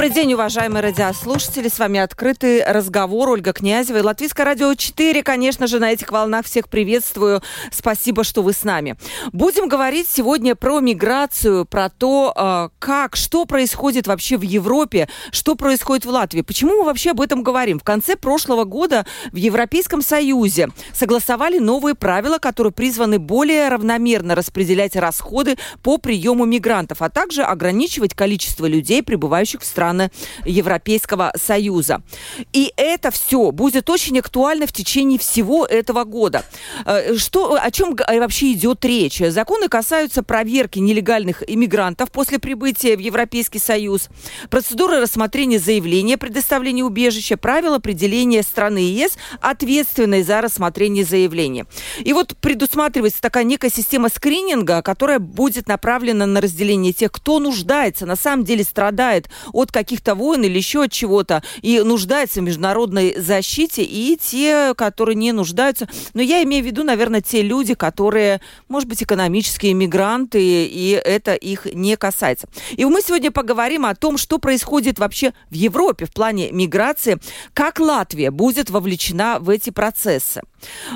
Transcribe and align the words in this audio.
Добрый 0.00 0.14
день, 0.14 0.32
уважаемые 0.32 0.80
радиослушатели. 0.80 1.68
С 1.68 1.78
вами 1.78 2.00
открытый 2.00 2.64
разговор. 2.64 3.28
Ольга 3.28 3.52
Князева 3.52 3.98
и 3.98 4.00
Латвийское 4.00 4.46
радио 4.46 4.74
4. 4.74 5.22
Конечно 5.22 5.66
же, 5.66 5.78
на 5.78 5.92
этих 5.92 6.10
волнах 6.10 6.46
всех 6.46 6.70
приветствую. 6.70 7.42
Спасибо, 7.70 8.24
что 8.24 8.40
вы 8.40 8.54
с 8.54 8.64
нами. 8.64 8.96
Будем 9.32 9.68
говорить 9.68 10.08
сегодня 10.08 10.54
про 10.54 10.80
миграцию, 10.80 11.66
про 11.66 11.90
то, 11.90 12.32
а, 12.34 12.70
как, 12.78 13.14
что 13.14 13.44
происходит 13.44 14.06
вообще 14.06 14.38
в 14.38 14.40
Европе, 14.40 15.06
что 15.32 15.54
происходит 15.54 16.06
в 16.06 16.08
Латвии. 16.08 16.40
Почему 16.40 16.78
мы 16.78 16.84
вообще 16.84 17.10
об 17.10 17.20
этом 17.20 17.42
говорим? 17.42 17.78
В 17.78 17.84
конце 17.84 18.16
прошлого 18.16 18.64
года 18.64 19.04
в 19.32 19.36
Европейском 19.36 20.00
Союзе 20.00 20.70
согласовали 20.94 21.58
новые 21.58 21.94
правила, 21.94 22.38
которые 22.38 22.72
призваны 22.72 23.18
более 23.18 23.68
равномерно 23.68 24.34
распределять 24.34 24.96
расходы 24.96 25.58
по 25.82 25.98
приему 25.98 26.46
мигрантов, 26.46 27.02
а 27.02 27.10
также 27.10 27.42
ограничивать 27.42 28.14
количество 28.14 28.64
людей, 28.64 29.02
прибывающих 29.02 29.60
в 29.60 29.66
страну 29.66 29.89
страны 29.90 30.10
Европейского 30.44 31.32
Союза. 31.36 32.02
И 32.52 32.72
это 32.76 33.10
все 33.10 33.50
будет 33.50 33.90
очень 33.90 34.18
актуально 34.18 34.66
в 34.66 34.72
течение 34.72 35.18
всего 35.18 35.66
этого 35.66 36.04
года. 36.04 36.44
Э, 36.86 37.16
что, 37.16 37.58
о 37.60 37.70
чем 37.70 37.96
вообще 37.96 38.52
идет 38.52 38.84
речь? 38.84 39.18
Законы 39.18 39.68
касаются 39.68 40.22
проверки 40.22 40.78
нелегальных 40.78 41.42
иммигрантов 41.46 42.10
после 42.10 42.38
прибытия 42.38 42.96
в 42.96 43.00
Европейский 43.00 43.58
Союз, 43.58 44.08
процедуры 44.48 45.00
рассмотрения 45.00 45.58
заявления 45.58 46.16
предоставления 46.16 46.84
убежища, 46.84 47.36
правила 47.36 47.76
определения 47.76 48.42
страны 48.42 48.78
ЕС, 48.78 49.18
ответственной 49.40 50.22
за 50.22 50.40
рассмотрение 50.40 51.04
заявления. 51.04 51.66
И 52.00 52.12
вот 52.12 52.36
предусматривается 52.40 53.20
такая 53.20 53.44
некая 53.44 53.70
система 53.70 54.08
скрининга, 54.08 54.82
которая 54.82 55.18
будет 55.18 55.68
направлена 55.68 56.26
на 56.26 56.40
разделение 56.40 56.92
тех, 56.92 57.10
кто 57.12 57.38
нуждается, 57.38 58.06
на 58.06 58.16
самом 58.16 58.44
деле 58.44 58.64
страдает 58.64 59.28
от 59.52 59.72
каких-то 59.80 60.14
войн 60.14 60.44
или 60.44 60.56
еще 60.56 60.84
от 60.84 60.92
чего-то 60.92 61.42
и 61.62 61.80
нуждаются 61.80 62.40
в 62.40 62.44
международной 62.44 63.18
защите, 63.18 63.82
и 63.82 64.16
те, 64.16 64.74
которые 64.74 65.16
не 65.16 65.32
нуждаются. 65.32 65.88
Но 66.14 66.22
я 66.22 66.42
имею 66.42 66.62
в 66.62 66.66
виду, 66.66 66.84
наверное, 66.84 67.20
те 67.20 67.42
люди, 67.42 67.74
которые, 67.74 68.40
может 68.68 68.88
быть, 68.88 69.02
экономические 69.02 69.74
мигранты, 69.74 70.40
и 70.66 71.00
это 71.04 71.34
их 71.34 71.66
не 71.72 71.96
касается. 71.96 72.48
И 72.76 72.84
мы 72.84 73.00
сегодня 73.02 73.30
поговорим 73.30 73.86
о 73.86 73.94
том, 73.94 74.18
что 74.18 74.38
происходит 74.38 74.98
вообще 74.98 75.32
в 75.50 75.54
Европе 75.54 76.04
в 76.06 76.12
плане 76.12 76.50
миграции, 76.52 77.18
как 77.54 77.80
Латвия 77.80 78.30
будет 78.30 78.70
вовлечена 78.70 79.38
в 79.40 79.50
эти 79.50 79.70
процессы. 79.70 80.42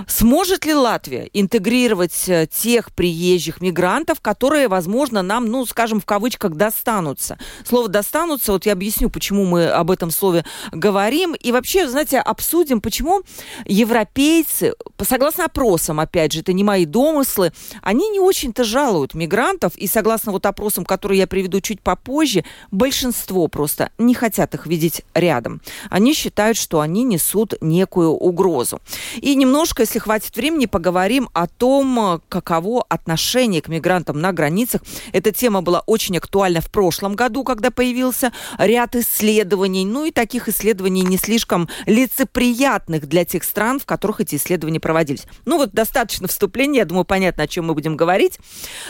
Сможет 0.06 0.64
ли 0.64 0.74
Латвия 0.74 1.28
интегрировать 1.32 2.28
э, 2.28 2.46
тех 2.46 2.92
приезжих 2.92 3.60
мигрантов, 3.60 4.20
которые, 4.20 4.68
возможно, 4.68 5.22
нам, 5.22 5.46
ну, 5.46 5.64
скажем, 5.66 6.00
в 6.00 6.04
кавычках, 6.04 6.52
достанутся? 6.52 7.38
Слово 7.66 7.88
«достанутся», 7.88 8.52
вот 8.52 8.66
я 8.66 8.72
объясню, 8.72 9.10
почему 9.10 9.44
мы 9.44 9.66
об 9.66 9.90
этом 9.90 10.10
слове 10.10 10.44
говорим. 10.72 11.34
И 11.34 11.52
вообще, 11.52 11.88
знаете, 11.88 12.18
обсудим, 12.18 12.80
почему 12.80 13.22
европейцы, 13.64 14.74
согласно 15.02 15.46
опросам, 15.46 16.00
опять 16.00 16.32
же, 16.32 16.40
это 16.40 16.52
не 16.52 16.64
мои 16.64 16.84
домыслы, 16.84 17.52
они 17.82 18.08
не 18.10 18.20
очень-то 18.20 18.64
жалуют 18.64 19.14
мигрантов. 19.14 19.76
И 19.76 19.86
согласно 19.86 20.32
вот 20.32 20.46
опросам, 20.46 20.84
которые 20.84 21.18
я 21.20 21.26
приведу 21.26 21.60
чуть 21.60 21.80
попозже, 21.80 22.44
большинство 22.70 23.48
просто 23.48 23.90
не 23.98 24.14
хотят 24.14 24.54
их 24.54 24.66
видеть 24.66 25.02
рядом. 25.14 25.60
Они 25.90 26.14
считают, 26.14 26.56
что 26.56 26.80
они 26.80 27.04
несут 27.04 27.54
некую 27.60 28.10
угрозу. 28.10 28.80
И 29.16 29.34
немного 29.34 29.53
немножко, 29.54 29.82
если 29.82 30.00
хватит 30.00 30.34
времени, 30.34 30.66
поговорим 30.66 31.28
о 31.32 31.46
том, 31.46 32.20
каково 32.28 32.84
отношение 32.88 33.62
к 33.62 33.68
мигрантам 33.68 34.20
на 34.20 34.32
границах. 34.32 34.80
Эта 35.12 35.30
тема 35.30 35.62
была 35.62 35.78
очень 35.86 36.18
актуальна 36.18 36.60
в 36.60 36.72
прошлом 36.72 37.14
году, 37.14 37.44
когда 37.44 37.70
появился 37.70 38.32
ряд 38.58 38.96
исследований. 38.96 39.84
Ну 39.84 40.06
и 40.06 40.10
таких 40.10 40.48
исследований 40.48 41.02
не 41.02 41.18
слишком 41.18 41.68
лицеприятных 41.86 43.06
для 43.06 43.24
тех 43.24 43.44
стран, 43.44 43.78
в 43.78 43.86
которых 43.86 44.20
эти 44.20 44.34
исследования 44.34 44.80
проводились. 44.80 45.22
Ну 45.44 45.58
вот 45.58 45.70
достаточно 45.70 46.26
вступления, 46.26 46.80
я 46.80 46.84
думаю, 46.84 47.04
понятно, 47.04 47.44
о 47.44 47.46
чем 47.46 47.66
мы 47.66 47.74
будем 47.74 47.96
говорить. 47.96 48.40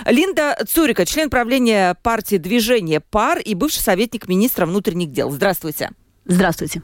Линда 0.06 0.56
Цурика, 0.66 1.04
член 1.04 1.28
правления 1.28 1.94
партии 2.02 2.36
«Движение 2.36 3.00
пар» 3.00 3.38
и 3.38 3.54
бывший 3.54 3.80
советник 3.80 4.28
министра 4.28 4.64
внутренних 4.64 5.12
дел. 5.12 5.30
Здравствуйте. 5.30 5.90
Здравствуйте. 6.24 6.80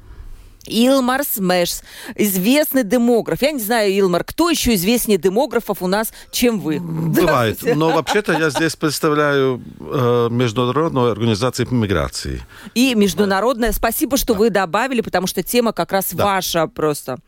Илмар 0.66 1.24
Смеш, 1.24 1.80
известный 2.14 2.84
демограф. 2.84 3.42
Я 3.42 3.52
не 3.52 3.60
знаю, 3.60 3.92
Илмар, 3.98 4.24
кто 4.24 4.50
еще 4.50 4.74
известнее 4.74 5.18
демографов 5.18 5.82
у 5.82 5.86
нас, 5.86 6.12
чем 6.30 6.60
вы? 6.60 6.80
Бывает. 6.80 7.58
Но 7.62 7.90
вообще-то 7.90 8.32
я 8.32 8.50
здесь 8.50 8.76
представляю 8.76 9.62
э, 9.80 10.28
Международную 10.30 11.12
организацию 11.12 11.66
по 11.66 11.74
миграции. 11.74 12.42
И 12.74 12.94
международная. 12.94 13.72
Спасибо, 13.72 14.16
что 14.16 14.34
да. 14.34 14.38
вы 14.38 14.50
добавили, 14.50 15.00
потому 15.00 15.26
что 15.26 15.42
тема 15.42 15.72
как 15.72 15.92
раз 15.92 16.12
да. 16.12 16.24
ваша 16.24 16.66
просто. 16.66 17.18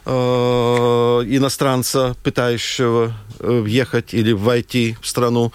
э, 0.04 0.10
иностранца, 0.10 2.16
пытающего 2.22 3.06
Э, 3.06 3.10
въехать 3.38 4.14
или 4.14 4.32
войти 4.32 4.96
в 5.00 5.06
страну 5.06 5.52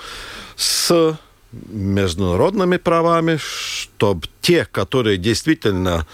с 0.55 1.17
международными 1.51 2.77
правами, 2.77 3.37
чтобы 3.37 4.27
те, 4.41 4.65
которые 4.65 5.17
действительно 5.17 6.07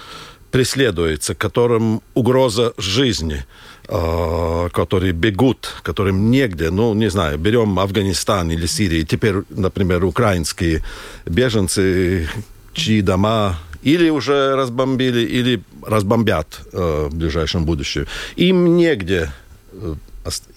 преследуются, 0.51 1.35
которым 1.35 2.01
угроза 2.13 2.73
жизни, 2.77 3.45
э, 3.87 4.69
которые 4.71 5.13
бегут, 5.13 5.69
которым 5.83 6.31
негде, 6.31 6.69
ну, 6.71 6.93
не 6.93 7.09
знаю, 7.09 7.37
берем 7.37 7.77
Афганистан 7.79 8.49
или 8.51 8.65
Сирию, 8.65 9.05
теперь, 9.05 9.35
например, 9.49 10.05
украинские 10.05 10.83
беженцы, 11.25 12.27
чьи 12.73 13.01
дома 13.01 13.57
или 13.83 14.09
уже 14.09 14.55
разбомбили, 14.55 15.21
или 15.21 15.61
разбомбят 15.83 16.61
э, 16.73 17.07
в 17.11 17.15
ближайшем 17.15 17.65
будущем. 17.65 18.07
Им 18.35 18.77
негде 18.77 19.31
э, 19.73 19.95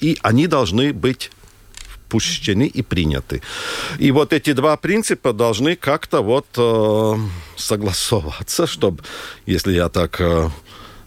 и 0.00 0.18
они 0.22 0.46
должны 0.46 0.92
быть 0.92 1.30
пущены 2.08 2.66
и 2.66 2.82
приняты. 2.82 3.40
И 3.98 4.10
вот 4.10 4.32
эти 4.32 4.52
два 4.52 4.76
принципа 4.76 5.32
должны 5.32 5.76
как-то 5.76 6.22
вот 6.22 6.46
э, 6.56 7.16
согласоваться, 7.56 8.66
чтобы, 8.66 9.04
если 9.46 9.72
я 9.72 9.88
так 9.88 10.20
э, 10.20 10.50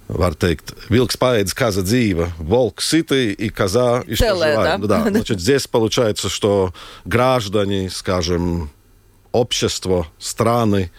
var 0.08 0.36
teikt, 0.36 0.74
vilks 0.90 1.18
paēdis, 1.20 1.56
kaza 1.56 1.84
dzīva, 1.84 2.30
волк 2.38 2.82
сытый 2.82 3.34
и 3.34 3.50
коза 3.50 4.04
исчезает. 4.08 4.56
Да? 4.56 4.78
да, 4.78 5.04
значит, 5.10 5.40
здесь 5.40 5.68
получается, 5.68 6.30
что 6.30 6.74
граждане, 7.06 7.90
скажем, 7.90 8.70
общество, 9.32 10.08
страны 10.20 10.92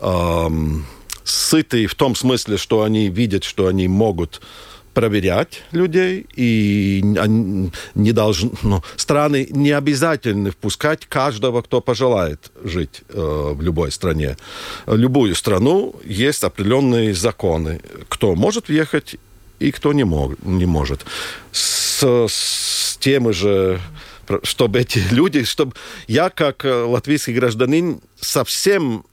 эм, 0.00 0.86
сытые 1.24 1.86
в 1.86 1.94
том 1.94 2.14
смысле, 2.14 2.56
что 2.56 2.82
они 2.82 3.08
видят, 3.08 3.44
что 3.44 3.66
они 3.66 3.88
могут 3.88 4.40
проверять 4.94 5.62
людей, 5.72 6.26
и 6.34 7.00
не 7.94 8.12
должны, 8.12 8.50
ну, 8.62 8.82
страны 8.96 9.48
не 9.50 9.72
обязательны 9.72 10.50
впускать 10.50 11.06
каждого, 11.06 11.62
кто 11.62 11.80
пожелает 11.80 12.50
жить 12.62 13.02
э, 13.08 13.52
в 13.54 13.60
любой 13.60 13.90
стране. 13.92 14.36
Любую 14.86 15.34
страну 15.34 15.94
есть 16.04 16.44
определенные 16.44 17.14
законы, 17.14 17.80
кто 18.08 18.34
может 18.34 18.68
въехать 18.68 19.16
и 19.58 19.70
кто 19.72 19.92
не, 19.92 20.04
мог, 20.04 20.42
не 20.42 20.66
может. 20.66 21.04
С, 21.52 22.04
с 22.28 22.96
тем 22.98 23.32
же 23.32 23.80
чтобы 24.42 24.80
эти 24.80 24.98
люди, 25.10 25.44
чтобы 25.44 25.74
я 26.06 26.30
как 26.30 26.64
э, 26.64 26.72
латвийский 26.72 27.34
гражданин 27.34 28.00
совсем, 28.20 29.04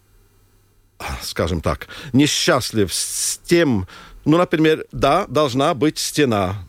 скажем 1.22 1.62
так, 1.62 1.88
несчастлив 2.14 2.94
с 2.94 3.40
тем, 3.44 3.88
ну, 4.26 4.38
например, 4.38 4.86
да, 4.92 5.26
должна 5.28 5.74
быть 5.74 5.98
стена 5.98 6.64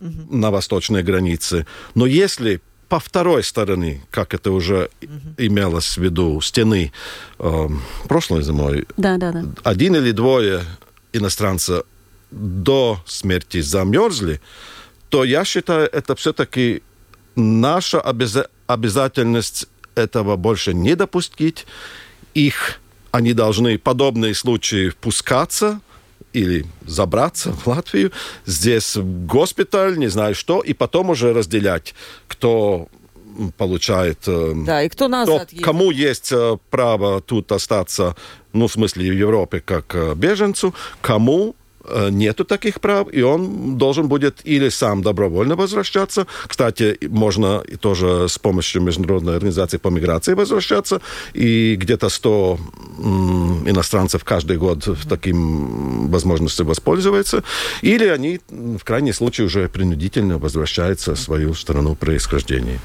угу. 0.00 0.36
на 0.36 0.50
восточной 0.50 1.02
границе, 1.02 1.66
но 1.94 2.06
если 2.06 2.60
по 2.88 3.00
второй 3.00 3.42
стороне, 3.42 4.02
как 4.10 4.34
это 4.34 4.52
уже 4.52 4.90
угу. 5.02 5.10
имелось 5.38 5.98
в 5.98 6.02
виду, 6.02 6.40
стены 6.40 6.92
э, 7.38 7.68
прошлой 8.08 8.42
зимой, 8.42 8.86
да, 8.96 9.16
да, 9.16 9.32
да. 9.32 9.44
один 9.64 9.96
или 9.96 10.12
двое 10.12 10.62
иностранцев 11.12 11.82
до 12.30 13.00
смерти 13.06 13.60
замерзли, 13.60 14.40
то 15.08 15.24
я 15.24 15.44
считаю, 15.44 15.88
это 15.92 16.14
все-таки 16.14 16.82
наша 17.34 18.00
обяз... 18.00 18.36
обязательность 18.66 19.66
этого 19.94 20.36
больше 20.36 20.74
не 20.74 20.94
допустить. 20.94 21.66
Их 22.34 22.80
они 23.10 23.32
должны 23.32 23.78
подобные 23.78 24.34
случаи 24.34 24.90
впускаться 24.90 25.80
или 26.36 26.66
забраться 26.86 27.52
в 27.52 27.66
Латвию, 27.66 28.12
здесь 28.44 28.96
госпиталь, 28.96 29.98
не 29.98 30.08
знаю 30.08 30.34
что, 30.34 30.60
и 30.60 30.74
потом 30.74 31.10
уже 31.10 31.32
разделять, 31.32 31.94
кто 32.28 32.88
получает... 33.56 34.18
Э, 34.26 34.52
да, 34.54 34.82
и 34.82 34.88
кто 34.88 35.08
назад 35.08 35.48
кто, 35.52 35.62
Кому 35.62 35.90
есть 35.90 36.32
э, 36.32 36.58
право 36.70 37.20
тут 37.20 37.52
остаться, 37.52 38.14
ну, 38.52 38.66
в 38.66 38.72
смысле, 38.72 39.10
в 39.10 39.14
Европе, 39.14 39.60
как 39.60 39.94
э, 39.94 40.14
беженцу, 40.14 40.74
кому 41.00 41.54
нету 42.10 42.44
таких 42.44 42.80
прав, 42.80 43.08
и 43.12 43.22
он 43.22 43.76
должен 43.78 44.08
будет 44.08 44.40
или 44.44 44.68
сам 44.68 45.02
добровольно 45.02 45.56
возвращаться. 45.56 46.26
Кстати, 46.46 46.98
можно 47.08 47.62
и 47.66 47.76
тоже 47.76 48.28
с 48.28 48.38
помощью 48.38 48.82
Международной 48.82 49.34
организации 49.34 49.78
по 49.78 49.88
миграции 49.88 50.34
возвращаться, 50.34 51.00
и 51.34 51.76
где-то 51.76 52.08
100 52.08 52.58
иностранцев 53.66 54.24
каждый 54.24 54.56
год 54.56 54.88
таким 55.08 56.08
возможностью 56.08 56.66
воспользуются, 56.66 57.42
или 57.82 58.06
они 58.06 58.40
в 58.48 58.84
крайнем 58.84 59.12
случае 59.12 59.46
уже 59.46 59.68
принудительно 59.68 60.38
возвращаются 60.38 61.14
в 61.14 61.18
свою 61.18 61.54
страну 61.54 61.94
происхождения. 61.94 62.80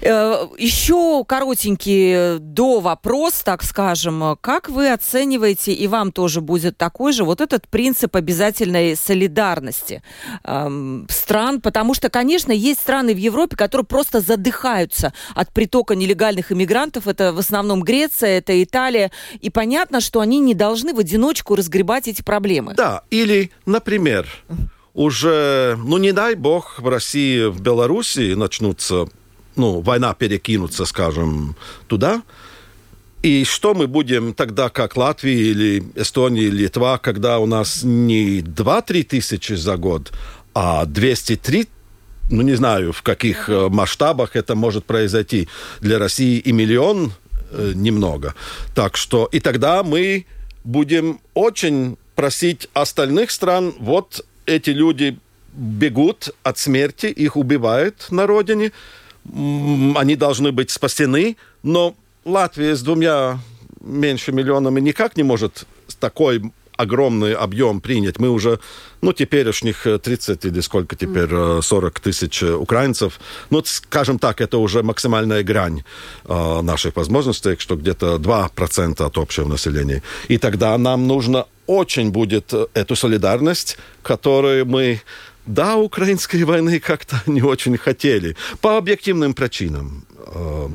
Э, 0.00 0.46
Еще 0.58 1.24
коротенький 1.26 2.38
до 2.38 2.80
вопрос, 2.80 3.42
так 3.44 3.62
скажем. 3.62 4.36
Как 4.40 4.68
вы 4.68 4.92
оцениваете, 4.92 5.72
и 5.72 5.86
вам 5.86 6.12
тоже 6.12 6.40
будет 6.40 6.76
такой 6.76 7.12
же, 7.12 7.24
вот 7.24 7.40
этот 7.40 7.68
принцип 7.68 8.03
обязательной 8.12 8.96
солидарности 8.96 10.02
эм, 10.44 11.06
стран? 11.10 11.60
Потому 11.60 11.94
что, 11.94 12.10
конечно, 12.10 12.52
есть 12.52 12.80
страны 12.80 13.14
в 13.14 13.18
Европе, 13.18 13.56
которые 13.56 13.84
просто 13.84 14.20
задыхаются 14.20 15.12
от 15.34 15.52
притока 15.52 15.94
нелегальных 15.94 16.52
иммигрантов. 16.52 17.08
Это 17.08 17.32
в 17.32 17.38
основном 17.38 17.82
Греция, 17.82 18.38
это 18.38 18.62
Италия. 18.62 19.10
И 19.40 19.50
понятно, 19.50 20.00
что 20.00 20.20
они 20.20 20.38
не 20.40 20.54
должны 20.54 20.94
в 20.94 20.98
одиночку 20.98 21.54
разгребать 21.54 22.08
эти 22.08 22.22
проблемы. 22.22 22.74
Да, 22.74 23.02
или, 23.10 23.50
например, 23.66 24.26
уже, 24.94 25.78
ну 25.84 25.98
не 25.98 26.12
дай 26.12 26.34
бог, 26.34 26.78
в 26.78 26.88
России, 26.88 27.46
в 27.46 27.60
Белоруссии 27.60 28.34
начнутся 28.34 29.06
ну, 29.56 29.80
война 29.80 30.14
перекинуться, 30.14 30.84
скажем, 30.84 31.56
туда. 31.86 32.22
И 33.24 33.44
что 33.44 33.72
мы 33.72 33.86
будем 33.86 34.34
тогда, 34.34 34.68
как 34.68 34.98
Латвия 34.98 35.50
или 35.50 35.82
Эстония 35.94 36.42
или 36.42 36.64
Литва, 36.64 36.98
когда 36.98 37.38
у 37.38 37.46
нас 37.46 37.82
не 37.82 38.40
2-3 38.40 39.02
тысячи 39.04 39.54
за 39.54 39.78
год, 39.78 40.12
а 40.52 40.84
203 40.84 41.66
ну, 42.30 42.42
не 42.42 42.54
знаю, 42.54 42.92
в 42.92 43.00
каких 43.00 43.48
э, 43.48 43.68
масштабах 43.70 44.36
это 44.36 44.54
может 44.54 44.84
произойти. 44.84 45.48
Для 45.80 45.98
России 45.98 46.38
и 46.38 46.52
миллион 46.52 47.14
э, 47.50 47.72
немного. 47.74 48.34
Так 48.74 48.98
что 48.98 49.26
и 49.32 49.40
тогда 49.40 49.82
мы 49.82 50.26
будем 50.62 51.18
очень 51.32 51.96
просить 52.14 52.68
остальных 52.74 53.30
стран, 53.30 53.74
вот 53.78 54.26
эти 54.44 54.68
люди 54.68 55.18
бегут 55.54 56.34
от 56.42 56.58
смерти, 56.58 57.06
их 57.06 57.36
убивают 57.36 58.06
на 58.10 58.26
родине, 58.26 58.72
они 59.94 60.14
должны 60.14 60.52
быть 60.52 60.70
спасены, 60.70 61.38
но 61.62 61.94
Латвия 62.24 62.74
с 62.74 62.82
двумя 62.82 63.38
меньше 63.80 64.32
миллионами 64.32 64.80
никак 64.80 65.16
не 65.16 65.22
может 65.22 65.66
такой 66.00 66.42
огромный 66.76 67.34
объем 67.34 67.80
принять. 67.80 68.18
Мы 68.18 68.28
уже, 68.30 68.58
ну, 69.00 69.12
теперешних 69.12 69.86
30 70.02 70.44
или 70.44 70.60
сколько 70.60 70.96
теперь, 70.96 71.28
40 71.62 72.00
тысяч 72.00 72.42
украинцев. 72.42 73.20
Ну, 73.50 73.62
скажем 73.64 74.18
так, 74.18 74.40
это 74.40 74.58
уже 74.58 74.82
максимальная 74.82 75.42
грань 75.42 75.84
э, 76.24 76.60
наших 76.62 76.96
возможностей, 76.96 77.56
что 77.58 77.76
где-то 77.76 78.16
2% 78.16 79.06
от 79.06 79.18
общего 79.18 79.48
населения. 79.48 80.02
И 80.28 80.38
тогда 80.38 80.76
нам 80.78 81.06
нужно 81.06 81.46
очень 81.66 82.10
будет 82.10 82.52
эту 82.74 82.96
солидарность, 82.96 83.78
которую 84.02 84.66
мы 84.66 85.00
да, 85.46 85.76
украинской 85.76 86.42
войны 86.42 86.80
как-то 86.80 87.22
не 87.30 87.42
очень 87.42 87.76
хотели. 87.76 88.36
По 88.60 88.78
объективным 88.78 89.34
причинам. 89.34 90.04
Э, 90.26 90.68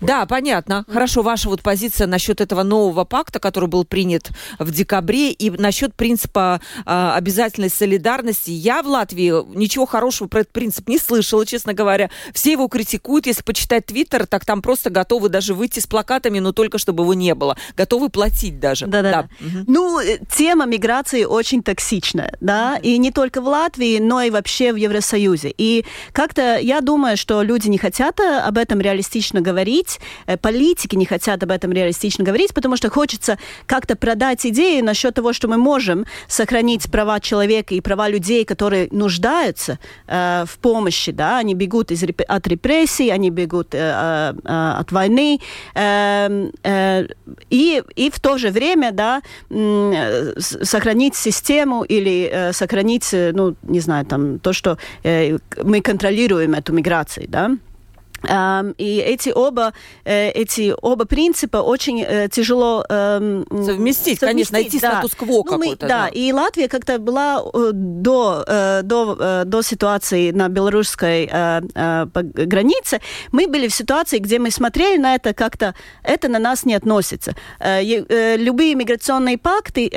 да, 0.00 0.26
понятно. 0.26 0.84
Хорошо, 0.88 1.22
ваша 1.22 1.48
вот 1.48 1.62
позиция 1.62 2.06
насчет 2.06 2.40
этого 2.40 2.62
нового 2.62 3.04
пакта, 3.04 3.38
который 3.38 3.68
был 3.68 3.84
принят 3.84 4.30
в 4.58 4.70
декабре, 4.70 5.32
и 5.32 5.50
насчет 5.50 5.94
принципа 5.94 6.60
э, 6.84 7.10
обязательной 7.14 7.70
солидарности. 7.70 8.50
Я 8.50 8.82
в 8.82 8.86
Латвии 8.86 9.32
ничего 9.56 9.86
хорошего 9.86 10.28
про 10.28 10.40
этот 10.40 10.52
принцип 10.52 10.88
не 10.88 10.98
слышала, 10.98 11.46
честно 11.46 11.74
говоря. 11.74 12.10
Все 12.32 12.52
его 12.52 12.68
критикуют. 12.68 13.26
Если 13.26 13.42
почитать 13.42 13.86
Твиттер, 13.86 14.26
так 14.26 14.44
там 14.44 14.62
просто 14.62 14.90
готовы 14.90 15.28
даже 15.28 15.54
выйти 15.54 15.80
с 15.80 15.86
плакатами, 15.86 16.38
но 16.38 16.52
только 16.52 16.78
чтобы 16.78 17.02
его 17.02 17.14
не 17.14 17.34
было. 17.34 17.56
Готовы 17.76 18.08
платить 18.08 18.60
даже. 18.60 18.86
Да-да. 18.86 19.10
да. 19.10 19.28
Угу. 19.40 19.64
Ну, 19.66 20.00
э, 20.00 20.18
тема 20.34 20.66
миграции 20.66 21.24
очень 21.24 21.62
токсичная, 21.62 22.36
да, 22.40 22.78
и 22.82 22.98
не 22.98 23.10
только 23.10 23.40
в 23.40 23.48
Латвии, 23.48 23.98
но 23.98 24.22
и 24.22 24.30
вообще 24.30 24.72
в 24.72 24.76
Евросоюзе. 24.76 25.52
И 25.56 25.84
как-то 26.12 26.58
я 26.58 26.80
думаю, 26.80 27.16
что 27.16 27.42
люди 27.42 27.68
не 27.68 27.78
хотят 27.78 28.20
э, 28.20 28.38
об 28.38 28.58
этом 28.58 28.80
реалистично 28.80 29.40
говорить, 29.40 29.65
говорить, 29.66 30.00
э, 30.26 30.36
политики 30.36 30.96
не 30.96 31.04
хотят 31.04 31.42
об 31.42 31.50
этом 31.50 31.72
реалистично 31.72 32.24
говорить, 32.24 32.54
потому 32.54 32.76
что 32.76 32.90
хочется 32.90 33.38
как-то 33.66 33.96
продать 33.96 34.46
идею 34.46 34.84
насчет 34.84 35.14
того, 35.14 35.32
что 35.32 35.48
мы 35.48 35.56
можем 35.56 36.04
сохранить 36.28 36.90
права 36.90 37.20
человека 37.20 37.74
и 37.74 37.80
права 37.80 38.08
людей, 38.08 38.44
которые 38.44 38.88
нуждаются 38.92 39.78
э, 40.06 40.44
в 40.46 40.58
помощи, 40.58 41.12
да, 41.12 41.38
они 41.38 41.54
бегут 41.54 41.90
из, 41.90 42.04
от 42.28 42.46
репрессий, 42.46 43.10
они 43.10 43.30
бегут 43.30 43.74
э, 43.74 43.78
э, 44.44 44.80
от 44.80 44.92
войны, 44.92 45.40
э, 45.74 46.50
э, 46.62 47.06
и, 47.50 47.82
и 47.96 48.10
в 48.10 48.20
то 48.20 48.38
же 48.38 48.50
время, 48.50 48.92
да, 48.92 49.20
э, 49.50 50.32
сохранить 50.40 51.16
систему 51.16 51.84
или 51.84 52.30
э, 52.32 52.52
сохранить, 52.52 53.14
э, 53.14 53.32
ну, 53.34 53.54
не 53.62 53.80
знаю, 53.80 54.04
там, 54.04 54.38
то, 54.38 54.52
что 54.52 54.78
э, 55.04 55.38
мы 55.64 55.80
контролируем 55.80 56.54
эту 56.54 56.72
миграцию, 56.72 57.26
да. 57.28 57.50
Um, 58.22 58.74
и 58.78 58.98
эти 58.98 59.30
оба, 59.30 59.72
э, 60.04 60.30
эти 60.30 60.74
оба 60.80 61.04
принципа 61.04 61.58
очень 61.58 62.02
э, 62.02 62.28
тяжело 62.28 62.84
эм, 62.88 63.46
совместить, 63.50 63.76
совместить, 63.76 64.20
конечно, 64.20 64.58
найти 64.58 64.80
да. 64.80 64.92
статус-кво 64.92 65.26
ну, 65.26 65.44
какой-то. 65.44 65.86
Да. 65.86 66.04
да, 66.04 66.08
и 66.08 66.32
Латвия 66.32 66.68
как-то 66.68 66.98
была 66.98 67.42
э, 67.52 67.70
до, 67.72 68.82
до, 68.82 69.44
до 69.44 69.62
ситуации 69.62 70.30
на 70.30 70.48
белорусской 70.48 71.26
границе, 71.26 73.00
мы 73.32 73.46
были 73.46 73.68
в 73.68 73.74
ситуации, 73.74 74.18
где 74.18 74.38
мы 74.38 74.50
смотрели 74.50 74.98
на 74.98 75.14
это 75.14 75.34
как-то, 75.34 75.74
это 76.02 76.28
на 76.28 76.38
нас 76.38 76.64
не 76.64 76.74
относится. 76.74 77.34
Любые 77.60 78.74
миграционные 78.74 79.38
пакты, 79.38 79.88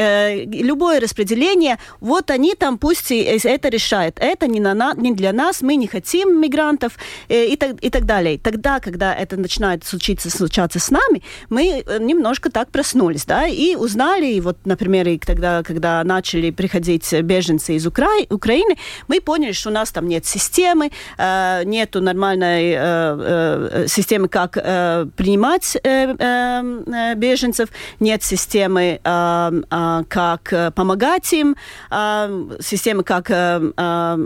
любое 0.46 1.00
распределение, 1.00 1.78
вот 2.00 2.32
они 2.32 2.56
там 2.56 2.78
пусть 2.78 3.12
это 3.12 3.70
решают. 3.70 4.18
Это 4.20 4.48
не, 4.48 4.60
на, 4.60 4.94
не 4.96 5.14
для 5.14 5.34
нас, 5.34 5.62
мы 5.62 5.76
не 5.76 5.88
хотим 5.88 6.40
мигрантов 6.42 6.94
и, 7.28 7.56
так, 7.56 7.76
и 7.82 7.90
так 7.90 8.06
далее. 8.10 8.40
Тогда, 8.40 8.80
когда 8.80 9.14
это 9.14 9.38
начинает 9.38 9.86
случиться, 9.86 10.30
случаться 10.30 10.80
с 10.80 10.90
нами, 10.90 11.22
мы 11.50 11.84
э, 11.86 12.00
немножко 12.00 12.50
так 12.50 12.72
проснулись, 12.72 13.26
да, 13.26 13.46
и 13.46 13.76
узнали, 13.76 14.26
и 14.26 14.42
вот, 14.42 14.58
например, 14.66 15.08
и 15.08 15.20
тогда, 15.20 15.62
когда 15.64 16.04
начали 16.04 16.50
приходить 16.52 17.14
беженцы 17.24 17.76
из 17.76 17.86
Укра... 17.86 18.10
Украины, 18.30 18.78
мы 19.08 19.22
поняли, 19.22 19.52
что 19.52 19.70
у 19.70 19.74
нас 19.74 19.92
там 19.92 20.08
нет 20.08 20.26
системы, 20.26 20.90
э, 21.18 21.64
нету 21.66 22.02
нормальной 22.02 22.72
э, 22.72 22.78
э, 22.80 23.88
системы, 23.88 24.28
как 24.28 24.58
э, 24.58 25.06
принимать 25.16 25.78
э, 25.84 26.16
э, 26.18 27.16
беженцев, 27.16 27.70
нет 28.00 28.24
системы, 28.24 29.00
э, 29.04 29.52
э, 29.72 30.04
как 30.08 30.74
помогать 30.74 31.32
им, 31.34 31.56
э, 31.92 32.58
системы, 32.60 33.04
как 33.04 33.30
э, 33.30 33.72
э, 33.78 34.18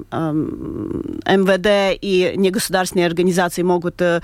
МВД 1.38 2.00
и 2.02 2.34
негосударственные 2.38 3.08
организации 3.08 3.73
могут 3.74 4.01
э, 4.01 4.22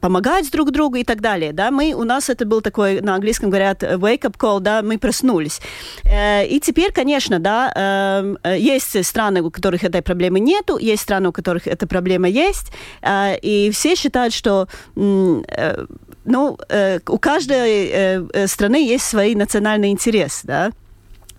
помогать 0.00 0.50
друг 0.50 0.70
другу 0.70 0.96
и 0.96 1.04
так 1.04 1.20
далее. 1.20 1.52
Да? 1.52 1.70
Мы, 1.70 1.94
у 1.94 2.04
нас 2.04 2.30
это 2.30 2.44
был 2.44 2.60
такой, 2.60 3.00
на 3.00 3.14
английском 3.14 3.50
говорят, 3.50 3.82
wake-up 3.82 4.36
call, 4.36 4.60
да, 4.60 4.82
мы 4.82 4.98
проснулись. 4.98 5.60
Э, 6.04 6.46
и 6.46 6.60
теперь, 6.60 6.92
конечно, 6.92 7.38
да, 7.38 8.36
э, 8.44 8.58
есть 8.58 9.04
страны, 9.04 9.42
у 9.42 9.50
которых 9.50 9.84
этой 9.84 10.02
проблемы 10.02 10.40
нету, 10.40 10.78
есть 10.78 11.02
страны, 11.02 11.28
у 11.28 11.32
которых 11.32 11.66
эта 11.66 11.86
проблема 11.86 12.28
есть, 12.28 12.72
э, 13.02 13.38
и 13.42 13.70
все 13.70 13.94
считают, 13.94 14.34
что 14.34 14.66
э, 14.96 15.86
ну, 16.24 16.58
э, 16.68 16.98
у 17.08 17.18
каждой 17.18 17.86
э, 17.86 18.46
страны 18.46 18.94
есть 18.94 19.04
свой 19.04 19.34
национальный 19.34 19.90
интерес, 19.90 20.42
да, 20.44 20.70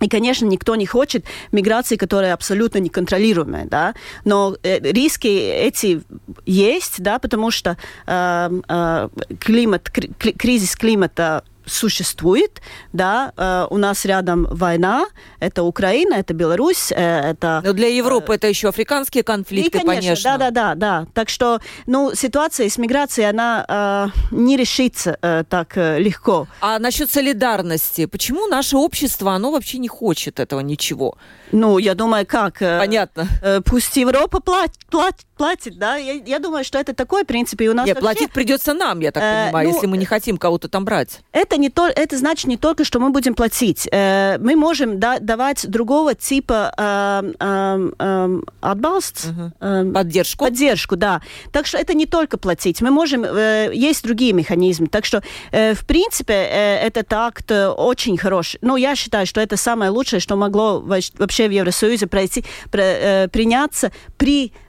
и, 0.02 0.08
конечно, 0.08 0.46
никто 0.46 0.76
не 0.76 0.86
хочет 0.86 1.24
миграции, 1.52 1.96
которая 1.96 2.34
абсолютно 2.34 2.78
неконтролируемая, 2.78 3.66
да, 3.66 3.94
но 4.24 4.56
э, 4.62 4.78
риски 4.80 5.28
эти 5.28 6.02
есть, 6.44 7.02
да, 7.02 7.18
потому 7.18 7.50
что 7.50 7.76
э, 8.06 8.50
э, 8.68 9.08
климат, 9.38 9.90
кризис 9.90 10.76
климата 10.76 11.44
существует, 11.66 12.60
да, 12.92 13.32
э, 13.36 13.66
у 13.70 13.76
нас 13.76 14.04
рядом 14.04 14.46
война, 14.50 15.06
это 15.40 15.62
Украина, 15.62 16.14
это 16.14 16.34
Беларусь, 16.34 16.92
э, 16.92 17.30
это... 17.30 17.62
Но 17.64 17.72
для 17.72 17.88
Европы 17.88 18.32
э, 18.32 18.36
это 18.36 18.46
еще 18.48 18.68
африканские 18.68 19.22
конфликты, 19.22 19.78
и, 19.78 19.80
конечно. 19.80 20.00
конечно. 20.00 20.38
Да, 20.38 20.50
да, 20.50 20.50
да, 20.50 20.74
да. 20.74 21.06
Так 21.14 21.28
что, 21.28 21.60
ну, 21.86 22.14
ситуация 22.14 22.68
с 22.68 22.78
миграцией, 22.78 23.28
она 23.28 23.64
э, 23.68 24.34
не 24.34 24.56
решится 24.56 25.18
э, 25.22 25.44
так 25.48 25.76
э, 25.76 25.98
легко. 25.98 26.46
А 26.60 26.78
насчет 26.78 27.10
солидарности, 27.10 28.06
почему 28.06 28.46
наше 28.46 28.76
общество, 28.76 29.32
оно 29.32 29.50
вообще 29.52 29.78
не 29.78 29.88
хочет 29.88 30.40
этого 30.40 30.60
ничего? 30.60 31.16
Ну, 31.52 31.78
я 31.78 31.94
думаю, 31.94 32.26
как? 32.26 32.62
Э, 32.62 32.78
Понятно. 32.78 33.26
Э, 33.42 33.60
пусть 33.64 33.96
Европа 33.96 34.40
платит, 34.40 34.84
платит, 34.90 35.26
платит 35.42 35.76
да? 35.76 35.96
Я, 35.96 36.12
я 36.12 36.38
думаю, 36.38 36.62
что 36.62 36.78
это 36.78 36.94
такой 36.94 37.24
принцип, 37.24 37.60
и 37.62 37.68
у 37.68 37.74
нас 37.74 37.84
Нет, 37.84 38.00
вообще... 38.00 38.18
платить 38.18 38.32
придется 38.32 38.74
нам, 38.74 39.00
я 39.00 39.10
так 39.10 39.22
э, 39.24 39.46
понимаю, 39.46 39.68
ну, 39.68 39.74
если 39.74 39.86
мы 39.88 39.96
не 39.96 40.04
хотим 40.04 40.38
кого-то 40.38 40.68
там 40.68 40.84
брать. 40.84 41.18
Это 41.32 41.56
не 41.56 41.68
то, 41.68 41.88
это 41.88 42.16
значит 42.16 42.46
не 42.46 42.56
только, 42.56 42.84
что 42.84 43.00
мы 43.00 43.10
будем 43.10 43.34
платить. 43.34 43.88
Э, 43.90 44.38
мы 44.38 44.54
можем 44.54 45.00
да, 45.00 45.18
давать 45.18 45.68
другого 45.68 46.14
типа 46.14 46.72
э, 46.78 47.32
э, 47.40 47.90
э, 47.98 48.40
отбалст, 48.60 49.26
угу. 49.26 49.52
э, 49.58 49.90
поддержку. 49.92 50.44
Поддержку, 50.44 50.94
да. 50.94 51.20
Так 51.50 51.66
что 51.66 51.76
это 51.76 51.94
не 51.94 52.06
только 52.06 52.38
платить. 52.38 52.80
Мы 52.80 52.92
можем, 52.92 53.24
э, 53.24 53.70
есть 53.74 54.04
другие 54.04 54.32
механизмы. 54.32 54.86
Так 54.86 55.04
что, 55.04 55.24
э, 55.50 55.74
в 55.74 55.84
принципе, 55.86 56.34
э, 56.34 56.86
этот 56.86 57.12
акт 57.12 57.50
очень 57.50 58.16
хороший. 58.16 58.60
Ну, 58.62 58.76
я 58.76 58.94
считаю, 58.94 59.26
что 59.26 59.40
это 59.40 59.56
самое 59.56 59.90
лучшее, 59.90 60.20
что 60.20 60.36
могло 60.36 60.80
вообще 60.80 61.48
в 61.48 61.50
Евросоюзе 61.50 62.06
пройти, 62.06 62.44
про, 62.70 62.82
э, 62.82 63.28
приняться 63.28 63.90
при 64.16 64.46
э, 64.46 64.48
э, 64.48 64.61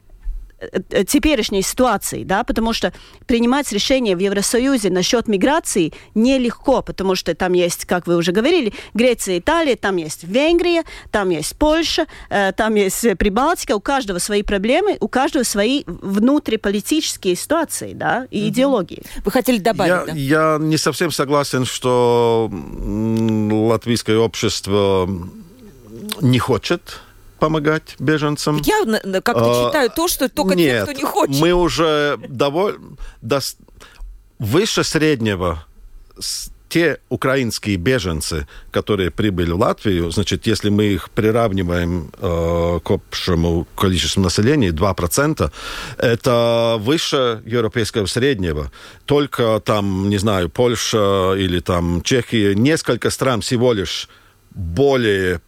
теперешней 1.08 1.62
ситуации, 1.62 2.24
да, 2.24 2.44
потому 2.44 2.74
что 2.74 2.94
принимать 3.26 3.72
решение 3.72 4.16
в 4.16 4.20
Евросоюзе 4.20 4.90
насчет 4.90 5.28
миграции 5.28 5.94
нелегко, 6.16 6.82
потому 6.82 7.16
что 7.16 7.34
там 7.36 7.54
есть, 7.54 7.86
как 7.86 8.08
вы 8.08 8.18
уже 8.18 8.32
говорили, 8.32 8.74
Греция, 8.94 9.40
Италия, 9.40 9.76
там 9.76 9.98
есть 9.98 10.24
Венгрия, 10.24 10.84
там 11.12 11.30
есть 11.30 11.56
Польша, 11.58 12.08
э, 12.30 12.52
там 12.54 12.76
есть 12.76 13.18
Прибалтика, 13.18 13.76
у 13.76 13.80
каждого 13.80 14.20
свои 14.20 14.44
проблемы, 14.44 14.98
у 15.00 15.08
каждого 15.08 15.44
свои 15.44 15.84
внутриполитические 15.86 17.36
ситуации, 17.36 17.94
да, 17.94 18.28
и 18.32 18.42
угу. 18.42 18.50
идеологии. 18.50 19.04
Вы 19.24 19.32
хотели 19.32 19.60
добавить? 19.60 19.90
Я, 19.92 20.06
да? 20.06 20.14
я 20.14 20.58
не 20.60 20.78
совсем 20.78 21.12
согласен, 21.12 21.66
что 21.66 22.50
латвийское 22.52 24.18
общество 24.18 25.10
не 26.22 26.40
хочет 26.40 27.02
помогать 27.44 27.96
беженцам. 28.00 28.62
Я 28.64 28.86
как-то 29.22 29.66
а, 29.66 29.68
читаю 29.68 29.90
то, 29.90 30.08
что 30.08 30.30
только 30.30 30.56
нет, 30.56 30.86
те, 30.86 30.92
кто 30.94 31.02
не 31.02 31.04
хочет. 31.04 31.42
мы 31.42 31.52
уже 31.52 32.18
довольно... 32.30 32.80
До, 33.22 33.40
выше 34.40 34.84
среднего 34.86 35.66
те 36.70 37.00
украинские 37.10 37.76
беженцы, 37.76 38.48
которые 38.72 39.12
прибыли 39.12 39.52
в 39.52 39.60
Латвию, 39.60 40.10
значит, 40.10 40.48
если 40.48 40.70
мы 40.70 40.86
их 40.86 41.10
приравниваем 41.10 42.10
э, 42.18 42.80
к 42.82 42.92
общему 42.92 43.68
количеству 43.76 44.22
населения, 44.22 44.70
2%, 44.70 45.52
это 45.98 46.78
выше 46.80 47.44
европейского 47.46 48.06
среднего. 48.06 48.72
Только 49.06 49.62
там, 49.64 50.10
не 50.10 50.18
знаю, 50.18 50.50
Польша 50.50 51.36
или 51.38 51.60
там 51.60 52.02
Чехия, 52.04 52.56
несколько 52.56 53.12
стран 53.12 53.42
всего 53.42 53.74
лишь 53.74 54.08
более 54.52 55.42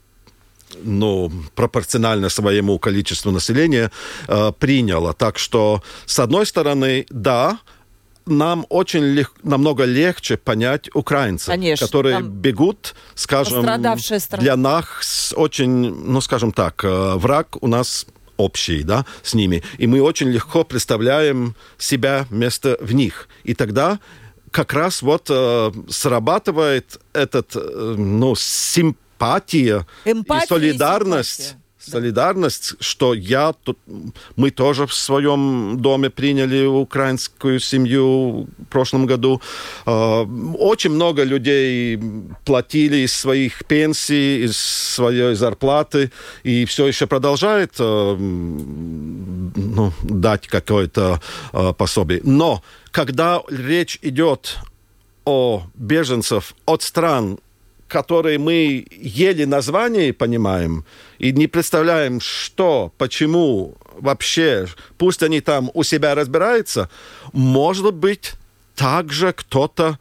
ну, 0.84 1.32
пропорционально 1.56 2.30
своему 2.30 2.80
количеству 2.80 3.32
населения 3.32 3.92
э, 4.28 4.52
приняло. 4.60 5.14
Так 5.14 5.38
что, 5.38 5.82
с 6.06 6.20
одной 6.20 6.46
стороны, 6.46 7.06
да, 7.10 7.60
нам 8.26 8.66
очень 8.70 9.04
лег, 9.04 9.32
намного 9.44 9.86
легче 9.86 10.38
понять 10.38 10.90
украинцев, 10.96 11.48
Конечно, 11.48 11.86
которые 11.86 12.22
бегут, 12.22 12.96
скажем, 13.14 13.66
для 14.40 14.56
нас 14.56 15.34
очень, 15.38 15.94
ну, 15.94 16.22
скажем 16.22 16.52
так, 16.52 16.84
э, 16.84 17.14
враг 17.16 17.58
у 17.62 17.68
нас 17.68 18.06
общий, 18.38 18.84
да, 18.84 19.06
с 19.24 19.34
ними. 19.34 19.64
И 19.78 19.88
мы 19.88 20.02
очень 20.02 20.30
легко 20.30 20.64
представляем 20.64 21.56
себя 21.78 22.26
вместо 22.30 22.78
в 22.82 22.94
них. 22.94 23.30
И 23.44 23.54
тогда 23.54 24.00
как 24.52 24.74
раз 24.74 25.02
вот 25.02 25.28
э, 25.30 25.72
срабатывает 25.90 27.00
этот, 27.14 27.56
э, 27.56 27.96
ну, 27.98 28.36
симп 28.36 28.98
эмпатия 29.26 29.86
Эмпатия 30.06 30.44
и 30.44 30.48
солидарность. 30.48 31.56
И 31.60 31.66
солидарность, 31.92 32.74
что 32.80 33.14
я 33.14 33.54
тут, 33.54 33.78
мы 34.36 34.52
тоже 34.52 34.88
в 34.88 34.94
своем 34.94 35.78
доме 35.80 36.10
приняли 36.10 36.66
украинскую 36.66 37.60
семью 37.60 38.48
в 38.58 38.66
прошлом 38.70 39.06
году. 39.06 39.42
А, 39.86 40.24
очень 40.58 40.92
много 40.92 41.24
людей 41.24 42.00
платили 42.44 42.98
из 42.98 43.14
своих 43.14 43.66
пенсий, 43.66 44.46
из 44.46 44.58
своей 44.58 45.36
зарплаты, 45.36 46.12
и 46.44 46.66
все 46.66 46.88
еще 46.88 47.08
продолжает 47.08 47.74
а, 47.80 48.16
ну, 48.18 49.94
дать 50.04 50.48
какое-то 50.48 51.22
а, 51.52 51.74
пособие. 51.74 52.22
Но 52.24 52.64
когда 52.92 53.42
речь 53.50 54.00
идет 54.02 54.58
о 55.26 55.64
беженцев 55.76 56.56
от 56.66 56.84
стран, 56.84 57.40
которые 57.96 58.38
мы 58.38 58.86
еле 58.92 59.46
название 59.46 60.12
понимаем 60.12 60.84
и 61.18 61.32
не 61.32 61.48
представляем, 61.48 62.20
что, 62.20 62.92
почему 62.98 63.76
вообще, 64.02 64.68
пусть 64.98 65.24
они 65.24 65.40
там 65.40 65.72
у 65.74 65.84
себя 65.84 66.14
разбираются, 66.14 66.90
может 67.32 67.94
быть, 67.94 68.34
также 68.76 69.32
кто-то 69.32 69.98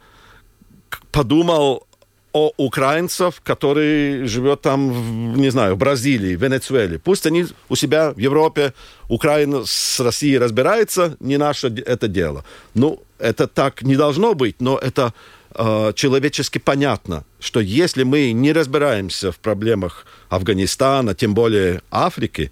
подумал 1.11 1.87
о 2.33 2.51
украинцев, 2.57 3.39
которые 3.45 4.25
живет 4.25 4.61
там, 4.61 5.37
не 5.37 5.51
знаю, 5.51 5.75
в 5.75 5.77
Бразилии, 5.77 6.35
в 6.35 6.43
Венесуэле. 6.43 6.99
Пусть 6.99 7.25
они 7.25 7.45
у 7.69 7.75
себя 7.77 8.11
в 8.11 8.17
Европе, 8.17 8.73
Украина 9.07 9.63
с 9.65 10.01
Россией 10.01 10.37
разбирается, 10.37 11.15
не 11.21 11.37
наше 11.37 11.67
это 11.67 12.09
дело. 12.09 12.43
Ну, 12.73 12.99
это 13.19 13.47
так 13.47 13.83
не 13.83 13.95
должно 13.95 14.33
быть, 14.33 14.59
но 14.59 14.77
это 14.77 15.13
э, 15.57 15.93
человечески 15.95 16.57
понятно, 16.57 17.23
что 17.39 17.59
если 17.59 18.03
мы 18.03 18.31
не 18.31 18.53
разбираемся 18.53 19.31
в 19.31 19.37
проблемах 19.37 20.05
Афганистана, 20.29 21.15
тем 21.15 21.33
более 21.33 21.81
Африки, 21.91 22.51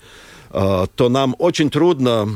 э, 0.51 0.85
то 0.95 1.09
нам 1.09 1.35
очень 1.39 1.69
трудно 1.69 2.29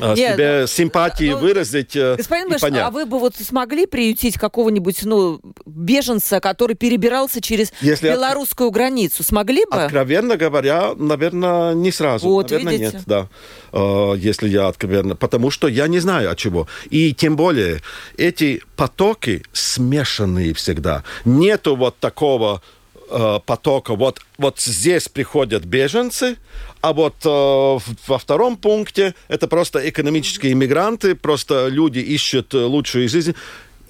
Нет, 0.00 0.34
себе 0.34 0.58
ну, 0.62 0.66
симпатии 0.66 1.30
ну, 1.30 1.38
выразить 1.38 1.96
Господин 1.96 2.48
Баш, 2.50 2.62
а 2.62 2.90
вы 2.90 3.06
бы 3.06 3.18
вот 3.18 3.34
смогли 3.36 3.86
приютить 3.86 4.38
какого-нибудь 4.38 5.04
ну, 5.04 5.40
беженца, 5.66 6.40
который 6.40 6.76
перебирался 6.76 7.40
через 7.40 7.72
Если 7.80 8.08
белорусскую 8.08 8.68
от... 8.68 8.74
границу? 8.74 9.22
Смогли 9.22 9.64
бы? 9.64 9.84
Откровенно 9.84 10.36
говоря, 10.36 10.94
наверное, 10.94 11.74
не 11.74 11.92
сразу. 11.92 12.28
Вот, 12.28 12.50
наверное, 12.50 12.72
видите? 12.72 12.96
нет, 12.96 13.28
да. 13.72 14.14
Если 14.16 14.48
я 14.48 14.68
откровенно... 14.68 15.16
Потому 15.16 15.50
что 15.50 15.68
я 15.68 15.88
не 15.88 15.98
знаю 15.98 16.30
от 16.30 16.38
чего. 16.38 16.68
И 16.90 17.14
тем 17.14 17.36
более, 17.36 17.82
эти 18.16 18.62
потоки 18.76 19.42
смешанные 19.52 20.54
всегда. 20.54 21.04
Нету 21.24 21.76
вот 21.76 21.98
такого 21.98 22.62
э, 23.10 23.40
потока. 23.44 23.94
Вот, 23.94 24.20
вот 24.38 24.60
здесь 24.60 25.08
приходят 25.08 25.64
беженцы, 25.64 26.36
а 26.80 26.92
вот 26.92 27.14
э, 27.24 27.28
во 27.28 28.18
втором 28.18 28.56
пункте 28.56 29.14
это 29.28 29.48
просто 29.48 29.88
экономические 29.88 30.52
иммигранты, 30.52 31.14
просто 31.14 31.68
люди 31.68 31.98
ищут 31.98 32.54
лучшую 32.54 33.08
жизнь. 33.08 33.34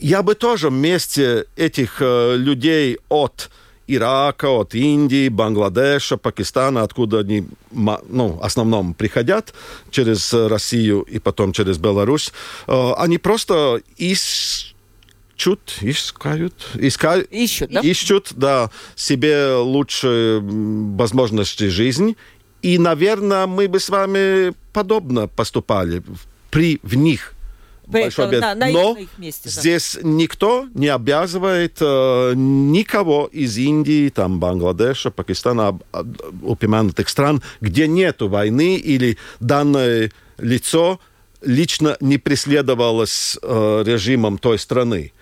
Я 0.01 0.23
бы 0.23 0.35
тоже 0.35 0.71
вместе 0.71 1.47
этих 1.57 2.01
э, 2.01 2.37
людей 2.37 2.99
от 3.09 3.51
Ирака, 3.89 4.51
от 4.51 4.75
Индии, 4.75 5.29
Бангладеша, 5.29 6.19
Пакистана, 6.19 6.83
откуда 6.83 7.21
они 7.21 7.47
ну, 7.73 8.29
в 8.29 8.45
основном 8.45 8.95
приходят 8.95 9.55
через 9.91 10.33
Россию 10.33 11.01
и 11.03 11.19
потом 11.19 11.53
через 11.53 11.79
Беларусь, 11.79 12.33
э, 12.67 12.93
они 12.99 13.19
просто 13.19 13.81
ищут, 13.97 14.75
искают, 15.81 16.69
искают, 16.75 17.33
ищут, 17.33 17.71
да? 17.71 17.81
ищут, 17.81 18.33
да, 18.37 18.71
себе 18.95 19.55
лучшие 19.55 20.41
возможности 20.41 21.69
жизни. 21.69 22.17
И, 22.63 22.79
наверное, 22.79 23.47
мы 23.47 23.69
бы 23.69 23.81
с 23.81 23.89
вами 23.89 24.53
подобно 24.73 25.29
поступали 25.29 26.03
при 26.51 26.81
в 26.83 26.97
них 26.97 27.35
большой 27.87 28.27
обед. 28.29 28.41
На, 28.41 28.55
на 28.55 28.71
Но 28.71 28.97
их 28.97 29.09
месте, 29.17 29.43
да. 29.45 29.61
здесь 29.61 29.99
никто 30.03 30.67
не 30.75 30.89
обязывает 30.89 31.79
э, 31.81 32.33
никого 32.35 33.29
из 33.33 33.57
Индии, 33.57 34.09
там, 34.11 34.41
Бангладеша, 34.41 35.11
Пакистана, 35.11 35.79
упомянутых 36.43 37.09
стран, 37.09 37.43
где 37.61 37.87
нет 37.87 38.21
войны 38.21 38.77
или 38.77 39.17
данное 39.41 40.11
лицо 40.39 41.01
лично 41.41 41.97
не 42.01 42.19
преследовалось 42.19 43.39
э, 43.41 43.83
режимом 43.87 44.39
той 44.39 44.59
страны 44.59 45.13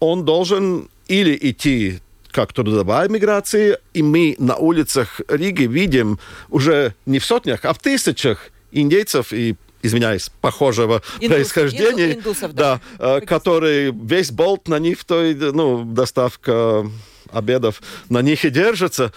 он 0.00 0.24
должен 0.24 0.88
или 1.08 1.36
идти 1.40 2.00
как 2.36 2.52
трудовая 2.52 3.08
миграция, 3.08 3.78
и 3.94 4.02
мы 4.02 4.36
на 4.38 4.56
улицах 4.56 5.22
Риги 5.26 5.62
видим 5.62 6.18
уже 6.50 6.94
не 7.06 7.18
в 7.18 7.24
сотнях, 7.24 7.64
а 7.64 7.72
в 7.72 7.78
тысячах 7.78 8.50
индейцев 8.72 9.32
и 9.32 9.56
извиняюсь, 9.80 10.30
похожего 10.42 11.00
Индус, 11.18 11.34
происхождения, 11.34 12.08
инду, 12.12 12.18
индусов, 12.18 12.52
да, 12.52 12.82
да, 12.98 13.22
который 13.22 13.90
весь 13.90 14.32
болт 14.32 14.68
на 14.68 14.78
них, 14.78 15.02
то 15.04 15.22
ну, 15.22 15.84
доставка 15.84 16.86
обедов 17.30 17.80
на 18.10 18.20
них 18.20 18.44
и 18.44 18.50
держится. 18.50 19.14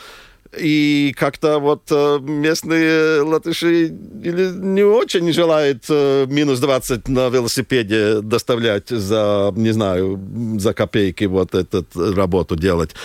И 0.57 1.13
как-то 1.15 1.59
вот 1.59 1.83
э, 1.91 2.19
местные 2.21 3.21
латыши 3.21 3.89
не 3.89 4.83
очень 4.83 5.31
желают 5.31 5.85
э, 5.89 6.25
минус 6.27 6.59
20 6.59 7.07
на 7.07 7.29
велосипеде 7.29 8.21
доставлять 8.21 8.89
за, 8.89 9.53
не 9.55 9.71
знаю, 9.71 10.19
за 10.57 10.73
копейки 10.73 11.25
вот 11.25 11.53
эту 11.53 11.85
работу 12.15 12.55
делать. 12.55 12.95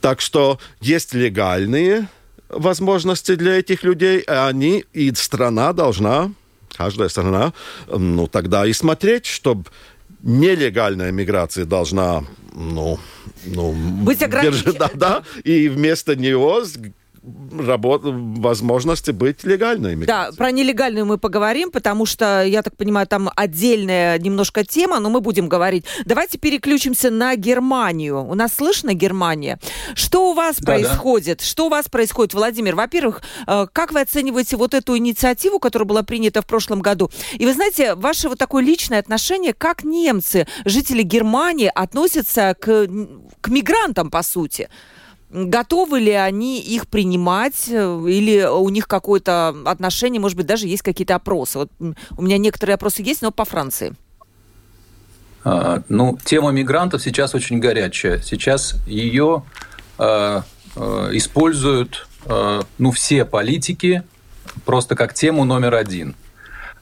Так 0.00 0.22
что 0.22 0.58
есть 0.80 1.12
легальные 1.12 2.08
возможности 2.48 3.34
для 3.34 3.58
этих 3.58 3.82
людей, 3.82 4.20
и 4.20 4.30
они, 4.30 4.84
и 4.94 5.12
страна 5.14 5.74
должна, 5.74 6.32
каждая 6.74 7.10
страна, 7.10 7.52
ну, 7.86 8.26
тогда 8.28 8.66
и 8.66 8.72
смотреть, 8.72 9.26
чтобы 9.26 9.64
нелегальная 10.22 11.12
миграция 11.12 11.66
должна 11.66 12.24
ну, 12.54 12.98
ну, 13.44 13.72
быть 13.72 14.22
ограничена. 14.22 14.72
Да, 14.72 14.90
да, 14.94 15.22
и 15.42 15.68
вместо 15.68 16.16
него 16.16 16.62
работ, 17.58 18.02
возможности 18.04 19.10
быть 19.10 19.44
легальными. 19.44 20.04
Да, 20.04 20.30
про 20.36 20.50
нелегальную 20.50 21.06
мы 21.06 21.18
поговорим, 21.18 21.70
потому 21.70 22.06
что, 22.06 22.44
я 22.44 22.62
так 22.62 22.76
понимаю, 22.76 23.06
там 23.06 23.30
отдельная 23.34 24.18
немножко 24.18 24.64
тема, 24.64 25.00
но 25.00 25.10
мы 25.10 25.20
будем 25.20 25.48
говорить. 25.48 25.84
Давайте 26.04 26.38
переключимся 26.38 27.10
на 27.10 27.36
Германию. 27.36 28.22
У 28.24 28.34
нас 28.34 28.54
слышно 28.54 28.94
Германия? 28.94 29.58
Что 29.94 30.30
у 30.30 30.34
вас 30.34 30.56
да, 30.58 30.72
происходит? 30.72 31.38
Да. 31.38 31.44
Что 31.44 31.66
у 31.66 31.68
вас 31.68 31.88
происходит, 31.88 32.34
Владимир? 32.34 32.74
Во-первых, 32.74 33.22
э, 33.46 33.66
как 33.72 33.92
вы 33.92 34.00
оцениваете 34.00 34.56
вот 34.56 34.74
эту 34.74 34.96
инициативу, 34.96 35.58
которая 35.58 35.86
была 35.86 36.02
принята 36.02 36.42
в 36.42 36.46
прошлом 36.46 36.80
году? 36.80 37.10
И 37.34 37.46
вы 37.46 37.54
знаете, 37.54 37.94
ваше 37.94 38.28
вот 38.28 38.38
такое 38.38 38.62
личное 38.62 38.98
отношение, 38.98 39.54
как 39.54 39.84
немцы, 39.84 40.46
жители 40.64 41.02
Германии 41.02 41.70
относятся 41.74 42.54
к, 42.58 42.86
к 43.40 43.48
мигрантам, 43.48 44.10
по 44.10 44.22
сути? 44.22 44.68
Готовы 45.36 45.98
ли 45.98 46.12
они 46.12 46.60
их 46.60 46.86
принимать 46.86 47.68
э, 47.68 48.04
или 48.08 48.44
у 48.44 48.68
них 48.68 48.86
какое-то 48.86 49.52
отношение, 49.64 50.20
может 50.20 50.36
быть, 50.36 50.46
даже 50.46 50.68
есть 50.68 50.82
какие-то 50.82 51.16
опросы? 51.16 51.58
Вот 51.58 51.70
у 52.16 52.22
меня 52.22 52.38
некоторые 52.38 52.74
опросы 52.74 53.02
есть, 53.02 53.20
но 53.20 53.32
по 53.32 53.44
Франции. 53.44 53.96
А, 55.42 55.82
ну, 55.88 56.16
тема 56.24 56.52
мигрантов 56.52 57.02
сейчас 57.02 57.34
очень 57.34 57.58
горячая. 57.58 58.20
Сейчас 58.20 58.76
ее 58.86 59.42
э, 59.98 60.42
э, 60.76 61.08
используют 61.14 62.06
э, 62.26 62.62
ну, 62.78 62.92
все 62.92 63.24
политики 63.24 64.04
просто 64.64 64.94
как 64.94 65.14
тему 65.14 65.44
номер 65.44 65.74
один. 65.74 66.14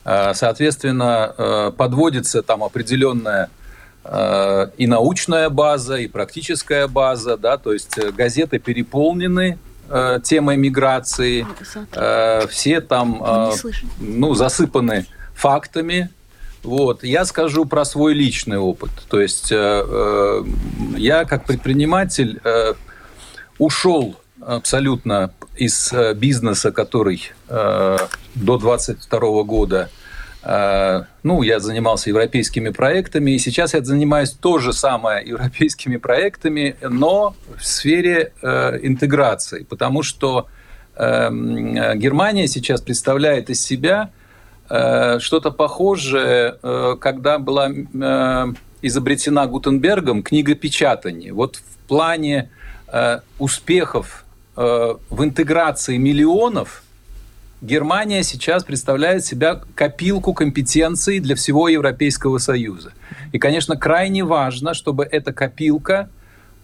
Соответственно, 0.04 1.72
подводится 1.78 2.42
там 2.42 2.64
определенная 2.64 3.50
и 4.04 4.86
научная 4.86 5.48
база, 5.48 5.96
и 5.96 6.08
практическая 6.08 6.88
база, 6.88 7.36
да, 7.36 7.56
то 7.56 7.72
есть 7.72 7.96
э, 7.98 8.10
газеты 8.10 8.58
переполнены 8.58 9.58
э, 9.88 10.18
темой 10.24 10.56
миграции, 10.56 11.46
все 12.48 12.80
там 12.80 13.52
ну, 14.00 14.34
засыпаны 14.34 15.06
фактами. 15.34 16.10
Вот. 16.64 17.04
Я 17.04 17.24
скажу 17.24 17.64
про 17.64 17.84
свой 17.84 18.14
личный 18.14 18.58
опыт. 18.58 18.90
То 19.08 19.20
есть 19.20 19.50
я 19.50 21.24
как 21.24 21.44
предприниматель 21.44 22.40
ушел 23.58 24.16
абсолютно 24.40 25.32
из 25.56 25.92
бизнеса, 26.14 26.70
который 26.70 27.32
до 27.48 28.58
22 28.58 29.42
года 29.42 29.90
Э, 29.90 30.01
ну, 30.44 31.42
я 31.42 31.60
занимался 31.60 32.10
европейскими 32.10 32.70
проектами, 32.70 33.30
и 33.30 33.38
сейчас 33.38 33.74
я 33.74 33.84
занимаюсь 33.84 34.32
то 34.32 34.58
же 34.58 34.72
самое 34.72 35.24
европейскими 35.26 35.96
проектами, 35.98 36.76
но 36.82 37.34
в 37.56 37.64
сфере 37.64 38.32
э, 38.42 38.78
интеграции, 38.82 39.62
потому 39.62 40.02
что 40.02 40.48
э, 40.96 41.28
Германия 41.94 42.48
сейчас 42.48 42.80
представляет 42.80 43.50
из 43.50 43.60
себя 43.60 44.10
э, 44.68 45.20
что-то 45.20 45.52
похожее, 45.52 46.56
э, 46.60 46.96
когда 47.00 47.38
была 47.38 47.70
изобретена 48.82 49.46
Гутенбергом 49.46 50.24
книга 50.24 50.56
печатания. 50.56 51.32
Вот 51.32 51.56
в 51.56 51.88
плане 51.88 52.50
успехов 53.38 54.24
в 54.54 54.98
интеграции 55.24 55.96
миллионов– 55.96 56.82
Германия 57.62 58.24
сейчас 58.24 58.64
представляет 58.64 59.24
себя 59.24 59.60
копилку 59.76 60.34
компетенций 60.34 61.20
для 61.20 61.36
всего 61.36 61.68
Европейского 61.68 62.38
Союза. 62.38 62.92
И, 63.30 63.38
конечно, 63.38 63.76
крайне 63.76 64.24
важно, 64.24 64.74
чтобы 64.74 65.04
эта 65.04 65.32
копилка 65.32 66.10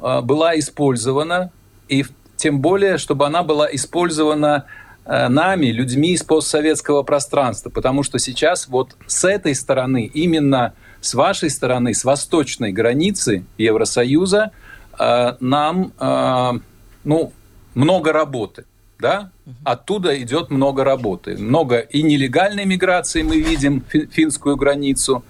э, 0.00 0.20
была 0.22 0.58
использована, 0.58 1.52
и 1.88 2.04
тем 2.34 2.61
более, 2.61 2.98
чтобы 2.98 3.26
она 3.26 3.44
была 3.44 3.72
использована 3.72 4.64
э, 5.04 5.28
нами, 5.28 5.66
людьми 5.66 6.14
из 6.14 6.24
постсоветского 6.24 7.04
пространства, 7.04 7.70
потому 7.70 8.02
что 8.02 8.18
сейчас 8.18 8.66
вот 8.66 8.96
с 9.06 9.22
этой 9.22 9.54
стороны, 9.54 10.11
именно 10.12 10.74
с 11.00 11.14
вашей 11.14 11.50
стороны, 11.50 11.94
с 11.94 12.02
восточной 12.02 12.72
границы 12.72 13.44
Евросоюза, 13.56 14.50
э, 14.98 15.37
нам 15.38 15.92
ну, 17.04 17.32
много 17.74 18.12
работы 18.12 18.64
да, 18.98 19.30
оттуда 19.64 20.20
идет 20.20 20.50
много 20.50 20.84
работы. 20.84 21.37
Много 21.37 21.78
и 21.78 22.02
нелегальной 22.02 22.64
миграции 22.64 23.22
мы 23.22 23.40
видим, 23.40 23.82
финскую 24.11 24.56
границу, 24.56 25.24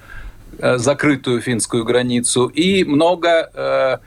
э, 0.59 0.79
закрытую 0.79 1.41
финскую 1.41 1.85
границу, 1.85 2.47
и 2.47 2.85
много 2.85 3.51
э, 3.53 3.99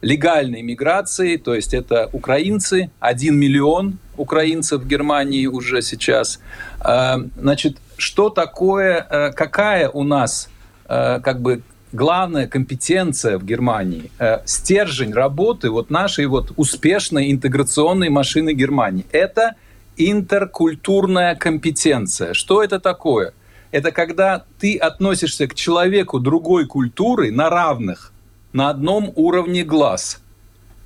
легальной 0.00 0.62
миграции, 0.62 1.36
то 1.36 1.54
есть 1.54 1.74
это 1.74 2.08
украинцы, 2.12 2.90
один 2.98 3.38
миллион 3.38 3.98
украинцев 4.16 4.82
в 4.82 4.86
Германии 4.86 5.46
уже 5.46 5.82
сейчас. 5.82 6.40
Э, 6.80 7.16
значит, 7.36 7.76
что 7.98 8.30
такое, 8.30 9.32
какая 9.36 9.90
у 9.90 10.04
нас 10.04 10.48
как 10.88 11.40
бы 11.40 11.62
главная 11.92 12.46
компетенция 12.46 13.38
в 13.38 13.44
Германии, 13.44 14.10
э, 14.18 14.38
стержень 14.44 15.12
работы 15.12 15.70
вот 15.70 15.90
нашей 15.90 16.26
вот 16.26 16.52
успешной 16.56 17.30
интеграционной 17.30 18.08
машины 18.08 18.52
Германии– 18.52 19.06
это 19.12 19.54
интеркультурная 19.96 21.34
компетенция. 21.34 22.32
Что 22.32 22.62
это 22.62 22.80
такое? 22.80 23.32
Это 23.70 23.92
когда 23.92 24.44
ты 24.58 24.76
относишься 24.76 25.46
к 25.46 25.54
человеку 25.54 26.18
другой 26.18 26.66
культуры 26.66 27.30
на 27.30 27.50
равных, 27.50 28.12
на 28.52 28.70
одном 28.70 29.12
уровне 29.14 29.62
глаз, 29.62 30.20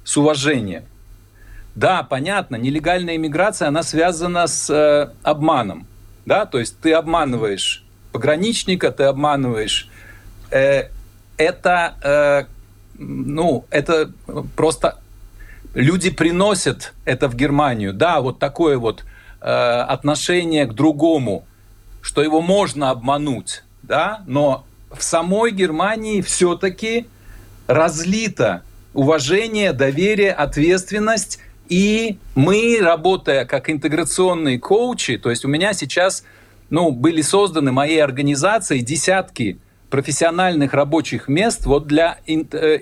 с 0.04 0.16
уважением. 0.16 0.84
Да, 1.74 2.02
понятно, 2.02 2.56
нелегальная 2.56 3.16
иммиграция, 3.16 3.68
она 3.68 3.82
связана 3.82 4.46
с 4.46 4.70
э, 4.70 5.10
обманом. 5.22 5.86
Да? 6.26 6.46
То 6.46 6.58
есть 6.58 6.78
ты 6.80 6.92
обманываешь 6.92 7.84
пограничника, 8.12 8.92
ты 8.92 9.04
обманываешь. 9.04 9.88
Э, 10.50 10.88
это, 11.36 11.94
э, 12.02 12.44
ну, 12.98 13.64
это 13.70 14.10
просто 14.56 14.98
люди 15.74 16.10
приносят 16.10 16.94
это 17.04 17.28
в 17.28 17.34
Германию. 17.34 17.92
Да, 17.92 18.20
вот 18.20 18.38
такое 18.38 18.78
вот 18.78 19.04
э, 19.40 19.46
отношение 19.46 20.66
к 20.66 20.74
другому, 20.74 21.44
что 22.00 22.22
его 22.22 22.40
можно 22.40 22.90
обмануть, 22.90 23.64
да, 23.82 24.22
но 24.26 24.64
в 24.90 25.02
самой 25.02 25.50
Германии 25.50 26.20
все-таки 26.20 27.06
разлито 27.66 28.62
уважение, 28.92 29.72
доверие, 29.72 30.32
ответственность. 30.32 31.40
И 31.68 32.18
мы, 32.34 32.78
работая 32.80 33.46
как 33.46 33.70
интеграционные 33.70 34.58
коучи, 34.58 35.16
то 35.16 35.30
есть 35.30 35.44
у 35.44 35.48
меня 35.48 35.72
сейчас 35.72 36.24
ну, 36.70 36.90
были 36.90 37.22
созданы 37.22 37.72
моей 37.72 38.02
организацией 38.02 38.82
десятки 38.82 39.58
профессиональных 39.94 40.74
рабочих 40.74 41.28
мест 41.28 41.66
вот 41.66 41.86
для 41.86 42.18
э, 42.26 42.32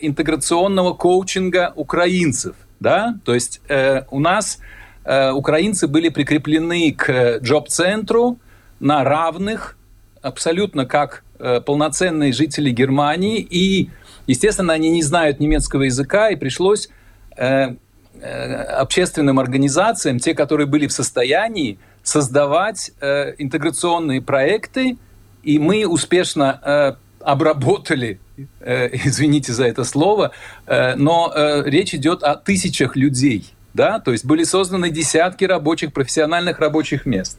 интеграционного 0.01 0.95
коучинга 0.95 1.73
украинцев. 1.77 2.57
Да? 2.81 3.19
То 3.27 3.35
есть 3.35 3.61
э, 3.69 4.05
у 4.11 4.19
нас 4.19 4.59
э, 5.05 5.31
украинцы 5.31 5.89
были 5.89 6.09
прикреплены 6.09 6.93
к 6.93 7.39
джоб-центру 7.43 8.39
на 8.81 9.05
равных, 9.05 9.77
абсолютно 10.23 10.87
как 10.87 11.23
э, 11.39 11.61
полноценные 11.61 12.33
жители 12.33 12.71
Германии, 12.71 13.41
и 13.41 13.91
Естественно, 14.27 14.73
они 14.73 14.91
не 14.91 15.03
знают 15.03 15.41
немецкого 15.41 15.83
языка, 15.83 16.31
и 16.31 16.37
пришлось 16.37 16.89
э, 17.37 17.75
э, 18.21 18.55
общественным 18.55 19.39
организациям, 19.41 20.19
те, 20.19 20.35
которые 20.35 20.67
были 20.67 20.87
в 20.87 20.93
состоянии 20.93 21.79
создавать 22.03 22.93
э, 23.01 23.35
интеграционные 23.39 24.23
проекты, 24.23 24.97
и 25.43 25.59
мы 25.59 25.87
успешно 25.87 26.61
э, 26.63 26.93
обработали, 27.21 28.21
э, 28.61 28.89
извините 29.07 29.53
за 29.53 29.67
это 29.67 29.85
слово, 29.85 30.33
э, 30.67 30.95
но 30.97 31.33
э, 31.35 31.63
речь 31.67 31.95
идет 31.95 32.23
о 32.23 32.37
тысячах 32.37 32.97
людей, 32.97 33.53
да, 33.75 34.01
то 34.01 34.13
есть 34.13 34.25
были 34.25 34.45
созданы 34.45 34.91
десятки 34.91 35.45
рабочих, 35.45 35.93
профессиональных 35.93 36.59
рабочих 36.59 37.07
мест. 37.07 37.39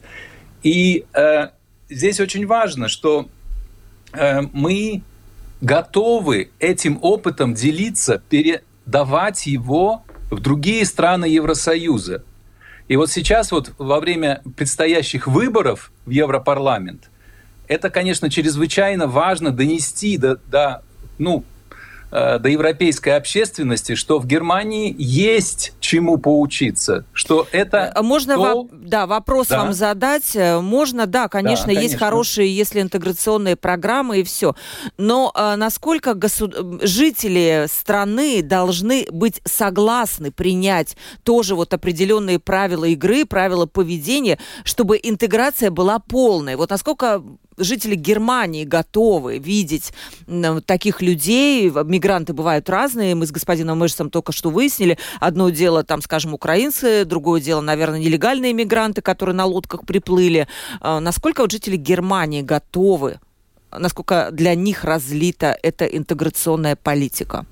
И 0.62 1.04
э, 1.12 1.48
здесь 1.88 2.20
очень 2.20 2.46
важно, 2.46 2.88
что 2.88 3.28
э, 4.12 4.40
мы 4.52 5.02
готовы 5.60 6.50
этим 6.58 6.98
опытом 7.00 7.54
делиться, 7.54 8.22
передавать 8.28 9.46
его 9.46 10.02
в 10.30 10.40
другие 10.40 10.84
страны 10.84 11.26
Евросоюза. 11.26 12.24
И 12.88 12.96
вот 12.96 13.10
сейчас 13.10 13.50
вот 13.50 13.72
во 13.78 14.00
время 14.00 14.42
предстоящих 14.56 15.26
выборов 15.26 15.90
в 16.04 16.10
Европарламент 16.10 17.10
это, 17.68 17.90
конечно, 17.90 18.30
чрезвычайно 18.30 19.06
важно 19.06 19.50
донести 19.50 20.16
до, 20.16 20.36
до 20.46 20.82
ну, 21.18 21.44
Э, 22.16 22.38
до 22.38 22.48
европейской 22.48 23.16
общественности, 23.16 23.96
что 23.96 24.20
в 24.20 24.26
Германии 24.28 24.94
есть 24.96 25.72
чему 25.80 26.16
поучиться, 26.16 27.04
что 27.12 27.48
это 27.50 27.92
э, 27.92 28.02
можно 28.02 28.36
то... 28.36 28.40
во... 28.62 28.68
да 28.70 29.08
вопрос 29.08 29.48
да. 29.48 29.64
вам 29.64 29.72
задать, 29.72 30.36
э, 30.36 30.60
можно, 30.60 31.06
да, 31.06 31.26
конечно, 31.26 31.66
да, 31.66 31.72
конечно, 31.72 31.82
есть 31.82 31.96
хорошие, 31.96 32.56
если 32.56 32.80
интеграционные 32.82 33.56
программы 33.56 34.20
и 34.20 34.22
все, 34.22 34.54
но 34.96 35.32
а, 35.34 35.56
насколько 35.56 36.14
госуд... 36.14 36.54
жители 36.82 37.66
страны 37.68 38.44
должны 38.44 39.08
быть 39.10 39.40
согласны 39.44 40.30
принять 40.30 40.96
тоже 41.24 41.56
вот 41.56 41.74
определенные 41.74 42.38
правила 42.38 42.84
игры, 42.84 43.24
правила 43.24 43.66
поведения, 43.66 44.38
чтобы 44.62 45.00
интеграция 45.02 45.72
была 45.72 45.98
полной. 45.98 46.54
Вот 46.54 46.70
насколько 46.70 47.24
жители 47.56 47.94
Германии 47.94 48.64
готовы 48.64 49.38
видеть 49.38 49.92
таких 50.66 51.02
людей. 51.02 51.70
Мигранты 51.70 52.32
бывают 52.32 52.68
разные. 52.68 53.14
Мы 53.14 53.26
с 53.26 53.32
господином 53.32 53.78
Мэшсом 53.78 54.10
только 54.10 54.32
что 54.32 54.50
выяснили. 54.50 54.98
Одно 55.20 55.50
дело, 55.50 55.84
там, 55.84 56.02
скажем, 56.02 56.34
украинцы, 56.34 57.04
другое 57.04 57.40
дело, 57.40 57.60
наверное, 57.60 57.98
нелегальные 57.98 58.52
мигранты, 58.52 59.02
которые 59.02 59.34
на 59.34 59.44
лодках 59.44 59.86
приплыли. 59.86 60.48
А, 60.80 61.00
насколько 61.00 61.42
вот 61.42 61.52
жители 61.52 61.76
Германии 61.76 62.42
готовы, 62.42 63.20
насколько 63.70 64.30
для 64.30 64.54
них 64.54 64.84
разлита 64.84 65.56
эта 65.62 65.84
интеграционная 65.84 66.76
политика? 66.76 67.46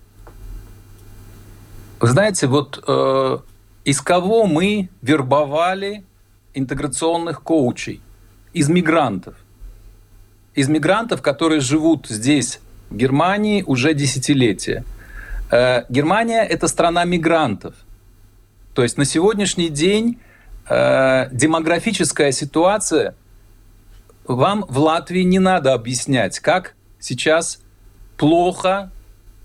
Вы 2.00 2.08
знаете, 2.08 2.46
вот 2.48 2.82
э, 2.86 3.38
из 3.84 4.00
кого 4.00 4.46
мы 4.46 4.88
вербовали 5.02 6.04
интеграционных 6.54 7.42
коучей? 7.42 8.00
Из 8.52 8.68
мигрантов 8.68 9.34
из 10.54 10.68
мигрантов, 10.68 11.22
которые 11.22 11.60
живут 11.60 12.06
здесь, 12.08 12.60
в 12.90 12.96
Германии, 12.96 13.62
уже 13.66 13.94
десятилетия. 13.94 14.84
Э, 15.50 15.84
Германия– 15.88 16.42
это 16.50 16.68
страна 16.68 17.04
мигрантов. 17.04 17.74
То 18.74 18.82
есть 18.82 18.98
на 18.98 19.04
сегодняшний 19.04 19.68
день 19.68 20.18
э, 20.68 21.28
демографическая 21.32 22.32
ситуация 22.32 23.14
вам 24.26 24.64
в 24.68 24.78
Латвии 24.78 25.22
не 25.22 25.38
надо 25.38 25.72
объяснять, 25.72 26.38
как 26.38 26.74
сейчас 26.98 27.60
плохо 28.16 28.90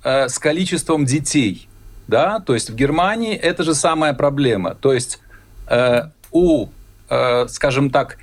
э, 0.03 0.29
с 0.29 0.39
количеством 0.39 1.05
детей. 1.05 1.67
Да? 2.07 2.39
То 2.39 2.53
есть 2.53 2.69
в 2.69 2.75
Германии 2.75 3.35
это 3.35 3.63
же 3.63 3.73
самая 3.73 4.13
проблема. 4.13 4.75
То 4.75 4.93
есть 4.93 5.19
э, 5.67 6.03
у, 6.31 6.67
э, 7.09 7.47
скажем 7.47 7.89
так, 7.89 8.17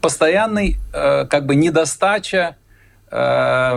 постоянный 0.00 0.76
э, 0.92 1.26
как 1.26 1.46
бы 1.46 1.54
недостача 1.54 2.56
новой 3.10 3.74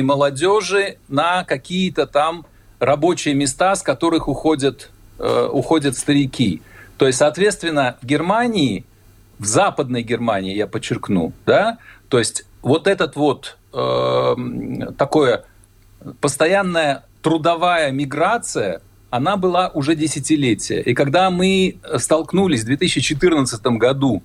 молодежи 0.00 0.96
на 1.08 1.44
какие-то 1.44 2.06
там 2.06 2.46
рабочие 2.78 3.34
места, 3.34 3.76
с 3.76 3.82
которых 3.82 4.26
уходят, 4.26 4.90
уходят 5.18 5.94
старики. 5.94 6.62
То 6.96 7.06
есть, 7.06 7.18
соответственно, 7.18 7.98
в 8.00 8.06
Германии, 8.06 8.86
в 9.38 9.44
Западной 9.44 10.02
Германии, 10.02 10.54
я 10.54 10.66
подчеркну, 10.66 11.34
да, 11.44 11.76
то 12.08 12.18
есть 12.18 12.46
вот 12.62 12.86
этот 12.86 13.16
вот 13.16 13.58
э, 13.74 14.34
такое 14.96 15.44
постоянная 16.22 17.04
трудовая 17.20 17.90
миграция– 17.90 18.80
она 19.14 19.36
была 19.36 19.68
уже 19.68 19.94
десятилетия. 19.94 20.80
И 20.80 20.92
когда 20.92 21.30
мы 21.30 21.76
столкнулись 21.98 22.62
в 22.62 22.66
2014 22.66 23.64
году, 23.78 24.24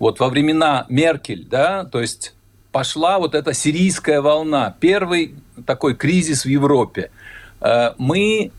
вот 0.00 0.18
во 0.18 0.28
времена 0.28 0.86
Меркель, 0.88 1.46
да, 1.48 1.84
то 1.84 2.00
есть 2.00 2.34
пошла 2.72 3.20
вот 3.20 3.36
эта 3.36 3.54
сирийская 3.54 4.20
волна, 4.20 4.74
первый 4.80 5.36
такой 5.66 5.94
кризис 5.94 6.44
в 6.44 6.48
Европе, 6.48 7.12
э, 7.60 7.92
мы 7.96 8.50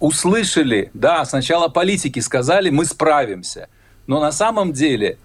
услышали, 0.00 0.90
да, 0.94 1.26
сначала 1.26 1.68
политики 1.68 2.20
сказали, 2.20 2.70
мы 2.70 2.86
справимся, 2.86 3.68
но 4.06 4.18
на 4.18 4.32
самом 4.32 4.72
деле 4.72 5.18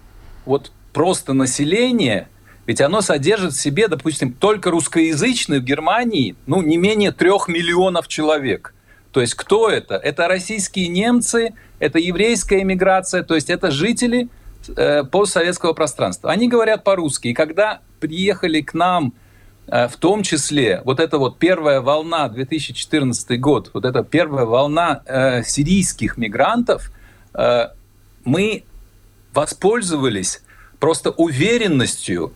вот 0.44 0.70
просто 0.92 1.32
население, 1.32 2.28
ведь 2.66 2.82
оно 2.82 3.00
содержит 3.00 3.54
в 3.54 3.60
себе, 3.60 3.88
допустим, 3.88 4.34
только 4.34 4.70
русскоязычных 4.70 5.62
в 5.62 5.64
Германии, 5.64 6.36
ну, 6.44 6.60
не 6.60 6.76
менее 6.76 7.10
трех 7.10 7.48
миллионов 7.48 8.06
человек– 8.06 8.74
то 9.12 9.20
есть 9.20 9.34
кто 9.34 9.70
это? 9.70 9.96
Это 9.96 10.28
российские 10.28 10.88
немцы, 10.88 11.54
это 11.78 11.98
еврейская 11.98 12.62
иммиграция, 12.62 13.22
то 13.22 13.34
есть 13.34 13.50
это 13.50 13.70
жители 13.70 14.28
э, 14.76 15.04
постсоветского 15.04 15.72
пространства. 15.72 16.30
Они 16.30 16.48
говорят 16.48 16.84
по-русски. 16.84 17.28
И 17.28 17.34
когда 17.34 17.80
приехали 18.00 18.60
к 18.60 18.74
нам, 18.74 19.14
э, 19.66 19.88
в 19.88 19.96
том 19.96 20.22
числе, 20.22 20.82
вот 20.84 21.00
эта 21.00 21.18
вот 21.18 21.38
первая 21.38 21.80
волна, 21.80 22.28
2014 22.28 23.40
год, 23.40 23.70
вот 23.72 23.84
эта 23.84 24.04
первая 24.04 24.44
волна 24.44 25.02
э, 25.06 25.42
сирийских 25.42 26.18
мигрантов, 26.18 26.92
э, 27.32 27.68
мы 28.24 28.64
воспользовались 29.32 30.42
просто 30.80 31.10
уверенностью, 31.10 32.34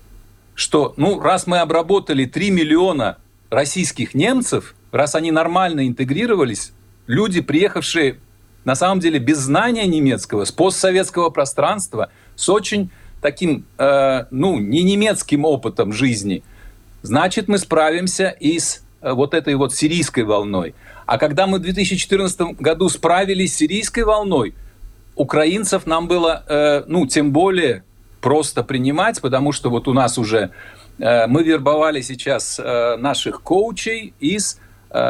что, 0.54 0.94
ну, 0.96 1.20
раз 1.20 1.46
мы 1.46 1.58
обработали 1.58 2.24
3 2.24 2.50
миллиона 2.50 3.18
российских 3.50 4.14
немцев– 4.14 4.74
раз 4.92 5.14
они 5.14 5.32
нормально 5.32 5.88
интегрировались, 5.88 6.72
люди, 7.06 7.40
приехавшие 7.40 8.18
на 8.64 8.76
самом 8.76 9.00
деле 9.00 9.18
без 9.18 9.38
знания 9.38 9.86
немецкого, 9.86 10.44
с 10.44 10.52
постсоветского 10.52 11.30
пространства, 11.30 12.10
с 12.36 12.48
очень 12.48 12.90
таким, 13.20 13.64
э, 13.78 14.26
ну, 14.30 14.58
не 14.58 14.82
немецким 14.82 15.44
опытом 15.44 15.92
жизни, 15.92 16.44
значит, 17.02 17.48
мы 17.48 17.58
справимся 17.58 18.28
и 18.28 18.58
с 18.58 18.84
э, 19.00 19.12
вот 19.12 19.34
этой 19.34 19.54
вот 19.56 19.74
сирийской 19.74 20.24
волной. 20.24 20.74
А 21.06 21.18
когда 21.18 21.46
мы 21.46 21.58
в 21.58 21.62
2014 21.62 22.60
году 22.60 22.88
справились 22.88 23.54
с 23.54 23.56
сирийской 23.56 24.04
волной, 24.04 24.54
украинцев 25.16 25.86
нам 25.86 26.06
было, 26.06 26.44
э, 26.46 26.84
ну, 26.86 27.06
тем 27.06 27.32
более 27.32 27.84
просто 28.20 28.62
принимать, 28.62 29.20
потому 29.20 29.52
что 29.52 29.70
вот 29.70 29.88
у 29.88 29.92
нас 29.92 30.18
уже 30.18 30.50
э, 30.98 31.26
мы 31.26 31.42
вербовали 31.42 32.00
сейчас 32.00 32.58
э, 32.58 32.96
наших 32.96 33.42
коучей 33.42 34.14
из 34.20 34.60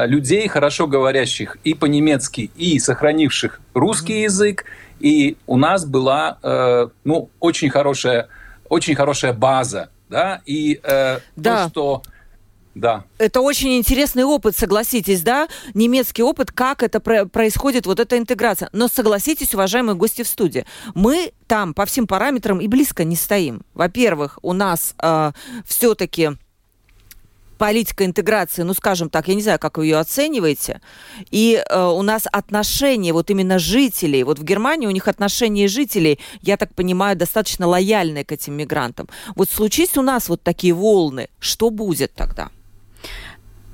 людей, 0.07 0.47
хорошо 0.49 0.87
говорящих 0.87 1.57
и 1.65 1.75
по-немецки, 1.75 2.51
и 2.57 2.79
сохранивших 2.79 3.61
русский 3.75 4.23
язык, 4.23 4.65
и 5.01 5.37
у 5.47 5.57
нас 5.57 5.85
была, 5.85 6.39
э, 6.43 6.89
ну, 7.05 7.31
очень 7.41 7.71
хорошая, 7.71 8.29
очень 8.69 8.95
хорошая 8.95 9.33
база, 9.33 9.91
да, 10.09 10.41
и 10.47 10.81
э, 10.83 11.19
да. 11.35 11.65
то, 11.65 11.69
что 11.69 12.03
да. 12.75 13.05
Это 13.19 13.41
очень 13.41 13.77
интересный 13.77 14.25
опыт, 14.25 14.57
согласитесь, 14.57 15.23
да? 15.23 15.49
Немецкий 15.75 16.23
опыт, 16.23 16.53
как 16.53 16.83
это 16.83 17.01
про- 17.01 17.27
происходит, 17.27 17.85
вот 17.87 18.01
эта 18.01 18.17
интеграция. 18.17 18.71
Но 18.73 18.89
согласитесь, 18.89 19.55
уважаемые 19.55 19.95
гости 19.95 20.23
в 20.23 20.29
студии, 20.29 20.65
мы 20.95 21.33
там 21.47 21.75
по 21.75 21.85
всем 21.85 22.07
параметрам 22.07 22.61
и 22.61 22.69
близко 22.69 23.05
не 23.05 23.17
стоим. 23.17 23.63
Во-первых, 23.75 24.39
у 24.43 24.55
нас 24.55 24.95
э, 25.03 25.33
все-таки 25.67 26.31
политика 27.63 28.05
интеграции, 28.05 28.65
ну, 28.65 28.75
скажем 28.75 29.09
так, 29.09 29.29
я 29.29 29.37
не 29.37 29.43
знаю, 29.43 29.59
как 29.61 29.79
вы 29.79 29.87
ее 29.87 29.99
оцениваете, 29.99 30.81
и 31.31 31.63
э, 31.71 31.85
у 31.85 32.03
нас 32.03 32.27
отношения 32.33 33.13
вот 33.13 33.31
именно 33.31 33.61
жителей, 33.61 34.25
вот 34.25 34.41
в 34.41 34.43
Германии 34.43 34.89
у 34.89 34.91
них 34.91 35.07
отношения 35.07 35.69
жителей, 35.69 36.19
я 36.41 36.57
так 36.57 36.75
понимаю, 36.75 37.17
достаточно 37.17 37.69
лояльные 37.69 38.25
к 38.25 38.33
этим 38.33 38.55
мигрантам. 38.55 39.09
Вот 39.37 39.49
случись 39.49 39.97
у 39.97 40.03
нас 40.03 40.29
вот 40.29 40.43
такие 40.43 40.75
волны, 40.75 41.29
что 41.39 41.71
будет 41.71 42.13
тогда? 42.15 42.49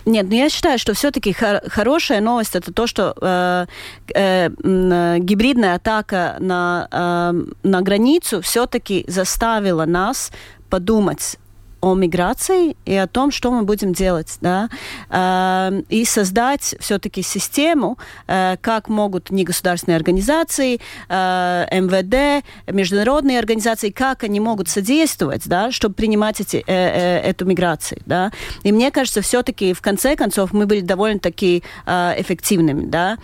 Нет, 0.05 0.25
но 0.25 0.33
ну, 0.33 0.37
я 0.37 0.51
считаю, 0.51 0.79
что 0.79 0.93
все-таки 0.93 1.33
хор- 1.33 1.63
хорошая 1.71 2.21
новость 2.21 2.57
это 2.57 2.75
то, 2.75 2.87
что 2.87 3.15
э, 3.23 3.67
э, 4.15 5.19
гибридная 5.19 5.77
атака 5.77 6.37
на, 6.41 6.89
э, 6.93 7.69
на 7.69 7.81
границу 7.81 8.43
все-таки 8.43 9.07
заставила 9.09 9.87
нас 9.87 10.31
подумать 10.69 11.39
о 11.81 11.95
миграции 11.95 12.77
и 12.85 12.95
о 12.95 13.07
том, 13.07 13.31
что 13.31 13.51
мы 13.51 13.63
будем 13.63 13.93
делать, 13.93 14.39
да, 14.41 14.69
э, 15.11 15.83
и 15.89 16.05
создать 16.05 16.75
все-таки 16.81 17.23
систему, 17.23 17.99
э, 18.27 18.57
как 18.61 18.89
могут 18.89 19.31
негосударственные 19.31 19.97
организации, 19.97 20.81
э, 21.09 21.67
МВД, 21.71 22.45
международные 22.67 23.39
организации, 23.39 23.91
как 23.91 24.25
они 24.25 24.41
могут 24.41 24.69
содействовать, 24.69 25.49
да, 25.49 25.71
чтобы 25.71 25.95
принимать 25.95 26.41
эти, 26.41 26.65
э, 26.67 27.19
эту 27.21 27.45
миграцию, 27.45 28.01
да. 28.07 28.33
И 28.63 28.73
мне 28.73 28.91
кажется, 28.91 29.21
все-таки 29.21 29.73
в 29.73 29.81
конце 29.81 30.17
концов 30.17 30.53
мы 30.53 30.67
были 30.67 30.81
довольно-таки 30.81 31.63
эффективными, 31.87 32.87
да. 32.87 33.19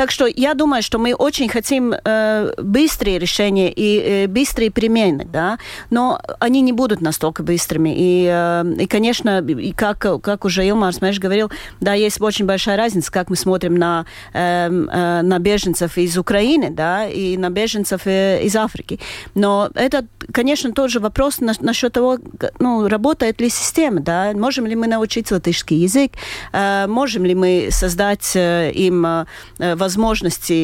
Так 0.00 0.10
что 0.10 0.26
я 0.26 0.54
думаю, 0.54 0.82
что 0.82 0.98
мы 0.98 1.12
очень 1.12 1.50
хотим 1.50 1.92
э, 1.92 2.52
быстрые 2.56 3.18
решения 3.18 3.70
и 3.70 3.98
э, 3.98 4.26
быстрые 4.28 4.70
перемены, 4.70 5.26
да, 5.30 5.58
но 5.90 6.18
они 6.38 6.62
не 6.62 6.72
будут 6.72 7.02
настолько 7.02 7.42
быстрыми. 7.42 7.94
И, 7.94 8.26
э, 8.26 8.64
и 8.80 8.86
конечно, 8.86 9.40
и 9.42 9.72
как, 9.72 9.98
как 9.98 10.46
уже 10.46 10.66
Илмар 10.66 10.94
Смеш 10.94 11.18
говорил, 11.18 11.50
да, 11.80 11.92
есть 11.92 12.18
очень 12.18 12.46
большая 12.46 12.78
разница, 12.78 13.12
как 13.12 13.28
мы 13.28 13.36
смотрим 13.36 13.74
на, 13.74 14.06
э, 14.32 14.70
э, 14.70 15.20
на 15.20 15.38
беженцев 15.38 15.98
из 15.98 16.16
Украины, 16.16 16.70
да, 16.70 17.06
и 17.06 17.36
на 17.36 17.50
беженцев 17.50 18.06
э, 18.06 18.42
из 18.42 18.56
Африки. 18.56 19.00
Но 19.34 19.68
это, 19.74 20.06
конечно, 20.32 20.72
тоже 20.72 21.00
вопрос 21.00 21.40
на, 21.40 21.52
насчет 21.60 21.92
того, 21.92 22.16
ну, 22.58 22.88
работает 22.88 23.38
ли 23.42 23.50
система, 23.50 24.00
да, 24.00 24.32
можем 24.32 24.64
ли 24.64 24.76
мы 24.76 24.86
научить 24.86 25.30
латышский 25.30 25.76
язык, 25.76 26.12
э, 26.54 26.86
можем 26.86 27.26
ли 27.26 27.34
мы 27.34 27.68
создать 27.70 28.32
э, 28.34 28.72
им 28.72 29.04
э, 29.04 29.26
возможности, 29.58 29.89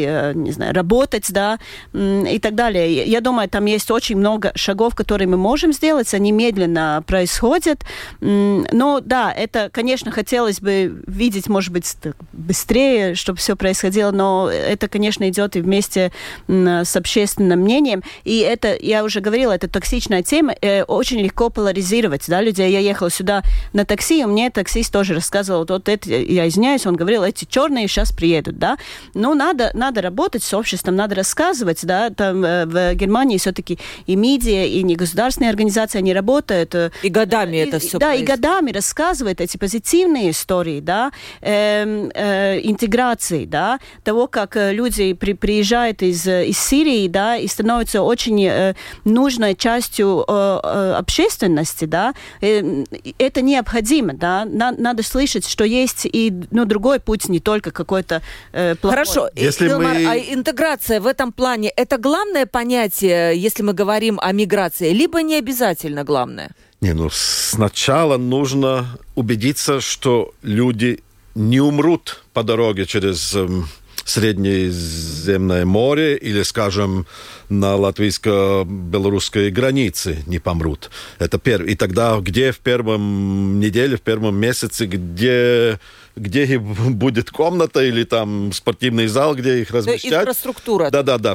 э, 0.07 0.33
не 0.35 0.53
знаю, 0.53 0.75
работать, 0.75 1.27
да, 1.31 1.59
и 1.93 2.39
так 2.41 2.55
далее. 2.55 3.05
Я 3.05 3.21
думаю, 3.21 3.49
там 3.49 3.65
есть 3.67 3.91
очень 3.91 4.17
много 4.17 4.53
шагов, 4.55 4.95
которые 4.95 5.29
мы 5.29 5.37
можем 5.37 5.73
сделать, 5.73 6.13
они 6.15 6.33
медленно 6.33 7.03
происходят. 7.07 7.85
Но 8.21 9.01
да, 9.01 9.33
это, 9.33 9.71
конечно, 9.73 10.11
хотелось 10.11 10.61
бы 10.61 11.03
видеть, 11.07 11.49
может 11.49 11.73
быть, 11.73 11.95
быстрее, 12.33 13.15
чтобы 13.15 13.39
все 13.39 13.57
происходило, 13.57 14.11
но 14.11 14.51
это, 14.51 14.89
конечно, 14.89 15.29
идет 15.29 15.57
и 15.57 15.61
вместе 15.61 16.13
с 16.49 16.97
общественным 16.97 17.61
мнением. 17.61 18.03
И 18.25 18.39
это, 18.39 18.77
я 18.81 19.05
уже 19.05 19.21
говорила, 19.21 19.53
это 19.53 19.69
токсичная 19.69 20.23
тема, 20.23 20.55
э, 20.61 20.83
очень 20.85 21.21
легко 21.21 21.51
поляризировать, 21.51 22.25
да, 22.29 22.41
людей. 22.41 22.71
Я 22.71 22.81
ехала 22.81 23.11
сюда 23.11 23.43
на 23.73 23.85
такси, 23.85 24.21
и 24.21 24.25
мне 24.25 24.51
таксист 24.51 24.93
тоже 24.93 25.15
рассказывал, 25.15 25.67
вот 25.69 25.89
это, 25.89 26.11
я 26.11 26.49
извиняюсь, 26.49 26.87
он 26.87 26.97
говорил, 26.97 27.23
эти 27.23 27.45
черные 27.45 27.89
сейчас 27.89 28.13
приедут, 28.13 28.59
да. 28.59 28.77
Ну, 29.17 29.35
надо, 29.35 29.71
надо 29.73 30.03
работать 30.03 30.43
с 30.43 30.53
обществом, 30.53 30.95
надо 30.95 31.15
рассказывать, 31.15 31.85
да, 31.87 32.11
там 32.11 32.45
э, 32.45 32.67
в 32.67 32.95
Германии 32.95 33.39
все-таки 33.39 33.79
и 34.07 34.15
медиа, 34.15 34.67
и 34.67 34.83
негосударственные 34.83 35.49
организации, 35.51 35.99
они 35.99 36.13
работают. 36.13 36.75
Э, 36.75 36.91
и 37.03 37.09
годами 37.09 37.57
и, 37.57 37.61
это 37.61 37.79
все 37.79 37.99
Да, 37.99 38.09
происходит. 38.09 38.29
и 38.29 38.33
годами 38.33 38.71
рассказывают 38.73 39.41
эти 39.41 39.57
позитивные 39.57 40.31
истории, 40.31 40.81
да, 40.81 41.13
э, 41.41 42.11
э, 42.15 42.61
интеграции, 42.63 43.47
да, 43.47 43.79
того, 44.05 44.27
как 44.29 44.57
э, 44.57 44.73
люди 44.75 45.15
при, 45.15 45.33
приезжают 45.33 46.03
из, 46.03 46.27
из 46.27 46.59
Сирии, 46.59 47.09
да, 47.09 47.37
и 47.39 47.47
становятся 47.49 48.03
очень 48.03 48.45
э, 48.45 48.75
нужной 49.05 49.55
частью 49.55 50.25
э, 50.29 50.61
э, 50.63 50.93
общественности, 50.99 51.87
да, 51.87 52.13
э, 52.43 52.85
это 53.19 53.41
необходимо, 53.41 54.13
да, 54.13 54.45
На, 54.45 54.73
надо 54.73 55.03
слышать, 55.03 55.49
что 55.49 55.65
есть 55.65 56.05
и, 56.05 56.33
ну, 56.51 56.67
другой 56.67 57.01
путь, 57.01 57.29
не 57.31 57.41
только 57.41 57.71
какой-то 57.71 58.21
э, 58.53 58.75
плохой. 58.75 58.97
Хорошо, 58.97 59.06
если 59.35 59.69
Илмар, 59.69 59.95
мы... 59.95 60.07
а 60.07 60.17
интеграция 60.17 61.01
в 61.01 61.07
этом 61.07 61.33
плане 61.33 61.71
это 61.77 61.99
главное 61.99 62.47
понятие, 62.47 63.37
если 63.37 63.63
мы 63.63 63.73
говорим 63.73 64.19
о 64.21 64.33
миграции, 64.33 64.93
либо 64.93 65.23
не 65.23 65.37
обязательно 65.37 66.05
главное? 66.05 66.51
Не, 66.81 66.93
ну 66.93 67.09
сначала 67.11 68.17
нужно 68.19 68.99
убедиться, 69.15 69.81
что 69.81 70.33
люди 70.43 71.01
не 71.35 71.61
умрут 71.61 72.25
по 72.33 72.43
дороге 72.43 72.87
через 72.87 73.35
эм, 73.35 73.67
Среднеземное 74.07 75.67
море 75.67 76.17
или, 76.17 76.45
скажем, 76.45 77.07
на 77.49 77.75
латвийско-белорусской 77.75 79.51
границе 79.51 80.23
не 80.27 80.39
помрут. 80.39 80.91
Это 81.19 81.41
первое. 81.41 81.71
И 81.71 81.75
тогда 81.75 82.17
где 82.21 82.53
в 82.53 82.59
первом 82.59 83.59
неделе, 83.59 83.97
в 83.97 84.03
первом 84.03 84.37
месяце, 84.37 84.87
где 84.87 85.81
где 86.17 86.59
будет 86.59 87.31
комната 87.31 87.85
или 87.85 88.05
там 88.05 88.53
спортивный 88.53 89.07
зал, 89.07 89.35
где 89.35 89.61
их 89.61 89.71
размещать. 89.71 90.13
Инфраструктура. 90.13 90.91
Да-да-да. 90.91 91.35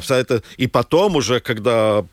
И 0.56 0.66
потом 0.66 1.16
уже, 1.16 1.40
когда 1.40 2.04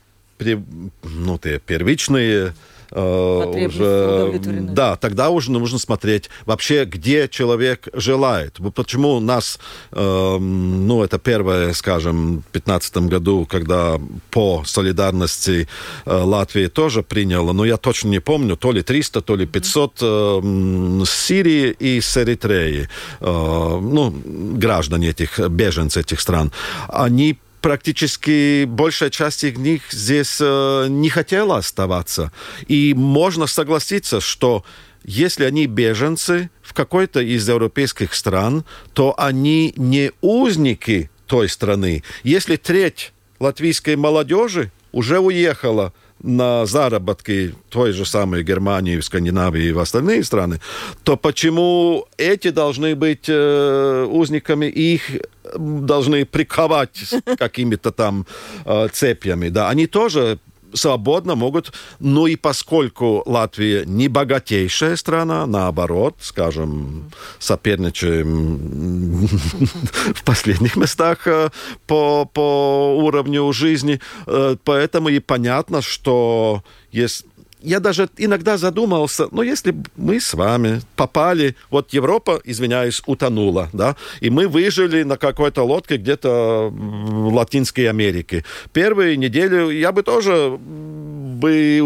ну, 1.03 1.37
те 1.37 1.59
первичные 1.59 2.53
э, 2.91 3.65
уже, 3.67 4.39
да, 4.39 4.95
тогда 4.95 5.29
уже 5.29 5.51
нужно 5.51 5.79
смотреть 5.79 6.29
вообще, 6.45 6.85
где 6.85 7.27
человек 7.27 7.87
желает. 7.93 8.59
Почему 8.75 9.15
у 9.15 9.19
нас, 9.19 9.59
э, 9.91 10.37
ну, 10.39 11.03
это 11.03 11.19
первое, 11.19 11.73
скажем, 11.73 12.39
в 12.39 12.51
2015 12.51 12.97
году, 13.09 13.45
когда 13.49 13.99
по 14.31 14.63
солидарности 14.65 15.67
э, 16.05 16.11
Латвия 16.11 16.69
тоже 16.69 17.03
приняла, 17.03 17.53
но 17.53 17.65
я 17.65 17.77
точно 17.77 18.09
не 18.09 18.19
помню, 18.19 18.55
то 18.55 18.71
ли 18.71 18.81
300, 18.81 19.21
то 19.21 19.35
ли 19.35 19.45
500 19.45 19.97
э, 20.01 21.03
с 21.05 21.09
Сирии 21.09 21.75
и 21.79 22.01
с 22.01 22.17
Эритреи, 22.17 22.89
э, 23.19 23.25
ну, 23.25 24.13
граждане 24.57 25.09
этих, 25.09 25.39
беженцы 25.39 26.01
этих 26.01 26.19
стран, 26.19 26.51
они 26.87 27.37
практически 27.61 28.65
большая 28.65 29.09
часть 29.09 29.43
из 29.43 29.57
них 29.57 29.83
здесь 29.91 30.37
э, 30.39 30.87
не 30.89 31.09
хотела 31.09 31.57
оставаться. 31.57 32.31
И 32.67 32.93
можно 32.95 33.47
согласиться, 33.47 34.21
что 34.21 34.63
если 35.03 35.45
они 35.45 35.65
беженцы 35.65 36.49
в 36.61 36.73
какой-то 36.73 37.21
из 37.21 37.47
европейских 37.47 38.13
стран, 38.13 38.65
то 38.93 39.15
они 39.17 39.73
не 39.77 40.11
узники 40.21 41.09
той 41.25 41.49
страны. 41.49 42.03
Если 42.23 42.55
треть 42.55 43.13
латвийской 43.39 43.95
молодежи 43.95 44.71
уже 44.91 45.19
уехала 45.19 45.93
на 46.23 46.65
заработки 46.65 47.53
той 47.69 47.91
же 47.91 48.05
самой 48.05 48.43
Германии, 48.43 48.99
Скандинавии 48.99 49.65
и 49.65 49.71
в 49.71 49.79
остальные 49.79 50.23
страны, 50.23 50.59
то 51.03 51.17
почему 51.17 52.05
эти 52.17 52.51
должны 52.51 52.95
быть 52.95 53.29
э, 53.29 54.05
узниками 54.09 54.65
и 54.65 54.95
их 54.95 55.21
должны 55.55 56.25
приковать 56.25 57.13
какими-то 57.37 57.91
там 57.91 58.25
э, 58.65 58.87
цепями? 58.91 59.49
Да, 59.49 59.69
они 59.69 59.87
тоже 59.87 60.39
свободно 60.73 61.35
могут, 61.35 61.73
ну 61.99 62.27
и 62.27 62.35
поскольку 62.35 63.23
Латвия 63.25 63.85
не 63.85 64.07
богатейшая 64.07 64.95
страна, 64.95 65.45
наоборот, 65.45 66.15
скажем, 66.19 67.11
соперничаем 67.39 69.27
в 70.15 70.23
последних 70.23 70.75
местах 70.75 71.27
э, 71.27 71.49
по, 71.87 72.25
по 72.25 72.95
уровню 72.97 73.51
жизни, 73.53 73.99
э, 74.27 74.55
поэтому 74.63 75.09
и 75.09 75.19
понятно, 75.19 75.81
что 75.81 76.63
есть 76.91 77.25
я 77.61 77.79
даже 77.79 78.09
иногда 78.17 78.57
задумался, 78.57 79.27
ну, 79.31 79.41
если 79.41 79.75
мы 79.95 80.19
с 80.19 80.33
вами 80.33 80.81
попали, 80.95 81.55
вот 81.69 81.93
Европа, 81.93 82.39
извиняюсь, 82.43 83.01
утонула, 83.05 83.69
да, 83.73 83.95
и 84.21 84.29
мы 84.29 84.47
выжили 84.47 85.03
на 85.03 85.17
какой-то 85.17 85.63
лодке 85.63 85.97
где-то 85.97 86.69
в 86.71 87.33
Латинской 87.33 87.89
Америке. 87.89 88.45
Первые 88.71 89.17
недели 89.17 89.73
я 89.73 89.91
бы 89.91 90.03
тоже 90.03 90.57
бы 90.59 91.81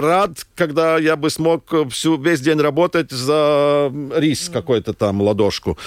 рад, 0.00 0.46
когда 0.54 0.98
я 0.98 1.16
бы 1.16 1.30
смог 1.30 1.72
всю, 1.90 2.16
весь 2.16 2.40
день 2.40 2.60
работать 2.60 3.10
за 3.10 3.92
рис 4.14 4.48
какой-то 4.48 4.92
там 4.92 5.20
ладошку. 5.20 5.78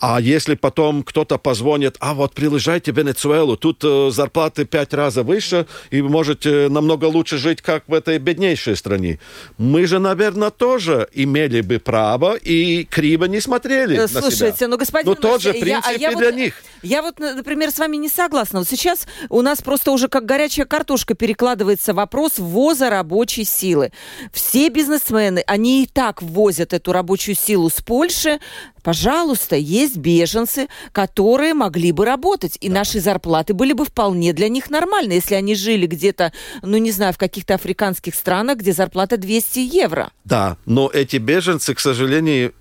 А 0.00 0.20
если 0.20 0.54
потом 0.54 1.02
кто-то 1.02 1.38
позвонит, 1.38 1.96
а 2.00 2.14
вот 2.14 2.34
приезжайте 2.34 2.92
в 2.92 2.98
Венесуэлу, 2.98 3.56
тут 3.56 3.82
э, 3.82 4.10
зарплаты 4.10 4.64
пять 4.64 4.92
раз 4.92 5.16
выше, 5.16 5.66
и 5.90 6.00
вы 6.00 6.08
можете 6.08 6.68
намного 6.68 7.06
лучше 7.06 7.38
жить, 7.38 7.62
как 7.62 7.84
в 7.86 7.94
этой 7.94 8.18
беднейшей 8.18 8.76
стране. 8.76 9.18
Мы 9.56 9.86
же, 9.86 9.98
наверное, 9.98 10.50
тоже 10.50 11.08
имели 11.12 11.62
бы 11.62 11.78
право 11.78 12.34
и 12.34 12.84
криво 12.84 13.24
не 13.24 13.40
смотрели 13.40 14.06
Слушайте, 14.06 14.44
на 14.44 14.56
себя. 14.56 14.68
ну, 14.68 14.78
господин... 14.78 15.08
Но 15.08 15.14
тот 15.14 15.40
же 15.40 15.52
принцип 15.52 15.68
я, 15.68 15.82
а 15.84 15.92
я 15.92 16.10
и 16.10 16.14
вот, 16.14 16.20
для 16.20 16.32
них. 16.32 16.54
Я 16.82 17.02
вот, 17.02 17.18
например, 17.18 17.70
с 17.70 17.78
вами 17.78 17.96
не 17.96 18.08
согласна. 18.08 18.58
Вот 18.58 18.68
сейчас 18.68 19.06
у 19.30 19.40
нас 19.40 19.62
просто 19.62 19.92
уже 19.92 20.08
как 20.08 20.26
горячая 20.26 20.66
картошка 20.66 21.14
перекладывается 21.14 21.94
вопрос 21.94 22.34
ввоза 22.36 22.90
рабочей 22.90 23.44
силы. 23.44 23.92
Все 24.32 24.68
бизнесмены, 24.68 25.42
они 25.46 25.84
и 25.84 25.86
так 25.86 26.22
ввозят 26.22 26.74
эту 26.74 26.92
рабочую 26.92 27.34
силу 27.34 27.70
с 27.70 27.80
Польши, 27.80 28.40
Пожалуйста, 28.86 29.56
есть 29.56 29.85
беженцы, 29.94 30.68
которые 30.92 31.54
могли 31.54 31.92
бы 31.92 32.04
работать, 32.04 32.56
и 32.60 32.68
да. 32.68 32.76
наши 32.76 33.00
зарплаты 33.00 33.52
были 33.52 33.72
бы 33.72 33.84
вполне 33.84 34.32
для 34.32 34.48
них 34.48 34.70
нормальны, 34.70 35.12
если 35.12 35.34
они 35.34 35.54
жили 35.54 35.86
где-то, 35.86 36.32
ну 36.62 36.78
не 36.78 36.90
знаю, 36.90 37.12
в 37.12 37.18
каких-то 37.18 37.54
африканских 37.54 38.14
странах, 38.14 38.58
где 38.58 38.72
зарплата 38.72 39.16
200 39.16 39.58
евро. 39.58 40.10
Да, 40.24 40.56
но 40.64 40.90
эти 40.92 41.16
беженцы, 41.16 41.74
к 41.74 41.80
сожалению, 41.80 42.54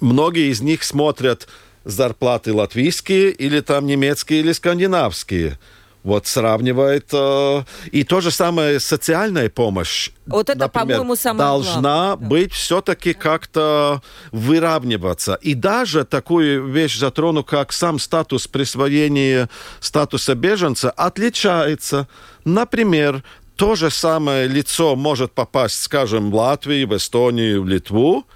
многие 0.00 0.50
из 0.50 0.60
них 0.60 0.84
смотрят 0.84 1.48
зарплаты 1.84 2.52
латвийские 2.52 3.30
или 3.30 3.60
там 3.60 3.86
немецкие 3.86 4.40
или 4.40 4.52
скандинавские 4.52 5.58
вот 6.04 6.26
сравнивает. 6.26 7.08
Э, 7.12 7.64
и 7.90 8.04
то 8.04 8.20
же 8.20 8.30
самое 8.30 8.78
социальная 8.78 9.48
помощь. 9.48 10.10
Вот 10.26 10.50
это, 10.50 10.60
например, 10.60 10.98
по-моему, 10.98 11.16
самое 11.16 11.38
должна 11.38 11.80
главное. 12.14 12.28
быть 12.28 12.52
все-таки 12.52 13.14
как-то 13.14 14.02
выравниваться. 14.30 15.34
И 15.42 15.54
даже 15.54 16.04
такую 16.04 16.68
вещь 16.68 16.98
затрону, 16.98 17.42
как 17.42 17.72
сам 17.72 17.98
статус 17.98 18.46
присвоения 18.46 19.48
статуса 19.80 20.34
беженца 20.34 20.90
отличается. 20.90 22.06
Например, 22.44 23.24
то 23.56 23.74
же 23.74 23.90
самое 23.90 24.46
лицо 24.46 24.96
может 24.96 25.32
попасть, 25.32 25.82
скажем, 25.82 26.30
в 26.30 26.34
Латвию, 26.34 26.86
в 26.86 26.96
Эстонию, 26.96 27.62
в 27.62 27.68
Литву, 27.68 28.26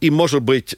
и, 0.00 0.10
может 0.10 0.42
быть, 0.42 0.76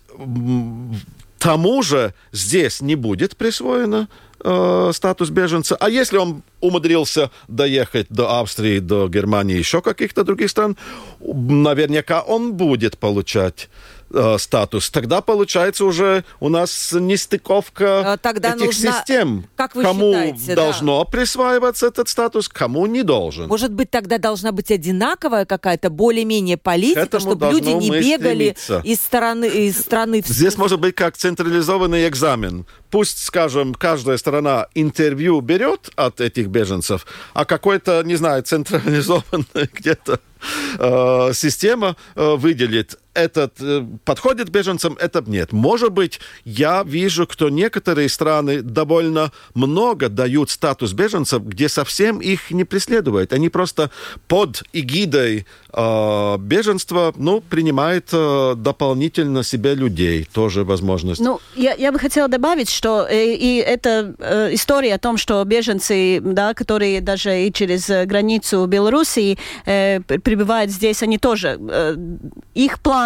тому 1.38 1.82
же 1.82 2.12
здесь 2.32 2.80
не 2.80 2.96
будет 2.96 3.36
присвоено 3.36 4.08
э, 4.40 4.90
статус 4.92 5.30
беженца. 5.30 5.76
А 5.76 5.88
если 5.88 6.18
он 6.18 6.42
умудрился 6.60 7.30
доехать 7.48 8.06
до 8.10 8.40
Австрии, 8.40 8.78
до 8.78 9.08
Германии, 9.08 9.56
еще 9.56 9.80
каких-то 9.80 10.24
других 10.24 10.50
стран, 10.50 10.76
наверняка 11.20 12.20
он 12.20 12.54
будет 12.54 12.98
получать 12.98 13.68
э, 14.14 14.38
статус. 14.38 14.90
Тогда 14.90 15.20
получается 15.20 15.84
уже 15.84 16.24
у 16.40 16.48
нас 16.48 16.92
нестыковка 16.92 18.12
а, 18.12 18.16
Тогда 18.16 18.50
этих 18.54 18.66
нужно... 18.66 18.92
систем. 18.92 19.46
Как 19.56 19.74
вы 19.74 19.82
кому 19.82 20.12
считаете, 20.12 20.54
должно 20.54 21.04
да? 21.04 21.10
присваиваться 21.10 21.86
этот 21.86 22.08
статус, 22.08 22.48
кому 22.48 22.86
не 22.86 23.02
должен. 23.02 23.48
Может 23.48 23.72
быть, 23.72 23.90
тогда 23.90 24.18
должна 24.18 24.52
быть 24.52 24.70
одинаковая 24.70 25.44
какая-то 25.44 25.90
более-менее 25.90 26.56
политика, 26.56 27.20
чтобы 27.20 27.50
люди 27.50 27.70
не 27.70 27.90
бегали 27.90 28.54
стремиться. 28.56 28.80
из 28.84 29.00
страны, 29.00 29.46
из 29.46 29.78
страны 29.78 30.22
в 30.22 30.26
Здесь 30.26 30.56
может 30.56 30.80
быть 30.80 30.94
как 30.94 31.16
централизованный 31.16 32.08
экзамен. 32.08 32.66
Пусть, 32.90 33.24
скажем, 33.24 33.74
каждая 33.74 34.16
страна 34.16 34.68
интервью 34.74 35.40
берет 35.40 35.90
от 35.96 36.20
этих 36.20 36.46
беженцев, 36.46 37.06
а 37.32 37.44
какой-то, 37.44 38.02
не 38.04 38.14
знаю, 38.16 38.42
централизованный 38.42 39.68
где-то 39.72 40.20
э, 40.78 41.30
система 41.34 41.96
э, 42.14 42.34
выделит 42.36 42.98
этот 43.14 43.54
э, 43.60 43.84
подходит 44.04 44.50
беженцам, 44.50 44.96
этот 45.00 45.28
нет. 45.28 45.52
Может 45.52 45.92
быть, 45.92 46.20
я 46.44 46.82
вижу, 46.84 47.26
что 47.30 47.48
некоторые 47.48 48.08
страны 48.08 48.62
довольно 48.62 49.32
много 49.54 50.08
дают 50.08 50.50
статус 50.50 50.92
беженцев, 50.92 51.42
где 51.44 51.68
совсем 51.68 52.18
их 52.18 52.50
не 52.50 52.64
преследуют. 52.64 53.32
Они 53.32 53.48
просто 53.48 53.90
под 54.28 54.62
эгидой 54.72 55.46
э, 55.72 56.36
беженства, 56.38 57.12
ну, 57.16 57.40
принимают 57.40 58.08
э, 58.12 58.54
дополнительно 58.56 59.42
себе 59.42 59.74
людей. 59.74 60.28
Тоже 60.32 60.64
возможность. 60.64 61.20
Ну, 61.20 61.40
я, 61.54 61.74
я 61.74 61.92
бы 61.92 61.98
хотела 61.98 62.28
добавить, 62.28 62.70
что 62.70 63.06
э, 63.08 63.34
и 63.34 63.56
эта 63.58 64.14
э, 64.18 64.54
история 64.54 64.94
о 64.94 64.98
том, 64.98 65.16
что 65.16 65.44
беженцы, 65.44 66.20
да, 66.20 66.54
которые 66.54 67.00
даже 67.00 67.46
и 67.46 67.52
через 67.52 67.88
границу 68.06 68.66
Белоруссии 68.66 69.38
э, 69.66 70.00
прибывают 70.00 70.70
здесь, 70.70 71.02
они 71.02 71.18
тоже, 71.18 71.58
э, 71.60 71.96
их 72.54 72.80
план, 72.80 73.03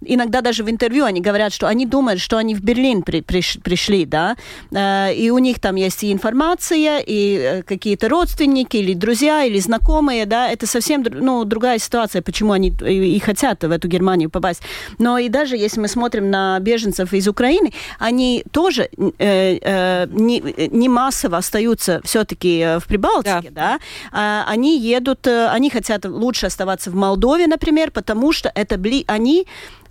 иногда 0.00 0.40
даже 0.40 0.64
в 0.64 0.70
интервью 0.70 1.04
они 1.04 1.20
говорят, 1.20 1.52
что 1.52 1.66
они 1.66 1.86
думают, 1.86 2.20
что 2.20 2.36
они 2.36 2.54
в 2.54 2.60
Берлин 2.60 3.02
при, 3.02 3.20
приш, 3.20 3.58
пришли, 3.62 4.04
да, 4.04 4.36
э, 4.70 5.14
и 5.14 5.30
у 5.30 5.38
них 5.38 5.60
там 5.60 5.76
есть 5.76 6.02
и 6.04 6.12
информация, 6.12 6.98
и 6.98 7.36
э, 7.36 7.62
какие-то 7.62 8.08
родственники, 8.08 8.76
или 8.76 8.94
друзья, 8.94 9.44
или 9.44 9.58
знакомые, 9.58 10.26
да, 10.26 10.48
это 10.48 10.66
совсем, 10.66 11.04
ну, 11.10 11.44
другая 11.44 11.78
ситуация, 11.78 12.22
почему 12.22 12.52
они 12.52 12.72
и, 12.80 13.16
и 13.16 13.18
хотят 13.18 13.62
в 13.62 13.70
эту 13.70 13.88
Германию 13.88 14.30
попасть. 14.30 14.62
Но 14.98 15.18
и 15.18 15.28
даже 15.28 15.56
если 15.56 15.80
мы 15.80 15.88
смотрим 15.88 16.30
на 16.30 16.58
беженцев 16.60 17.12
из 17.12 17.28
Украины, 17.28 17.72
они 17.98 18.44
тоже 18.52 18.88
э, 19.18 19.58
э, 19.60 20.06
не, 20.10 20.42
не 20.70 20.88
массово 20.88 21.38
остаются 21.38 22.00
все-таки 22.04 22.78
в 22.78 22.86
Прибалтике, 22.86 23.50
да, 23.50 23.78
да? 23.78 23.78
А, 24.12 24.44
они 24.48 24.78
едут, 24.78 25.26
они 25.26 25.70
хотят 25.70 26.04
лучше 26.04 26.46
оставаться 26.46 26.90
в 26.90 26.94
Молдове, 26.94 27.46
например, 27.46 27.90
потому 27.90 28.32
что 28.32 28.50
это 28.54 28.78
бли, 28.78 29.04
они 29.06 29.35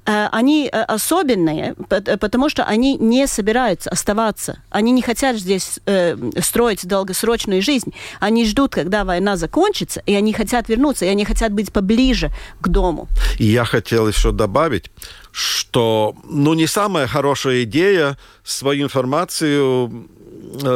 они 0.05 0.69
особенные, 0.69 1.73
потому 2.19 2.49
что 2.49 2.63
они 2.63 2.95
не 2.95 3.25
собираются 3.27 3.89
оставаться. 3.89 4.59
Они 4.69 4.91
не 4.91 5.01
хотят 5.01 5.35
здесь 5.37 5.79
э, 5.87 6.15
строить 6.41 6.85
долгосрочную 6.85 7.63
жизнь. 7.63 7.91
Они 8.19 8.45
ждут, 8.45 8.75
когда 8.75 9.03
война 9.03 9.35
закончится, 9.35 10.03
и 10.05 10.13
они 10.13 10.31
хотят 10.31 10.69
вернуться, 10.69 11.05
и 11.05 11.07
они 11.07 11.25
хотят 11.25 11.53
быть 11.53 11.73
поближе 11.73 12.29
к 12.61 12.67
дому. 12.67 13.07
И 13.39 13.45
я 13.45 13.65
хотел 13.65 14.07
еще 14.07 14.31
добавить, 14.31 14.91
что 15.31 16.15
ну, 16.23 16.53
не 16.53 16.67
самая 16.67 17.07
хорошая 17.07 17.63
идея 17.63 18.17
свою 18.43 18.85
информацию 18.85 20.07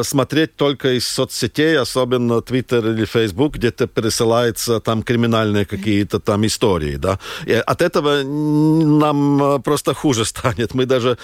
смотреть 0.04 0.56
только 0.56 0.98
из 0.98 1.08
соцсетей, 1.08 1.78
особенно 1.78 2.42
Twitter 2.42 2.94
или 2.94 3.06
Facebook, 3.06 3.56
где-то 3.56 3.88
присылаются 3.88 4.80
там 4.80 5.04
криминальные 5.04 5.66
какие-то 5.66 6.20
там 6.20 6.46
истории, 6.46 6.98
да. 6.98 7.20
И 7.46 7.54
от 7.54 7.82
этого 7.82 8.24
нам 8.24 9.62
просто 9.62 9.94
хуже 9.94 10.26
станет. 10.26 10.74
Мы 10.74 10.86
даже 10.86 11.18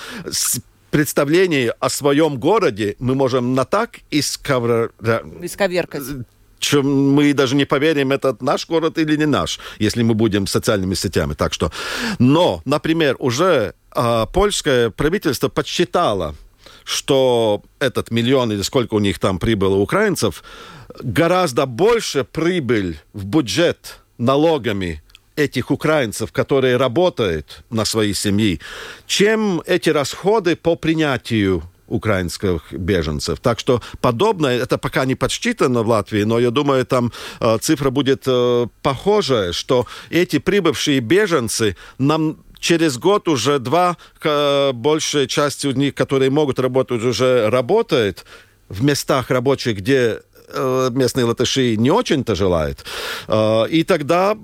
представление 0.92 1.72
о 1.80 1.90
своем 1.90 2.38
городе 2.40 2.96
мы 3.00 3.16
можем 3.16 3.54
на 3.54 3.66
так 3.66 4.00
исковр... 4.12 4.92
исковеркать 5.42 6.04
чем 6.60 7.14
мы 7.14 7.34
даже 7.34 7.56
не 7.56 7.66
поверим, 7.66 8.12
это 8.12 8.36
наш 8.40 8.68
город 8.68 8.98
или 8.98 9.18
не 9.18 9.26
наш, 9.26 9.60
если 9.78 10.04
мы 10.04 10.14
будем 10.14 10.48
социальными 10.48 10.96
сетями. 10.96 11.34
Так 11.34 11.54
что, 11.54 11.72
но, 12.18 12.62
например, 12.66 13.16
уже 13.20 13.74
э, 13.96 14.26
польское 14.34 14.90
правительство 14.90 15.50
подсчитало, 15.50 16.34
что 16.86 17.64
этот 17.80 18.12
миллион 18.12 18.54
или 18.54 18.62
сколько 18.62 18.94
у 18.94 19.00
них 19.00 19.20
там 19.20 19.40
прибыло 19.40 19.76
украинцев, 19.76 20.44
гораздо 21.02 21.66
больше 21.66 22.24
прибыль 22.24 23.00
в 23.14 23.26
бюджет 23.26 24.00
налогами 24.18 25.02
этих 25.36 25.72
украинцев, 25.72 26.32
которые 26.32 26.78
работают 26.78 27.64
на 27.70 27.84
своей 27.84 28.14
семье, 28.14 28.60
чем 29.08 29.62
эти 29.66 29.90
расходы 29.90 30.56
по 30.56 30.76
принятию 30.76 31.64
украинских 31.88 32.72
беженцев. 32.72 33.40
Так 33.40 33.60
что 33.60 33.82
подобное, 34.02 34.58
это 34.58 34.78
пока 34.78 35.06
не 35.06 35.16
подсчитано 35.16 35.84
в 35.84 35.90
Латвии, 35.90 36.24
но 36.24 36.40
я 36.40 36.52
думаю, 36.52 36.86
там 36.86 37.12
э, 37.40 37.58
цифра 37.62 37.90
будет 37.90 38.24
э, 38.26 38.68
похожая, 38.82 39.52
что 39.52 39.86
эти 40.10 40.40
прибывшие 40.40 41.00
беженцы 41.00 41.76
нам 42.00 42.38
через 42.66 42.98
год 42.98 43.28
уже 43.28 43.60
два, 43.60 43.96
большая 44.74 45.28
часть 45.28 45.66
из 45.66 45.76
них, 45.76 45.94
которые 45.94 46.32
могут 46.32 46.58
работать, 46.60 47.04
уже 47.04 47.50
работает 47.52 48.26
в 48.70 48.84
местах 48.84 49.30
рабочих, 49.30 49.78
где 49.78 50.22
местные 50.92 51.26
латыши 51.26 51.76
не 51.76 51.92
очень-то 51.92 52.34
желают. 52.34 52.84
И 53.70 53.86
тогда 53.88 54.36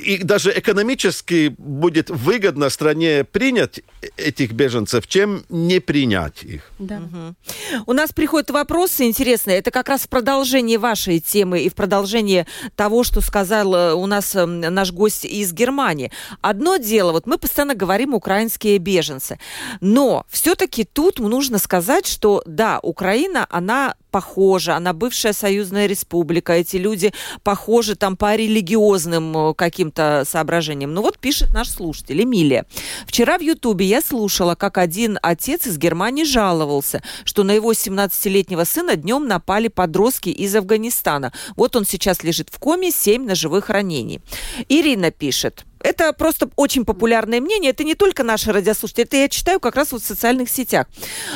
и 0.00 0.22
даже 0.22 0.52
экономически 0.56 1.54
будет 1.58 2.10
выгодно 2.10 2.70
стране 2.70 3.24
принять 3.24 3.80
этих 4.16 4.52
беженцев, 4.52 5.06
чем 5.06 5.44
не 5.48 5.80
принять 5.80 6.42
их. 6.42 6.70
Да. 6.78 6.98
Угу. 6.98 7.84
У 7.86 7.92
нас 7.92 8.12
приходят 8.12 8.50
вопросы 8.50 9.04
интересные. 9.04 9.58
Это 9.58 9.70
как 9.70 9.88
раз 9.88 10.02
в 10.02 10.08
продолжении 10.08 10.76
вашей 10.76 11.20
темы 11.20 11.62
и 11.62 11.68
в 11.68 11.74
продолжении 11.74 12.46
того, 12.76 13.04
что 13.04 13.20
сказал 13.20 13.74
э, 13.74 13.94
у 13.94 14.06
нас 14.06 14.34
эм, 14.34 14.60
наш 14.60 14.92
гость 14.92 15.24
из 15.24 15.52
Германии. 15.52 16.10
Одно 16.40 16.76
дело, 16.76 17.12
вот 17.12 17.26
мы 17.26 17.38
постоянно 17.38 17.74
говорим 17.74 18.14
украинские 18.14 18.78
беженцы, 18.78 19.38
но 19.80 20.24
все-таки 20.28 20.84
тут 20.84 21.18
нужно 21.18 21.58
сказать, 21.58 22.06
что 22.06 22.42
да, 22.46 22.80
Украина, 22.82 23.46
она 23.50 23.94
похожа, 24.10 24.76
она 24.76 24.92
бывшая 24.92 25.32
союзная 25.32 25.86
республика, 25.86 26.52
эти 26.52 26.76
люди 26.76 27.12
похожи 27.42 27.96
там 27.96 28.16
по 28.16 28.34
религиозным 28.34 29.36
э, 29.36 29.54
каким-то 29.54 30.24
соображениям. 30.26 30.92
Ну 30.92 31.02
вот 31.02 31.18
пишет 31.18 31.54
наш 31.54 31.68
слушатель 31.68 32.22
Эмилия. 32.22 32.66
Вчера 33.06 33.38
в 33.38 33.42
Ютубе 33.42 33.86
я 33.86 34.00
слушала, 34.02 34.54
как 34.54 34.78
один 34.78 35.18
отец 35.22 35.66
из 35.66 35.78
Германии 35.78 36.24
жаловался, 36.24 37.02
что 37.24 37.44
на 37.44 37.52
его 37.52 37.72
17-летнего 37.72 38.64
сына 38.64 38.96
днем 38.96 39.26
напали 39.26 39.68
подростки 39.68 40.28
из 40.28 40.54
Афганистана. 40.54 41.32
Вот 41.56 41.76
он 41.76 41.84
сейчас 41.84 42.22
лежит 42.22 42.48
в 42.50 42.58
коме, 42.58 42.90
7 42.90 43.24
ножевых 43.24 43.70
ранений. 43.70 44.20
Ирина 44.68 45.10
пишет. 45.10 45.64
Это 45.80 46.12
просто 46.12 46.50
очень 46.56 46.84
популярное 46.84 47.40
мнение. 47.40 47.70
Это 47.70 47.84
не 47.84 47.94
только 47.94 48.22
наши 48.22 48.52
радиослушатели. 48.52 49.04
Это 49.04 49.16
я 49.16 49.28
читаю 49.28 49.60
как 49.60 49.76
раз 49.76 49.92
вот 49.92 50.02
в 50.02 50.06
социальных 50.06 50.50
сетях. 50.50 50.86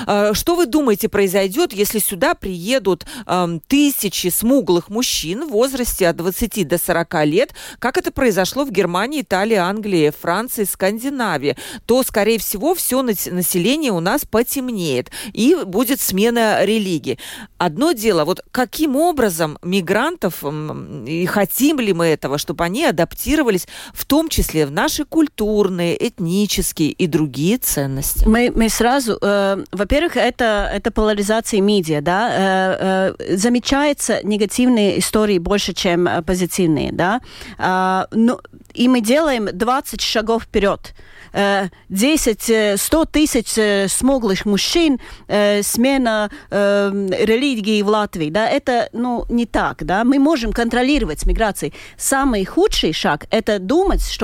А, 0.07 0.34
что 0.34 0.55
вы 0.55 0.66
думаете 0.66 1.09
произойдет, 1.09 1.72
если 1.72 1.99
сюда 1.99 2.34
приедут 2.34 3.07
тысячи 3.68 4.28
смуглых 4.28 4.88
мужчин 4.88 5.47
в 5.47 5.53
возрасте 5.53 6.09
от 6.09 6.16
20 6.16 6.66
до 6.68 6.78
40 6.78 7.24
лет, 7.26 7.55
как 7.78 7.97
это 7.97 8.11
произошло 8.11 8.64
в 8.64 8.70
Германии, 8.70 9.22
Италии, 9.22 9.57
Англии, 9.57 10.12
Франции, 10.18 10.64
Скандинавии? 10.64 11.57
То, 11.86 12.03
скорее 12.03 12.38
всего, 12.38 12.74
все 12.74 13.03
население 13.03 13.92
у 13.92 14.01
нас 14.01 14.24
потемнеет 14.24 15.11
и 15.32 15.57
будет 15.64 16.01
смена 16.01 16.64
религии. 16.64 17.18
Одно 17.59 17.92
дело, 17.92 18.24
вот 18.24 18.42
каким 18.51 18.97
образом 18.97 19.59
мигрантов, 19.62 20.45
и 21.07 21.26
хотим 21.26 21.80
ли 21.80 21.92
мы 21.92 22.07
этого, 22.07 22.38
чтобы 22.38 22.64
они 22.64 22.84
адаптировались 22.84 23.66
в 23.92 24.05
том 24.05 24.28
числе 24.35 24.66
в 24.66 24.70
наши 24.70 25.05
культурные, 25.05 25.97
этнические 25.97 26.91
и 26.91 27.07
другие 27.07 27.59
ценности? 27.59 28.26
Мы, 28.26 28.53
мы 28.55 28.68
сразу, 28.68 29.18
э, 29.20 29.64
во-первых, 29.72 30.16
это, 30.16 30.70
это 30.74 30.91
поляризация 30.91 31.61
медиа, 31.61 32.01
да, 32.01 32.30
э, 32.30 33.14
э, 33.20 33.37
замечается 33.37 34.20
негативные 34.24 34.99
истории 34.99 35.39
больше, 35.39 35.72
чем 35.72 36.09
э, 36.09 36.22
позитивные, 36.22 36.93
да, 36.93 37.20
э, 37.59 38.07
но, 38.16 38.41
и 38.74 38.89
мы 38.89 39.01
делаем 39.01 39.49
20 39.53 40.01
шагов 40.01 40.45
вперед. 40.45 40.95
10, 41.89 42.80
100 42.80 43.05
тысяч 43.07 43.59
э, 43.59 43.89
смуглых 43.89 44.47
мужчин, 44.47 45.01
э, 45.26 45.62
смена 45.64 46.30
религии 46.51 47.82
в 47.82 47.89
Латвии, 47.89 48.30
да, 48.30 48.49
это, 48.49 48.89
ну, 48.93 49.24
не 49.28 49.45
так, 49.45 49.85
да, 49.85 50.05
мы 50.05 50.20
можем 50.20 50.53
контролировать 50.53 51.26
миграцию. 51.26 51.72
Самый 51.97 52.45
худший 52.45 52.93
шаг– 52.93 53.26
это 53.30 53.59
думать, 53.59 54.07
что 54.07 54.24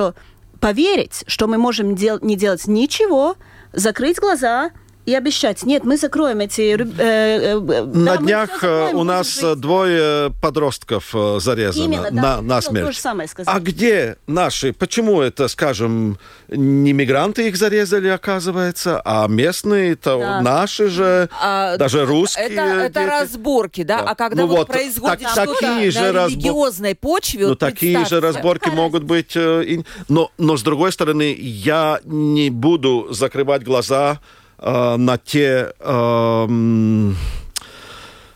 поверить, 0.59 1.23
что 1.27 1.47
мы 1.47 1.57
можем 1.57 1.95
дел 1.95 2.19
не 2.21 2.35
делать 2.35 2.67
ничего, 2.67 3.35
закрыть 3.73 4.19
глаза– 4.19 4.71
и 5.05 5.15
обещать, 5.15 5.63
нет, 5.63 5.83
мы 5.83 5.97
закроем 5.97 6.41
эти... 6.41 6.61
Э, 6.61 7.57
э, 7.57 7.59
на 7.59 8.17
да, 8.17 8.17
днях 8.17 8.51
закроем, 8.51 8.95
у 8.97 9.03
нас 9.03 9.41
быть... 9.41 9.59
двое 9.59 10.31
подростков 10.41 11.09
э, 11.15 11.39
зарезано 11.39 11.83
Именно, 11.83 12.11
на, 12.11 12.21
да, 12.21 12.41
на 12.41 12.61
смерть. 12.61 12.97
Самое 12.97 13.27
сказать. 13.27 13.53
А 13.53 13.59
где 13.59 14.17
наши? 14.27 14.73
Почему 14.73 15.21
это, 15.21 15.47
скажем, 15.47 16.19
не 16.49 16.93
мигранты 16.93 17.47
их 17.47 17.57
зарезали, 17.57 18.09
оказывается, 18.09 19.01
а 19.03 19.27
местные, 19.27 19.95
то 19.95 20.19
да. 20.19 20.41
наши 20.41 20.87
же, 20.87 21.29
а, 21.41 21.77
даже 21.77 22.05
русские. 22.05 22.45
Это, 22.45 22.61
это 22.61 23.05
разборки, 23.07 23.83
да? 23.83 24.03
да? 24.03 24.11
А 24.11 24.15
когда 24.15 24.43
ну 24.43 24.49
вот, 24.49 24.57
вот 24.59 24.67
происходит 24.67 25.21
так, 25.21 25.49
что-то 25.49 25.65
на 25.65 26.13
разбор... 26.13 26.29
религиозной 26.29 26.93
почве... 26.93 27.43
Ну, 27.43 27.49
вот 27.49 27.59
такие 27.59 28.05
же 28.05 28.21
разборки 28.21 28.65
Хорошо. 28.65 28.81
могут 28.81 29.03
быть. 29.03 29.35
Но, 29.35 30.31
но, 30.37 30.57
с 30.57 30.61
другой 30.61 30.91
стороны, 30.91 31.35
я 31.39 31.99
не 32.03 32.51
буду 32.51 33.07
закрывать 33.09 33.63
глаза 33.63 34.19
Э, 34.61 34.95
на 34.95 35.17
те 35.17 35.73
эм, 35.79 37.17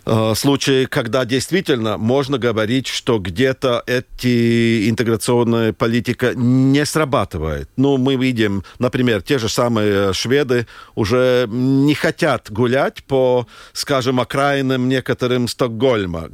э, 0.06 0.34
случаи, 0.36 0.86
когда 0.86 1.24
действительно 1.24 1.98
можно 1.98 2.40
говорить, 2.40 2.88
что 2.88 3.20
где-то 3.20 3.84
эти 3.86 4.90
интеграционная 4.90 5.72
политика 5.72 6.34
не 6.34 6.84
срабатывает. 6.84 7.70
Ну, 7.78 7.98
мы 7.98 8.16
видим, 8.16 8.64
например, 8.80 9.22
те 9.22 9.38
же 9.38 9.50
самые 9.50 10.14
шведы 10.14 10.66
уже 10.96 11.46
не 11.48 11.94
хотят 11.94 12.52
гулять 12.52 13.04
по, 13.04 13.46
скажем, 13.74 14.20
окраинам 14.20 14.90
некоторым 14.90 15.48
Стокгольма, 15.48 16.32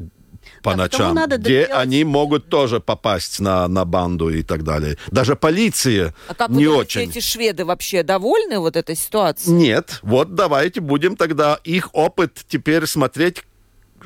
по 0.61 0.71
да, 0.71 0.77
ночам, 0.77 1.15
надо 1.15 1.37
где 1.37 1.65
они 1.65 2.03
могут 2.03 2.49
тоже 2.49 2.79
попасть 2.79 3.39
на, 3.39 3.67
на 3.67 3.85
банду 3.85 4.29
и 4.29 4.43
так 4.43 4.63
далее. 4.63 4.97
Даже 5.11 5.35
полиция 5.35 6.13
а 6.27 6.33
как 6.33 6.49
не 6.49 6.65
вы 6.65 6.71
думаете, 6.71 6.99
очень. 6.99 7.09
эти 7.09 7.19
шведы 7.19 7.65
вообще 7.65 8.03
довольны 8.03 8.59
вот 8.59 8.75
этой 8.75 8.95
ситуацией? 8.95 9.55
Нет. 9.55 9.99
Вот 10.01 10.35
давайте 10.35 10.81
будем 10.81 11.15
тогда 11.15 11.59
их 11.63 11.89
опыт 11.93 12.39
теперь 12.47 12.85
смотреть, 12.85 13.43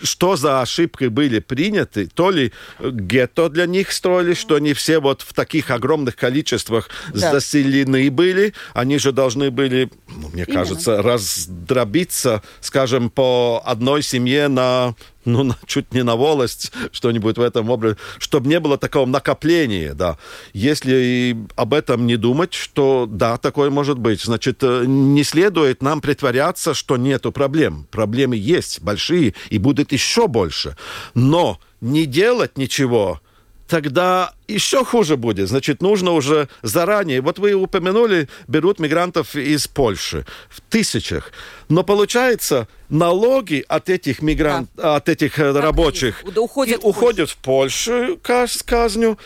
что 0.02 0.36
за 0.36 0.62
ошибки 0.62 1.06
были 1.06 1.40
приняты, 1.40 2.08
то 2.08 2.30
ли 2.30 2.52
гетто 2.80 3.50
для 3.50 3.66
них 3.66 3.92
строили, 3.92 4.34
что 4.34 4.56
они 4.56 4.74
все 4.74 5.00
вот 5.00 5.22
в 5.22 5.34
таких 5.34 5.72
огромных 5.72 6.16
количествах 6.16 6.90
да. 7.14 7.32
заселены 7.32 8.12
были, 8.12 8.54
они 8.74 8.98
же 8.98 9.12
должны 9.12 9.52
были, 9.52 9.90
ну, 10.08 10.30
мне 10.30 10.44
Именно. 10.44 10.60
кажется, 10.60 11.02
раздробиться, 11.02 12.44
скажем, 12.62 13.10
по 13.10 13.62
одной 13.66 14.04
семье 14.04 14.48
на 14.48 14.96
ну, 15.26 15.54
чуть 15.66 15.94
не 15.94 16.04
на 16.04 16.16
волость, 16.16 16.72
что-нибудь 16.92 17.38
в 17.38 17.42
этом 17.42 17.70
образе, 17.70 17.98
чтобы 18.20 18.48
не 18.48 18.60
было 18.60 18.78
такого 18.78 19.06
накопления, 19.06 19.94
да. 19.94 20.18
Если 20.54 21.38
об 21.56 21.74
этом 21.74 22.06
не 22.06 22.16
думать, 22.16 22.54
что 22.54 23.08
да, 23.10 23.38
такое 23.38 23.70
может 23.70 24.00
быть, 24.00 24.22
значит, 24.22 24.60
э, 24.62 24.86
не 24.86 25.24
следует 25.24 25.82
нам 25.82 26.02
притворяться, 26.02 26.74
что 26.74 26.98
нету 26.98 27.32
проблем. 27.32 27.88
Проблемы 27.92 28.36
есть 28.36 28.82
большие 28.82 29.34
и 29.50 29.58
будет 29.58 29.92
еще 29.92 30.28
больше. 30.28 30.78
Но 31.14 31.60
не 31.82 32.06
делать 32.06 32.58
ничего 32.58 33.22
тогда 33.68 34.34
еще 34.48 34.84
хуже 34.86 35.18
будет. 35.18 35.50
Значит, 35.50 35.82
нужно 35.82 36.12
уже 36.12 36.48
заранее. 36.62 37.22
Вот 37.22 37.40
вы 37.40 37.54
упомянули, 37.54 38.30
берут 38.48 38.80
мигрантов 38.80 39.36
из 39.36 39.68
Польши 39.68 40.26
в 40.50 40.62
тысячах. 40.62 41.32
Но 41.70 41.84
получается, 41.84 42.68
налоги 42.90 43.66
от 43.68 43.90
этих 43.90 44.22
мигрантов, 44.22 44.76
да. 44.76 44.96
от 44.96 45.10
этих 45.10 45.40
э, 45.40 45.52
рабочих 45.52 46.24
уходят, 46.36 46.84
и 46.84 46.86
уходят 46.86 47.30
в 47.30 47.38
Польшу, 47.38 48.20
казню, 48.22 49.18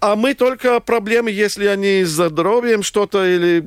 а 0.00 0.14
мы 0.14 0.34
только 0.34 0.78
проблемы, 0.80 1.30
если 1.30 1.66
они 1.66 2.04
с 2.04 2.10
здоровьем 2.10 2.82
что-то 2.82 3.24
или 3.24 3.64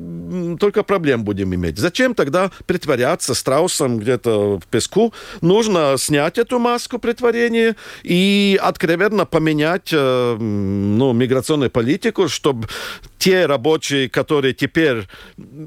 только 0.58 0.84
проблем 0.84 1.24
будем 1.24 1.54
иметь. 1.56 1.78
Зачем 1.78 2.14
тогда 2.14 2.52
притворяться 2.66 3.34
страусом 3.34 3.98
где-то 3.98 4.60
в 4.60 4.68
песку? 4.68 5.14
Нужно 5.42 5.96
снять 5.98 6.38
эту 6.38 6.60
маску 6.60 7.00
притворения 7.00 7.76
и 8.04 8.60
откровенно 8.62 9.26
поменять 9.26 9.90
э, 9.92 10.38
ну, 10.40 11.14
миграционную 11.14 11.72
политику, 11.72 12.28
чтобы 12.28 12.68
те 13.18 13.46
рабочие, 13.46 14.08
которые 14.10 14.54
теперь 14.54 15.08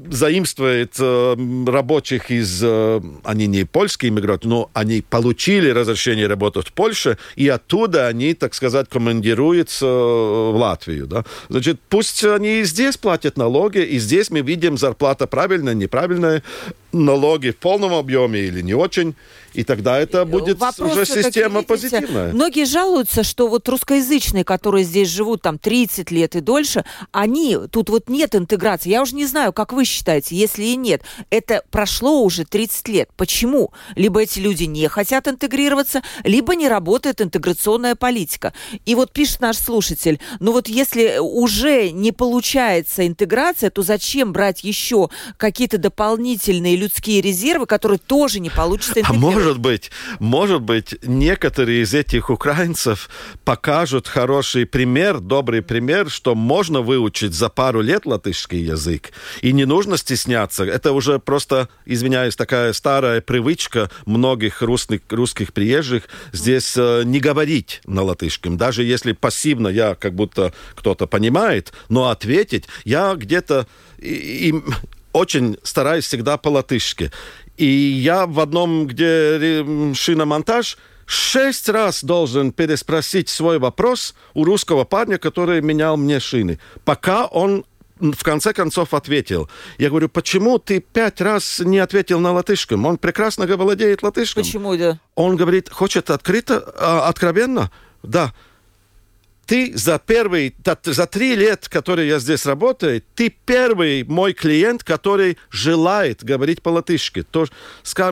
заимствуют 0.09 0.93
э, 0.99 1.35
рабочих 1.67 2.31
из... 2.31 2.61
Э, 2.63 3.01
они 3.23 3.47
не 3.47 3.65
польские 3.65 4.09
иммигранты, 4.09 4.47
но 4.47 4.69
они 4.73 5.01
получили 5.01 5.69
разрешение 5.69 6.27
работать 6.27 6.67
в 6.69 6.73
Польше, 6.73 7.17
и 7.35 7.47
оттуда 7.49 8.07
они, 8.07 8.33
так 8.33 8.53
сказать, 8.53 8.87
командируются 8.89 9.85
в 10.53 10.57
Латвию. 10.57 11.07
Да? 11.07 11.25
Значит, 11.49 11.79
пусть 11.89 12.23
они 12.23 12.59
и 12.59 12.63
здесь 12.63 12.97
платят 12.97 13.37
налоги, 13.37 13.79
и 13.79 13.99
здесь 13.99 14.29
мы 14.29 14.41
видим 14.41 14.77
зарплата 14.77 15.27
правильная, 15.27 15.73
неправильная, 15.73 16.43
налоги 16.93 17.49
в 17.49 17.57
полном 17.57 17.93
объеме 17.93 18.39
или 18.41 18.61
не 18.61 18.73
очень. 18.73 19.15
И 19.53 19.63
тогда 19.63 19.99
это 19.99 20.25
будет 20.25 20.57
Вопрос 20.57 20.93
уже 20.93 21.05
система 21.05 21.61
позитивная. 21.61 22.33
Многие 22.33 22.65
жалуются, 22.65 23.23
что 23.23 23.47
вот 23.47 23.69
русскоязычные, 23.69 24.43
которые 24.43 24.83
здесь 24.83 25.09
живут 25.09 25.43
там 25.43 25.59
30 25.59 26.09
лет 26.11 26.35
и 26.35 26.39
дольше, 26.39 26.85
они, 27.11 27.57
тут 27.71 27.89
вот 27.89 28.09
нет 28.09 28.35
интеграции. 28.35 28.89
Я 28.89 29.01
уже 29.03 29.15
не 29.15 29.25
знаю, 29.25 29.53
как 29.53 29.71
вы 29.71 29.85
считаете, 29.85 30.35
если 30.35 30.63
и 30.63 30.75
нет. 30.75 31.03
Это 31.29 31.63
прошло 31.69 32.23
уже 32.23 32.45
30 32.45 32.87
лет. 32.87 33.09
Почему? 33.15 33.71
Либо 33.95 34.21
эти 34.21 34.39
люди 34.39 34.63
не 34.63 34.87
хотят 34.87 35.27
интегрироваться, 35.27 36.01
либо 36.23 36.55
не 36.55 36.67
работает 36.67 37.21
интеграционная 37.21 37.95
политика. 37.95 38.53
И 38.85 38.95
вот 38.95 39.11
пишет 39.11 39.41
наш 39.41 39.57
слушатель, 39.57 40.19
ну 40.39 40.51
вот 40.51 40.67
если 40.67 41.17
уже 41.19 41.91
не 41.91 42.11
получается 42.11 43.05
интеграция, 43.05 43.69
то 43.69 43.83
зачем 43.83 44.33
брать 44.33 44.63
еще 44.63 45.09
какие-то 45.37 45.77
дополнительные 45.77 46.75
людские 46.83 47.21
резервы, 47.21 47.65
которые 47.65 47.99
тоже 47.99 48.39
не 48.39 48.49
получится 48.49 49.01
А 49.03 49.13
может 49.13 49.59
быть, 49.59 49.91
может 50.19 50.61
быть, 50.61 50.95
некоторые 51.03 51.83
из 51.83 51.93
этих 51.93 52.29
украинцев 52.29 53.09
покажут 53.43 54.07
хороший 54.07 54.65
пример, 54.65 55.19
добрый 55.19 55.61
пример, 55.61 56.09
что 56.09 56.35
можно 56.35 56.81
выучить 56.81 57.33
за 57.33 57.49
пару 57.49 57.81
лет 57.81 58.05
латышский 58.05 58.59
язык. 58.59 59.11
И 59.41 59.53
не 59.53 59.65
нужно 59.65 59.97
стесняться. 59.97 60.63
Это 60.63 60.91
уже 60.91 61.19
просто, 61.19 61.69
извиняюсь, 61.85 62.35
такая 62.35 62.73
старая 62.73 63.21
привычка 63.21 63.89
многих 64.05 64.61
русских, 64.61 65.01
русских 65.09 65.53
приезжих 65.53 66.07
здесь 66.31 66.75
э, 66.77 67.03
не 67.05 67.19
говорить 67.19 67.81
на 67.85 68.03
латышском. 68.03 68.57
Даже 68.57 68.83
если 68.83 69.13
пассивно 69.13 69.67
я 69.67 69.95
как 69.95 70.13
будто 70.15 70.53
кто-то 70.75 71.07
понимает, 71.07 71.73
но 71.89 72.09
ответить 72.09 72.65
я 72.83 73.15
где-то 73.15 73.67
и, 73.97 74.49
и 74.49 74.53
очень 75.13 75.57
стараюсь 75.63 76.05
всегда 76.05 76.37
по-латышски. 76.37 77.11
И 77.57 77.65
я 77.65 78.25
в 78.25 78.39
одном, 78.39 78.87
где 78.87 79.63
шиномонтаж, 79.93 80.77
шесть 81.05 81.69
раз 81.69 82.03
должен 82.03 82.51
переспросить 82.51 83.29
свой 83.29 83.59
вопрос 83.59 84.15
у 84.33 84.43
русского 84.43 84.83
парня, 84.83 85.17
который 85.17 85.61
менял 85.61 85.95
мне 85.95 86.19
шины, 86.19 86.59
пока 86.83 87.25
он 87.25 87.65
в 87.99 88.23
конце 88.23 88.53
концов 88.53 88.93
ответил. 88.93 89.49
Я 89.77 89.89
говорю, 89.89 90.09
почему 90.09 90.57
ты 90.57 90.81
пять 90.81 91.21
раз 91.21 91.59
не 91.59 91.77
ответил 91.77 92.19
на 92.19 92.33
латышском? 92.33 92.85
Он 92.85 92.97
прекрасно 92.97 93.45
владеет 93.45 94.03
латышским. 94.03 94.41
Почему, 94.41 94.75
да? 94.75 94.99
Он 95.15 95.37
говорит, 95.37 95.69
хочет 95.69 96.09
открыто, 96.09 96.73
а, 96.77 97.07
откровенно? 97.07 97.71
Да 98.01 98.33
ты 99.45 99.77
за 99.77 99.99
первый, 99.99 100.55
за 100.83 101.05
три 101.05 101.35
лет, 101.35 101.67
которые 101.67 102.07
я 102.07 102.19
здесь 102.19 102.45
работаю, 102.45 103.03
ты 103.15 103.29
первый 103.29 104.03
мой 104.03 104.33
клиент, 104.33 104.83
который 104.83 105.37
желает 105.49 106.23
говорить 106.23 106.61
по-латышски. 106.61 107.23
То, 107.23 107.45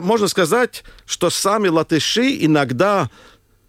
можно 0.02 0.28
сказать, 0.28 0.84
что 1.06 1.30
сами 1.30 1.68
латыши 1.68 2.36
иногда 2.44 3.10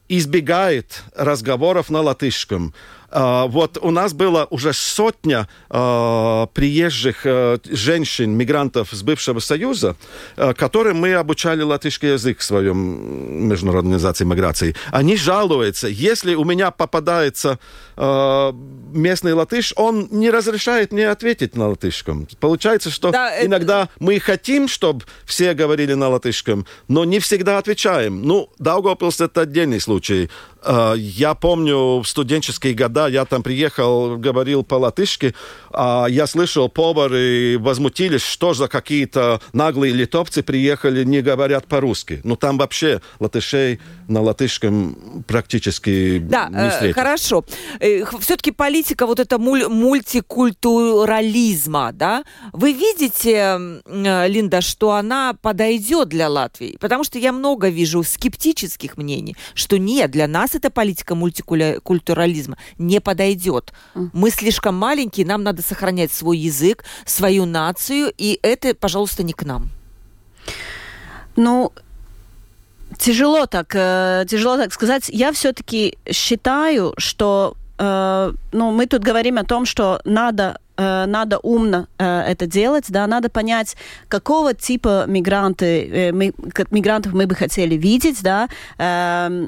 избегают 0.09 1.03
разговоров 1.15 1.89
на 1.89 2.01
латышском. 2.01 2.73
А, 3.13 3.45
вот 3.45 3.77
у 3.79 3.91
нас 3.91 4.13
было 4.13 4.47
уже 4.49 4.73
сотня 4.73 5.47
а, 5.69 6.47
приезжих 6.47 7.21
а, 7.25 7.59
женщин, 7.63 8.31
мигрантов 8.31 8.89
с 8.91 9.03
бывшего 9.03 9.39
Союза, 9.39 9.95
которым 10.35 10.97
мы 10.97 11.13
обучали 11.13 11.61
латышский 11.61 12.13
язык 12.13 12.39
в 12.39 12.43
своем 12.43 13.47
международной 13.47 13.91
организации 13.91 14.23
миграции. 14.25 14.75
Они 14.91 15.15
жалуются, 15.15 15.87
если 15.87 16.33
у 16.35 16.43
меня 16.43 16.71
попадается 16.71 17.59
местный 17.95 19.33
латыш, 19.33 19.73
он 19.75 20.07
не 20.09 20.31
разрешает 20.31 20.91
мне 20.91 21.09
ответить 21.09 21.55
на 21.55 21.69
латышском. 21.69 22.27
Получается, 22.39 22.89
что 22.89 23.11
да, 23.11 23.45
иногда 23.45 23.83
это... 23.83 23.91
мы 23.99 24.19
хотим, 24.19 24.67
чтобы 24.67 25.03
все 25.25 25.53
говорили 25.53 25.93
на 25.93 26.09
латышском, 26.09 26.65
но 26.87 27.05
не 27.05 27.19
всегда 27.19 27.59
отвечаем. 27.59 28.23
Ну, 28.23 28.49
Даугавпилс 28.57 29.21
это 29.21 29.41
отдельный 29.41 29.79
случай. 29.79 30.29
Я 30.97 31.33
помню 31.33 31.99
в 31.99 32.05
студенческие 32.07 32.73
годы 32.73 32.93
я 33.09 33.25
там 33.25 33.43
приехал, 33.43 34.17
говорил 34.17 34.63
по-латышски, 34.63 35.35
а 35.71 36.05
я 36.09 36.27
слышал, 36.27 36.69
повары 36.69 37.57
возмутились, 37.59 38.21
что 38.21 38.53
за 38.53 38.67
какие-то 38.67 39.41
наглые 39.51 39.93
литовцы 39.93 40.43
приехали, 40.43 41.03
не 41.03 41.21
говорят 41.21 41.67
по-русски. 41.67 42.21
Ну, 42.23 42.35
там 42.35 42.57
вообще 42.57 43.01
латышей 43.19 43.79
на 44.07 44.21
латышском 44.21 45.23
практически 45.27 46.19
да, 46.19 46.49
не 46.49 46.57
э, 46.57 46.69
встретишь. 46.69 46.95
хорошо. 46.95 47.45
Э, 47.79 48.03
Все-таки 48.19 48.51
политика 48.51 49.05
вот 49.05 49.19
это 49.19 49.37
муль- 49.37 49.67
мультикультурализма, 49.67 51.91
да? 51.93 52.23
Вы 52.51 52.73
видите, 52.73 53.81
э, 53.85 54.27
Линда, 54.27 54.61
что 54.61 54.91
она 54.91 55.33
подойдет 55.41 56.09
для 56.09 56.29
Латвии? 56.29 56.77
Потому 56.79 57.03
что 57.03 57.19
я 57.19 57.31
много 57.31 57.69
вижу 57.69 58.03
скептических 58.03 58.97
мнений, 58.97 59.35
что 59.53 59.77
нет, 59.77 60.11
для 60.11 60.27
нас 60.27 60.52
эта 60.55 60.69
политика 60.69 61.15
мультикультурализма 61.15 62.57
не 62.77 62.99
подойдет. 62.99 63.73
Мы 64.13 64.29
слишком 64.29 64.75
маленькие, 64.75 65.25
нам 65.25 65.43
надо 65.43 65.61
сохранять 65.61 66.11
свой 66.11 66.37
язык, 66.37 66.83
свою 67.05 67.45
нацию, 67.45 68.11
и 68.17 68.39
это, 68.41 68.73
пожалуйста, 68.73 69.23
не 69.23 69.33
к 69.33 69.43
нам. 69.43 69.69
Ну, 71.35 71.71
тяжело 72.97 73.45
так, 73.45 73.75
э, 73.75 74.25
тяжело 74.29 74.57
так 74.57 74.73
сказать. 74.73 75.09
Я 75.09 75.31
все-таки 75.31 75.97
считаю, 76.11 76.93
что 76.97 77.55
э, 77.77 78.33
ну, 78.51 78.71
мы 78.71 78.85
тут 78.85 79.01
говорим 79.01 79.37
о 79.37 79.43
том, 79.43 79.65
что 79.65 80.01
надо 80.05 80.59
надо 80.77 81.37
умно 81.39 81.87
э, 81.97 82.21
это 82.21 82.47
делать, 82.47 82.85
да, 82.89 83.05
надо 83.05 83.29
понять, 83.29 83.75
какого 84.07 84.53
типа 84.53 85.05
мигранты, 85.07 85.87
э, 85.87 86.11
мы, 86.11 86.33
мигрантов 86.71 87.13
мы 87.13 87.27
бы 87.27 87.35
хотели 87.35 87.75
видеть, 87.75 88.23
да, 88.23 88.47
э, 88.79 89.47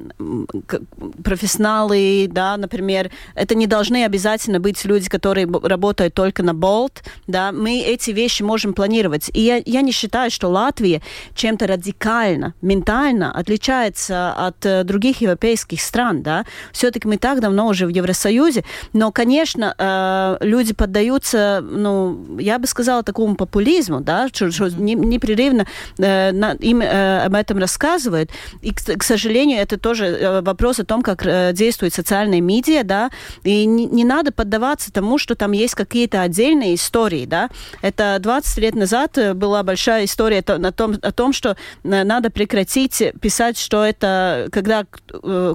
профессионалы, 1.23 2.27
да, 2.29 2.57
например, 2.57 3.09
это 3.33 3.55
не 3.55 3.65
должны 3.65 4.05
обязательно 4.05 4.59
быть 4.59 4.85
люди, 4.85 5.09
которые 5.09 5.47
работают 5.63 6.13
только 6.13 6.43
на 6.43 6.53
болт, 6.53 7.03
да, 7.25 7.51
мы 7.51 7.79
эти 7.79 8.11
вещи 8.11 8.43
можем 8.43 8.73
планировать. 8.73 9.31
И 9.33 9.41
я, 9.41 9.61
я 9.65 9.81
не 9.81 9.91
считаю, 9.91 10.29
что 10.29 10.49
Латвия 10.49 11.01
чем-то 11.33 11.65
радикально, 11.67 12.53
ментально 12.61 13.31
отличается 13.31 14.31
от 14.33 14.63
э, 14.65 14.83
других 14.83 15.21
европейских 15.21 15.81
стран, 15.81 16.21
да, 16.21 16.45
все-таки 16.71 17.07
мы 17.07 17.17
так 17.17 17.39
давно 17.41 17.67
уже 17.67 17.87
в 17.87 17.89
Евросоюзе, 17.89 18.63
но, 18.93 19.11
конечно, 19.11 19.73
э, 19.75 20.37
люди 20.45 20.73
поддаются 20.73 21.14
поддаются, 21.15 21.61
ну, 21.61 22.37
я 22.39 22.59
бы 22.59 22.67
сказала, 22.67 23.03
такому 23.03 23.35
популизму, 23.35 24.01
да, 24.01 24.27
что, 24.27 24.51
что 24.51 24.69
непрерывно 24.69 25.65
э, 25.97 26.31
на, 26.31 26.53
им 26.53 26.81
э, 26.81 27.25
об 27.25 27.33
этом 27.33 27.57
рассказывают. 27.57 28.29
И, 28.61 28.71
к, 28.71 28.97
к 28.97 29.03
сожалению, 29.03 29.59
это 29.59 29.77
тоже 29.77 30.05
э, 30.05 30.41
вопрос 30.41 30.79
о 30.79 30.85
том, 30.85 31.01
как 31.01 31.25
э, 31.25 31.51
действуют 31.53 31.93
социальные 31.93 32.41
медиа, 32.41 32.83
да, 32.83 33.09
и 33.43 33.65
не, 33.65 33.85
не 33.85 34.03
надо 34.03 34.31
поддаваться 34.31 34.91
тому, 34.91 35.17
что 35.17 35.35
там 35.35 35.53
есть 35.53 35.75
какие-то 35.75 36.21
отдельные 36.21 36.75
истории, 36.75 37.25
да. 37.25 37.49
Это 37.81 38.17
20 38.19 38.57
лет 38.57 38.75
назад 38.75 39.17
э, 39.17 39.33
была 39.33 39.63
большая 39.63 40.05
история 40.05 40.39
о 40.39 40.71
том, 40.71 40.95
о 41.01 41.11
том 41.11 41.33
что 41.33 41.49
э, 41.83 42.03
надо 42.03 42.29
прекратить 42.29 43.03
писать, 43.21 43.57
что 43.57 43.83
это, 43.83 44.47
когда 44.51 44.85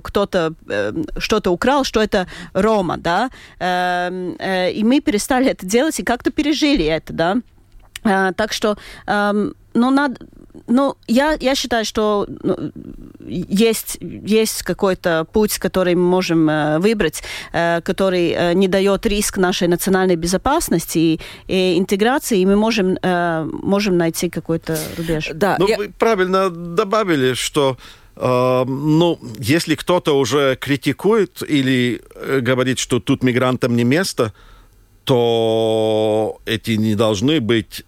кто-то 0.03 0.55
что-то 1.19 1.51
украл, 1.51 1.85
что 1.85 2.01
это 2.01 2.27
Рома, 2.55 2.97
да, 2.97 3.31
эм, 3.59 4.37
и 4.41 4.83
мы 4.85 5.01
перестали 5.01 5.50
это 5.51 5.67
делать 5.67 5.99
и 6.01 6.05
как-то 6.05 6.31
пережили 6.31 6.85
это, 6.85 7.13
да. 7.13 7.37
А, 8.03 8.33
так 8.33 8.53
что, 8.53 8.79
эм, 9.07 9.55
ну, 9.75 9.91
надо, 9.91 10.17
ну, 10.67 10.97
я, 11.07 11.37
я 11.41 11.55
считаю, 11.55 11.85
что 11.85 12.27
ну, 12.43 12.73
есть, 13.27 13.99
есть 14.01 14.63
какой-то 14.63 15.27
путь, 15.33 15.59
который 15.59 15.95
мы 15.95 16.03
можем 16.03 16.49
э, 16.49 16.79
выбрать, 16.79 17.23
э, 17.53 17.81
который 17.83 18.31
э, 18.31 18.53
не 18.55 18.69
дает 18.69 19.07
риск 19.07 19.39
нашей 19.39 19.69
национальной 19.69 20.17
безопасности 20.17 20.99
и, 20.99 21.21
и 21.47 21.79
интеграции, 21.79 22.41
и 22.41 22.47
мы 22.47 22.57
можем, 22.57 22.97
э, 23.03 23.49
можем 23.53 23.97
найти 23.97 24.31
какой-то 24.31 24.79
рубеж. 24.97 25.31
Да, 25.35 25.57
ну, 25.59 25.69
я... 25.69 25.77
вы 25.77 25.93
правильно 25.97 26.51
добавили, 26.51 27.35
что 27.35 27.77
э, 28.17 28.65
ну, 28.67 29.19
если 29.39 29.75
кто-то 29.75 30.19
уже 30.19 30.57
критикует 30.57 31.43
или 31.47 32.03
э, 32.15 32.41
говорит, 32.41 32.79
что 32.79 33.01
тут 33.01 33.23
мигрантам 33.23 33.77
не 33.77 33.85
место, 33.85 34.33
то 35.11 36.41
эти 36.47 36.77
не 36.77 36.95
должны 36.95 37.41
быть 37.41 37.85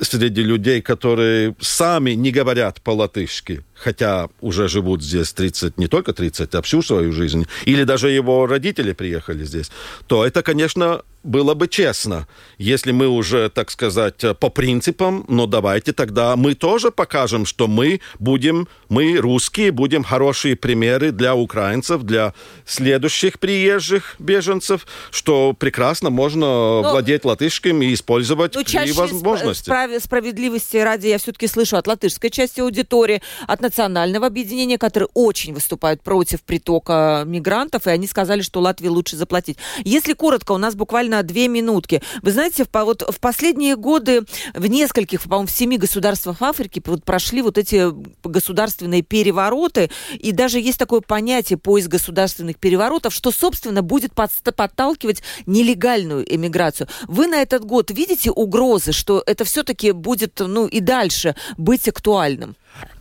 среди 0.00 0.42
людей, 0.42 0.80
которые 0.80 1.54
сами 1.60 2.12
не 2.12 2.30
говорят 2.30 2.80
по-латышски, 2.80 3.64
хотя 3.78 4.28
уже 4.40 4.68
живут 4.68 5.02
здесь 5.02 5.32
30, 5.32 5.78
не 5.78 5.86
только 5.86 6.12
30, 6.12 6.54
а 6.54 6.62
всю 6.62 6.82
свою 6.82 7.12
жизнь, 7.12 7.46
или 7.64 7.84
даже 7.84 8.10
его 8.10 8.46
родители 8.46 8.92
приехали 8.92 9.44
здесь, 9.44 9.70
то 10.06 10.24
это, 10.24 10.42
конечно, 10.42 11.02
было 11.24 11.54
бы 11.54 11.68
честно, 11.68 12.26
если 12.58 12.92
мы 12.92 13.08
уже, 13.08 13.50
так 13.50 13.70
сказать, 13.70 14.24
по 14.38 14.48
принципам, 14.50 15.24
но 15.28 15.46
давайте 15.46 15.92
тогда 15.92 16.36
мы 16.36 16.54
тоже 16.54 16.90
покажем, 16.90 17.44
что 17.44 17.66
мы 17.66 18.00
будем, 18.18 18.68
мы 18.88 19.16
русские, 19.16 19.72
будем 19.72 20.04
хорошие 20.04 20.56
примеры 20.56 21.10
для 21.10 21.34
украинцев, 21.34 22.02
для 22.02 22.34
следующих 22.66 23.38
приезжих 23.40 24.16
беженцев, 24.18 24.86
что 25.10 25.52
прекрасно 25.52 26.10
можно 26.10 26.48
но, 26.48 26.82
ну, 26.82 26.90
владеть 26.90 27.24
латышским 27.24 27.82
и 27.82 27.92
использовать 27.92 28.54
ну, 28.54 28.64
чаще 28.64 28.92
возможности. 28.92 29.68
Справ- 29.68 30.00
справедливости 30.00 30.76
ради 30.78 31.08
я 31.08 31.18
все-таки 31.18 31.46
слышу 31.46 31.76
от 31.76 31.86
латышской 31.86 32.30
части 32.30 32.60
аудитории, 32.60 33.22
от 33.46 33.60
национального 33.68 34.26
объединения, 34.26 34.78
которые 34.78 35.08
очень 35.14 35.52
выступают 35.52 36.02
против 36.02 36.42
притока 36.42 37.24
мигрантов, 37.26 37.86
и 37.86 37.90
они 37.90 38.06
сказали, 38.06 38.40
что 38.40 38.60
Латвии 38.60 38.88
лучше 38.88 39.16
заплатить. 39.16 39.58
Если 39.84 40.14
коротко, 40.14 40.52
у 40.52 40.58
нас 40.58 40.74
буквально 40.74 41.22
две 41.22 41.48
минутки. 41.48 42.02
Вы 42.22 42.32
знаете, 42.32 42.64
в, 42.64 42.68
вот 42.72 43.02
в 43.02 43.20
последние 43.20 43.76
годы 43.76 44.22
в 44.54 44.66
нескольких, 44.66 45.22
по-моему, 45.22 45.46
в 45.46 45.50
семи 45.50 45.76
государствах 45.76 46.40
Африки 46.40 46.82
вот 46.86 47.04
прошли 47.04 47.42
вот 47.42 47.58
эти 47.58 47.92
государственные 48.24 49.02
перевороты, 49.02 49.90
и 50.14 50.32
даже 50.32 50.60
есть 50.60 50.78
такое 50.78 51.00
понятие 51.00 51.58
поиск 51.58 51.88
государственных 51.88 52.56
переворотов, 52.56 53.12
что, 53.12 53.30
собственно, 53.30 53.82
будет 53.82 54.12
подталкивать 54.14 55.22
нелегальную 55.46 56.24
эмиграцию. 56.34 56.88
Вы 57.06 57.26
на 57.26 57.42
этот 57.42 57.64
год 57.64 57.90
видите 57.90 58.30
угрозы, 58.30 58.92
что 58.92 59.22
это 59.26 59.44
все-таки 59.44 59.92
будет, 59.92 60.40
ну, 60.40 60.66
и 60.66 60.80
дальше 60.80 61.36
быть 61.58 61.86
актуальным? 61.88 62.56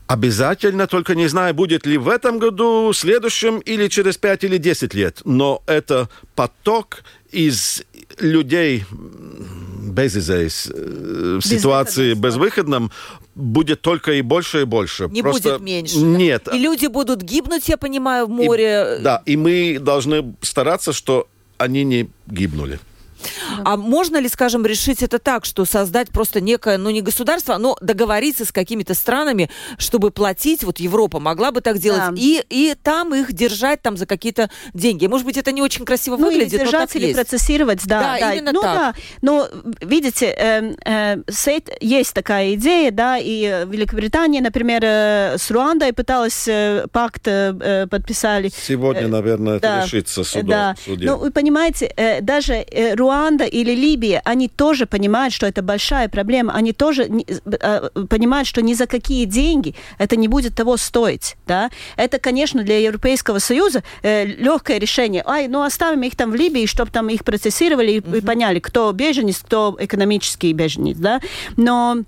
Обязательно, 0.07 0.87
только 0.87 1.15
не 1.15 1.27
знаю, 1.27 1.53
будет 1.53 1.85
ли 1.85 1.97
в 1.97 2.07
этом 2.07 2.39
году, 2.39 2.93
следующем 2.93 3.59
или 3.59 3.89
через 3.89 4.17
5 4.17 4.45
или 4.45 4.57
10 4.57 4.93
лет. 4.93 5.21
Но 5.25 5.61
это 5.67 6.09
поток 6.35 7.03
из 7.31 7.83
людей 8.19 8.85
без 9.97 10.15
изъяс, 10.15 10.67
в 10.67 11.41
ситуации 11.41 12.13
безвыходном 12.13 12.91
будет 13.35 13.81
только 13.81 14.13
и 14.13 14.21
больше 14.21 14.61
и 14.61 14.63
больше. 14.63 15.07
Не 15.09 15.21
Просто 15.21 15.53
будет 15.53 15.61
меньше. 15.61 15.97
Нет. 15.97 16.47
И 16.53 16.57
люди 16.57 16.87
будут 16.87 17.21
гибнуть, 17.21 17.67
я 17.67 17.77
понимаю, 17.77 18.27
в 18.27 18.29
море. 18.29 18.97
И, 18.99 19.03
да, 19.03 19.21
и 19.25 19.35
мы 19.35 19.77
должны 19.79 20.35
стараться, 20.41 20.93
что 20.93 21.27
они 21.57 21.83
не 21.83 22.09
гибнули. 22.27 22.79
А 23.63 23.77
можно 23.77 24.17
ли, 24.17 24.29
скажем, 24.29 24.65
решить 24.65 25.03
это 25.03 25.19
так, 25.19 25.45
что 25.45 25.65
создать 25.65 26.09
просто 26.09 26.41
некое, 26.41 26.77
ну 26.77 26.89
не 26.89 27.01
государство, 27.01 27.57
но 27.57 27.77
договориться 27.81 28.45
с 28.45 28.51
какими-то 28.51 28.93
странами, 28.93 29.49
чтобы 29.77 30.11
платить, 30.11 30.63
вот 30.63 30.79
Европа 30.79 31.19
могла 31.19 31.51
бы 31.51 31.61
так 31.61 31.77
делать, 31.79 32.01
да. 32.09 32.13
и, 32.15 32.43
и 32.49 32.75
там 32.81 33.13
их 33.13 33.33
держать 33.33 33.81
там 33.81 33.97
за 33.97 34.05
какие-то 34.05 34.49
деньги. 34.73 35.07
Может 35.07 35.25
быть, 35.25 35.37
это 35.37 35.51
не 35.51 35.61
очень 35.61 35.85
красиво 35.85 36.17
ну, 36.17 36.27
выглядит, 36.27 36.53
или 36.53 36.59
держать 36.59 36.95
или 36.95 37.07
есть. 37.07 37.15
процессировать, 37.15 37.85
да. 37.85 37.99
Да, 37.99 38.19
да. 38.19 38.33
именно 38.33 38.51
ну, 38.51 38.61
так. 38.61 38.75
Да. 38.75 38.95
Но, 39.21 39.47
видите, 39.81 40.27
э, 40.37 40.75
э, 40.85 41.17
есть 41.81 42.13
такая 42.13 42.53
идея, 42.55 42.91
да, 42.91 43.17
и 43.17 43.65
Великобритания, 43.67 44.41
например, 44.41 44.81
э, 44.83 45.37
с 45.37 45.51
Руандой 45.51 45.93
пыталась 45.93 46.47
э, 46.47 46.87
пакт 46.91 47.27
э, 47.27 47.87
подписали. 47.89 48.49
Сегодня, 48.49 49.07
наверное, 49.07 49.59
да, 49.59 49.79
это 49.79 49.85
решится 49.85 50.23
судом, 50.23 50.47
да. 50.47 50.75
Ну, 50.85 51.17
вы 51.17 51.31
понимаете, 51.31 51.91
э, 51.95 52.21
даже 52.21 52.53
э, 52.53 52.95
Руанда 52.95 53.16
или 53.45 53.71
Либия, 53.71 54.21
они 54.25 54.47
тоже 54.47 54.85
понимают, 54.85 55.33
что 55.33 55.45
это 55.45 55.61
большая 55.61 56.09
проблема, 56.09 56.53
они 56.53 56.73
тоже 56.73 57.09
э, 57.45 57.89
понимают, 58.09 58.47
что 58.47 58.61
ни 58.61 58.73
за 58.73 58.87
какие 58.87 59.25
деньги 59.25 59.75
это 59.97 60.15
не 60.15 60.27
будет 60.27 60.55
того 60.55 60.77
стоить, 60.77 61.37
да. 61.47 61.69
Это, 61.95 62.19
конечно, 62.19 62.63
для 62.63 62.79
Европейского 62.79 63.39
Союза 63.39 63.83
э, 64.03 64.25
легкое 64.25 64.79
решение. 64.79 65.23
Ай, 65.25 65.47
ну 65.47 65.63
оставим 65.63 66.03
их 66.03 66.15
там 66.15 66.31
в 66.31 66.35
Либии, 66.35 66.65
чтобы 66.65 66.91
там 66.91 67.09
их 67.09 67.23
процессировали 67.23 67.91
и, 67.91 67.99
mm-hmm. 67.99 68.17
и 68.17 68.21
поняли, 68.21 68.59
кто 68.59 68.91
беженец, 68.91 69.39
кто 69.39 69.75
экономический 69.79 70.53
беженец, 70.53 70.97
да. 70.97 71.19
Но 71.55 72.03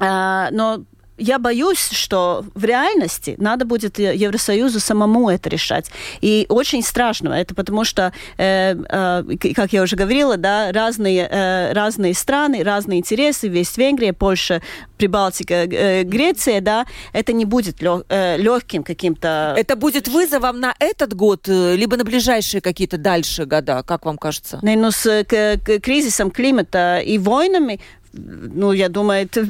Uh, 0.00 0.48
но 0.50 0.82
я 1.18 1.38
боюсь, 1.38 1.90
что 1.90 2.44
в 2.54 2.64
реальности 2.64 3.36
надо 3.38 3.64
будет 3.64 3.98
Евросоюзу 3.98 4.80
самому 4.80 5.30
это 5.30 5.48
решать. 5.48 5.90
И 6.20 6.46
очень 6.48 6.82
страшно 6.82 7.28
это, 7.28 7.54
потому 7.54 7.84
что, 7.84 8.12
э, 8.36 8.74
э, 8.88 9.52
как 9.54 9.72
я 9.72 9.82
уже 9.82 9.96
говорила, 9.96 10.36
да, 10.36 10.72
разные, 10.72 11.28
э, 11.30 11.72
разные 11.72 12.14
страны, 12.14 12.62
разные 12.62 12.98
интересы, 12.98 13.48
весь 13.48 13.76
Венгрия, 13.76 14.12
Польша, 14.12 14.62
Прибалтика, 14.98 15.54
э, 15.54 16.02
Греция, 16.02 16.60
да, 16.60 16.86
это 17.12 17.32
не 17.32 17.44
будет 17.44 17.80
лег, 17.82 18.04
э, 18.08 18.36
легким 18.36 18.82
каким-то... 18.82 19.54
Это 19.56 19.76
будет 19.76 20.08
вызовом 20.08 20.60
на 20.60 20.74
этот 20.78 21.14
год, 21.14 21.48
э, 21.48 21.76
либо 21.76 21.96
на 21.96 22.04
ближайшие 22.04 22.60
какие-то 22.60 22.98
дальше 22.98 23.44
года, 23.44 23.82
как 23.86 24.04
вам 24.04 24.18
кажется? 24.18 24.58
Ну, 24.62 24.90
с 24.90 25.24
к, 25.24 25.58
к 25.58 25.78
кризисом 25.80 26.30
климата 26.30 26.98
и 26.98 27.18
войнами 27.18 27.80
ну, 28.16 28.72
я 28.72 28.88
думаю, 28.88 29.24
это 29.24 29.44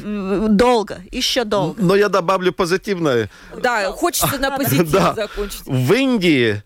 долго, 0.48 1.02
еще 1.10 1.44
долго. 1.44 1.82
Но 1.82 1.96
я 1.96 2.08
добавлю 2.08 2.52
позитивное. 2.52 3.30
Да, 3.62 3.90
хочется 3.92 4.38
на 4.38 4.56
позитиве 4.56 4.84
да. 4.92 5.14
закончить. 5.14 5.62
В 5.66 5.92
Индии 5.92 6.62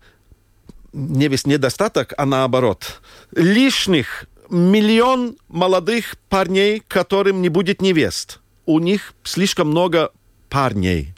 не 0.93 1.27
весь 1.27 1.45
недостаток, 1.45 2.13
а 2.17 2.25
наоборот. 2.25 3.01
Лишних 3.35 4.25
миллион 4.49 5.37
молодых 5.47 6.15
парней, 6.29 6.81
которым 6.87 7.41
не 7.41 7.49
будет 7.49 7.81
невест. 7.81 8.39
У 8.65 8.79
них 8.79 9.13
слишком 9.23 9.69
много 9.69 10.11
парней. 10.49 11.13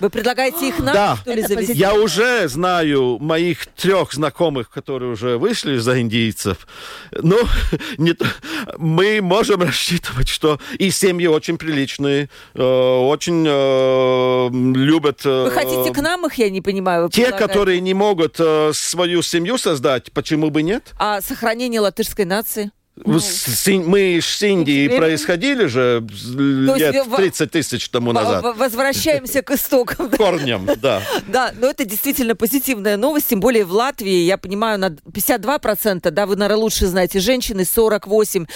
Вы 0.00 0.10
предлагаете 0.10 0.68
их 0.68 0.78
нам, 0.78 0.94
да. 0.94 1.16
что 1.16 1.32
ли, 1.32 1.42
завести? 1.42 1.72
Я 1.72 1.94
уже 1.94 2.48
знаю 2.48 3.18
моих 3.18 3.66
трех 3.66 4.12
знакомых, 4.12 4.70
которые 4.70 5.12
уже 5.12 5.38
вышли 5.38 5.78
за 5.78 6.00
индийцев. 6.00 6.66
Ну, 7.12 7.38
не, 7.98 8.14
мы 8.76 9.20
можем 9.22 9.62
рассчитывать, 9.62 10.28
что 10.28 10.60
и 10.78 10.90
семьи 10.90 11.26
очень 11.26 11.56
приличные, 11.56 12.28
э, 12.54 12.62
очень 12.62 13.44
э, 13.46 14.50
любят... 14.76 15.22
Э, 15.24 15.44
вы 15.44 15.50
хотите 15.50 15.92
к 15.92 16.02
нам 16.02 16.26
их, 16.26 16.34
я 16.34 16.50
не 16.50 16.60
понимаю? 16.60 17.08
Те, 17.08 17.32
которые 17.32 17.80
не 17.80 17.94
могут 17.94 18.36
э, 18.38 18.72
свою 18.74 19.22
семью 19.22 19.56
создать, 19.58 20.12
почему 20.12 20.50
бы 20.50 20.62
нет? 20.62 20.92
А 20.98 21.20
сохранение 21.20 21.80
латышской 21.80 22.24
нации? 22.24 22.70
Ну, 23.04 23.20
мы 23.84 24.20
с 24.20 24.42
Индией 24.42 24.88
происходили 24.96 25.66
же 25.66 26.02
лет 26.34 26.96
30 27.14 27.50
тысяч 27.50 27.88
тому 27.90 28.12
назад. 28.12 28.56
Возвращаемся 28.56 29.42
к 29.42 29.50
истокам. 29.50 30.08
Корням, 30.10 30.66
да. 30.80 31.02
Да, 31.26 31.52
но 31.58 31.68
это 31.68 31.84
действительно 31.84 32.34
позитивная 32.34 32.96
новость, 32.96 33.28
тем 33.28 33.40
более 33.40 33.66
в 33.66 33.72
Латвии, 33.72 34.22
я 34.24 34.38
понимаю, 34.38 34.78
на 34.78 34.86
52%, 34.86 36.10
да, 36.10 36.26
вы, 36.26 36.36
наверное, 36.36 36.62
лучше 36.62 36.86
знаете, 36.86 37.20
женщины 37.20 37.62
48%. 37.62 38.46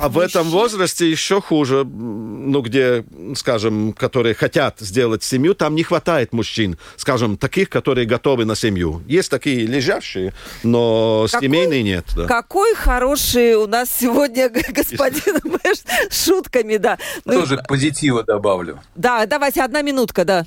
А 0.00 0.08
в 0.08 0.18
этом 0.18 0.48
возрасте 0.48 1.10
еще 1.10 1.42
хуже, 1.42 1.84
ну, 1.84 2.62
где, 2.62 3.04
скажем, 3.36 3.92
которые 3.92 4.34
хотят 4.34 4.80
сделать 4.80 5.22
семью, 5.22 5.54
там 5.54 5.74
не 5.74 5.82
хватает 5.82 6.32
мужчин, 6.32 6.78
скажем, 6.96 7.36
таких, 7.36 7.68
которые 7.68 8.06
готовы 8.06 8.46
на 8.46 8.56
семью. 8.56 9.02
Есть 9.06 9.30
такие 9.30 9.66
лежащие, 9.66 10.32
но 10.62 11.26
семейные 11.28 11.82
нет. 11.82 12.06
Какой 12.26 12.74
хороший 12.74 13.57
у 13.62 13.66
нас 13.66 13.90
сегодня 13.90 14.48
господин 14.48 15.38
с 16.10 16.24
шутками, 16.24 16.76
да. 16.76 16.98
Ну, 17.24 17.34
Тоже 17.34 17.58
позитива 17.66 18.22
добавлю. 18.22 18.80
Да, 18.94 19.26
давайте, 19.26 19.62
одна 19.62 19.82
минутка, 19.82 20.24
да. 20.24 20.46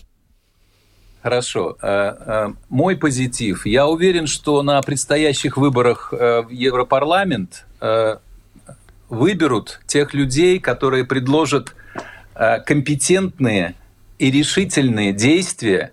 Хорошо. 1.22 1.78
Э, 1.82 2.16
э, 2.26 2.54
мой 2.70 2.98
позитив. 2.98 3.66
Я 3.66 3.88
уверен, 3.88 4.26
что 4.26 4.64
на 4.64 4.82
предстоящих 4.82 5.56
выборах 5.58 6.14
э, 6.14 6.42
в 6.42 6.50
Европарламент 6.50 7.66
выберут 9.10 9.82
тех 9.88 10.14
людей, 10.14 10.60
которые 10.60 11.04
предложат 11.04 11.76
компетентные 12.66 13.74
и 14.20 14.30
решительные 14.30 15.14
действия 15.14 15.92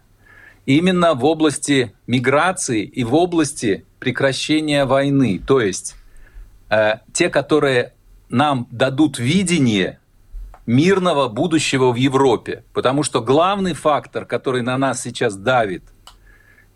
именно 0.66 1.14
в 1.14 1.24
области 1.24 1.94
миграции 2.06 2.84
и 2.84 3.04
в 3.04 3.14
области 3.14 3.86
прекращения 3.98 4.84
войны. 4.84 5.40
То 5.44 5.60
есть 5.62 5.96
те, 7.12 7.30
которые 7.30 7.92
нам 8.28 8.66
дадут 8.70 9.18
видение 9.18 9.98
мирного 10.66 11.28
будущего 11.28 11.92
в 11.92 11.96
Европе. 11.96 12.62
Потому 12.74 13.02
что 13.02 13.22
главный 13.22 13.72
фактор, 13.72 14.26
который 14.26 14.62
на 14.62 14.76
нас 14.76 15.02
сейчас 15.02 15.34
давит, 15.34 15.82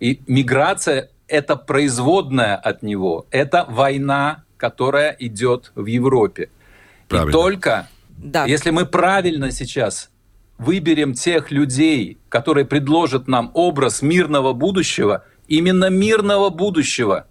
и 0.00 0.22
миграция— 0.26 1.10
это 1.28 1.56
производная 1.56 2.56
от 2.56 2.82
него, 2.82 3.26
это 3.30 3.66
война, 3.68 4.44
которая 4.56 5.14
идет 5.18 5.72
в 5.74 5.86
Европе. 5.86 6.48
Правильно. 7.08 7.28
И 7.28 7.32
только 7.32 7.88
да. 8.16 8.46
если 8.46 8.70
мы 8.70 8.86
правильно 8.86 9.50
сейчас 9.50 10.10
выберем 10.58 11.12
тех 11.12 11.50
людей, 11.50 12.18
которые 12.28 12.64
предложат 12.64 13.28
нам 13.28 13.50
образ 13.54 14.00
мирного 14.00 14.52
будущего, 14.54 15.24
именно 15.48 15.90
мирного 15.90 16.48
будущего, 16.50 17.26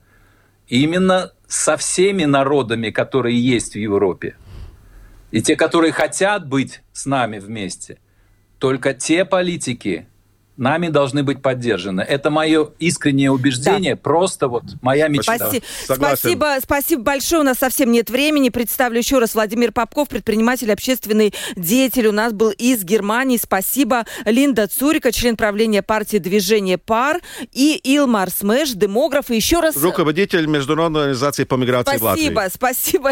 именно 0.71 1.33
со 1.47 1.75
всеми 1.75 2.23
народами, 2.23 2.91
которые 2.91 3.37
есть 3.37 3.73
в 3.73 3.77
Европе. 3.77 4.35
И 5.29 5.41
те, 5.41 5.57
которые 5.57 5.91
хотят 5.91 6.47
быть 6.47 6.81
с 6.93 7.05
нами 7.05 7.39
вместе, 7.39 7.99
только 8.57 8.93
те 8.93 9.25
политики 9.25 10.07
нами 10.61 10.87
должны 10.87 11.23
быть 11.23 11.41
поддержаны. 11.41 12.01
Это 12.01 12.29
мое 12.29 12.69
искреннее 12.79 13.31
убеждение, 13.31 13.95
да. 13.95 14.01
просто 14.01 14.47
вот 14.47 14.63
моя 14.81 15.07
мечта. 15.07 15.35
Спаси... 15.35 15.63
Спасибо, 15.83 16.57
спасибо 16.61 17.01
большое. 17.01 17.41
У 17.41 17.45
нас 17.45 17.57
совсем 17.57 17.91
нет 17.91 18.09
времени. 18.09 18.49
Представлю 18.49 18.99
еще 18.99 19.19
раз 19.19 19.35
Владимир 19.35 19.71
Попков, 19.71 20.07
предприниматель, 20.07 20.71
общественный 20.71 21.33
деятель. 21.55 22.07
У 22.07 22.11
нас 22.11 22.31
был 22.31 22.51
из 22.51 22.83
Германии. 22.83 23.37
Спасибо. 23.37 24.05
Линда 24.25 24.67
Цурика, 24.67 25.11
член 25.11 25.35
правления 25.35 25.81
партии 25.81 26.17
«Движение 26.17 26.77
пар». 26.77 27.19
И 27.51 27.79
Илмар 27.83 28.29
Смеш, 28.29 28.71
демограф. 28.71 29.31
И 29.31 29.35
еще 29.35 29.59
раз... 29.59 29.75
Руководитель 29.75 30.45
Международной 30.45 31.01
организации 31.01 31.43
по 31.43 31.55
миграции 31.55 31.97
спасибо, 31.97 32.03
в 32.03 32.35
Латвии. 32.35 32.49
Спасибо, 32.49 33.09
спасибо. 33.09 33.11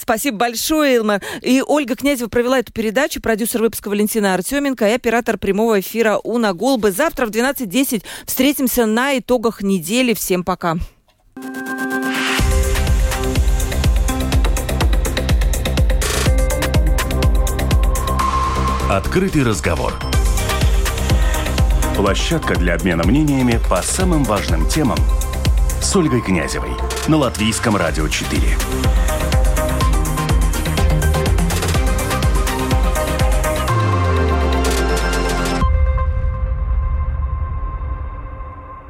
Спасибо 0.00 0.36
большое, 0.38 0.96
Илмар. 0.96 1.22
И 1.42 1.62
Ольга 1.66 1.94
Князева 1.94 2.28
провела 2.28 2.58
эту 2.58 2.72
передачу, 2.72 3.20
продюсер 3.20 3.60
выпуска 3.60 3.88
Валентина 3.88 4.34
Артеменко 4.34 4.88
и 4.88 4.92
оператор 4.92 5.38
прямого 5.38 5.80
эфира 5.80 6.18
Уна 6.24 6.54
Голбы. 6.86 6.90
Завтра 6.92 7.26
в 7.26 7.30
12.10 7.30 8.02
встретимся 8.26 8.86
на 8.86 9.18
итогах 9.18 9.62
недели. 9.62 10.14
Всем 10.14 10.44
пока. 10.44 10.76
Открытый 18.88 19.42
разговор. 19.42 19.94
Площадка 21.96 22.54
для 22.56 22.74
обмена 22.74 23.04
мнениями 23.04 23.58
по 23.68 23.82
самым 23.82 24.24
важным 24.24 24.68
темам 24.68 24.98
с 25.80 25.96
Ольгой 25.96 26.20
Князевой 26.20 26.70
на 27.08 27.16
Латвийском 27.16 27.76
радио 27.76 28.08
4. 28.08 29.15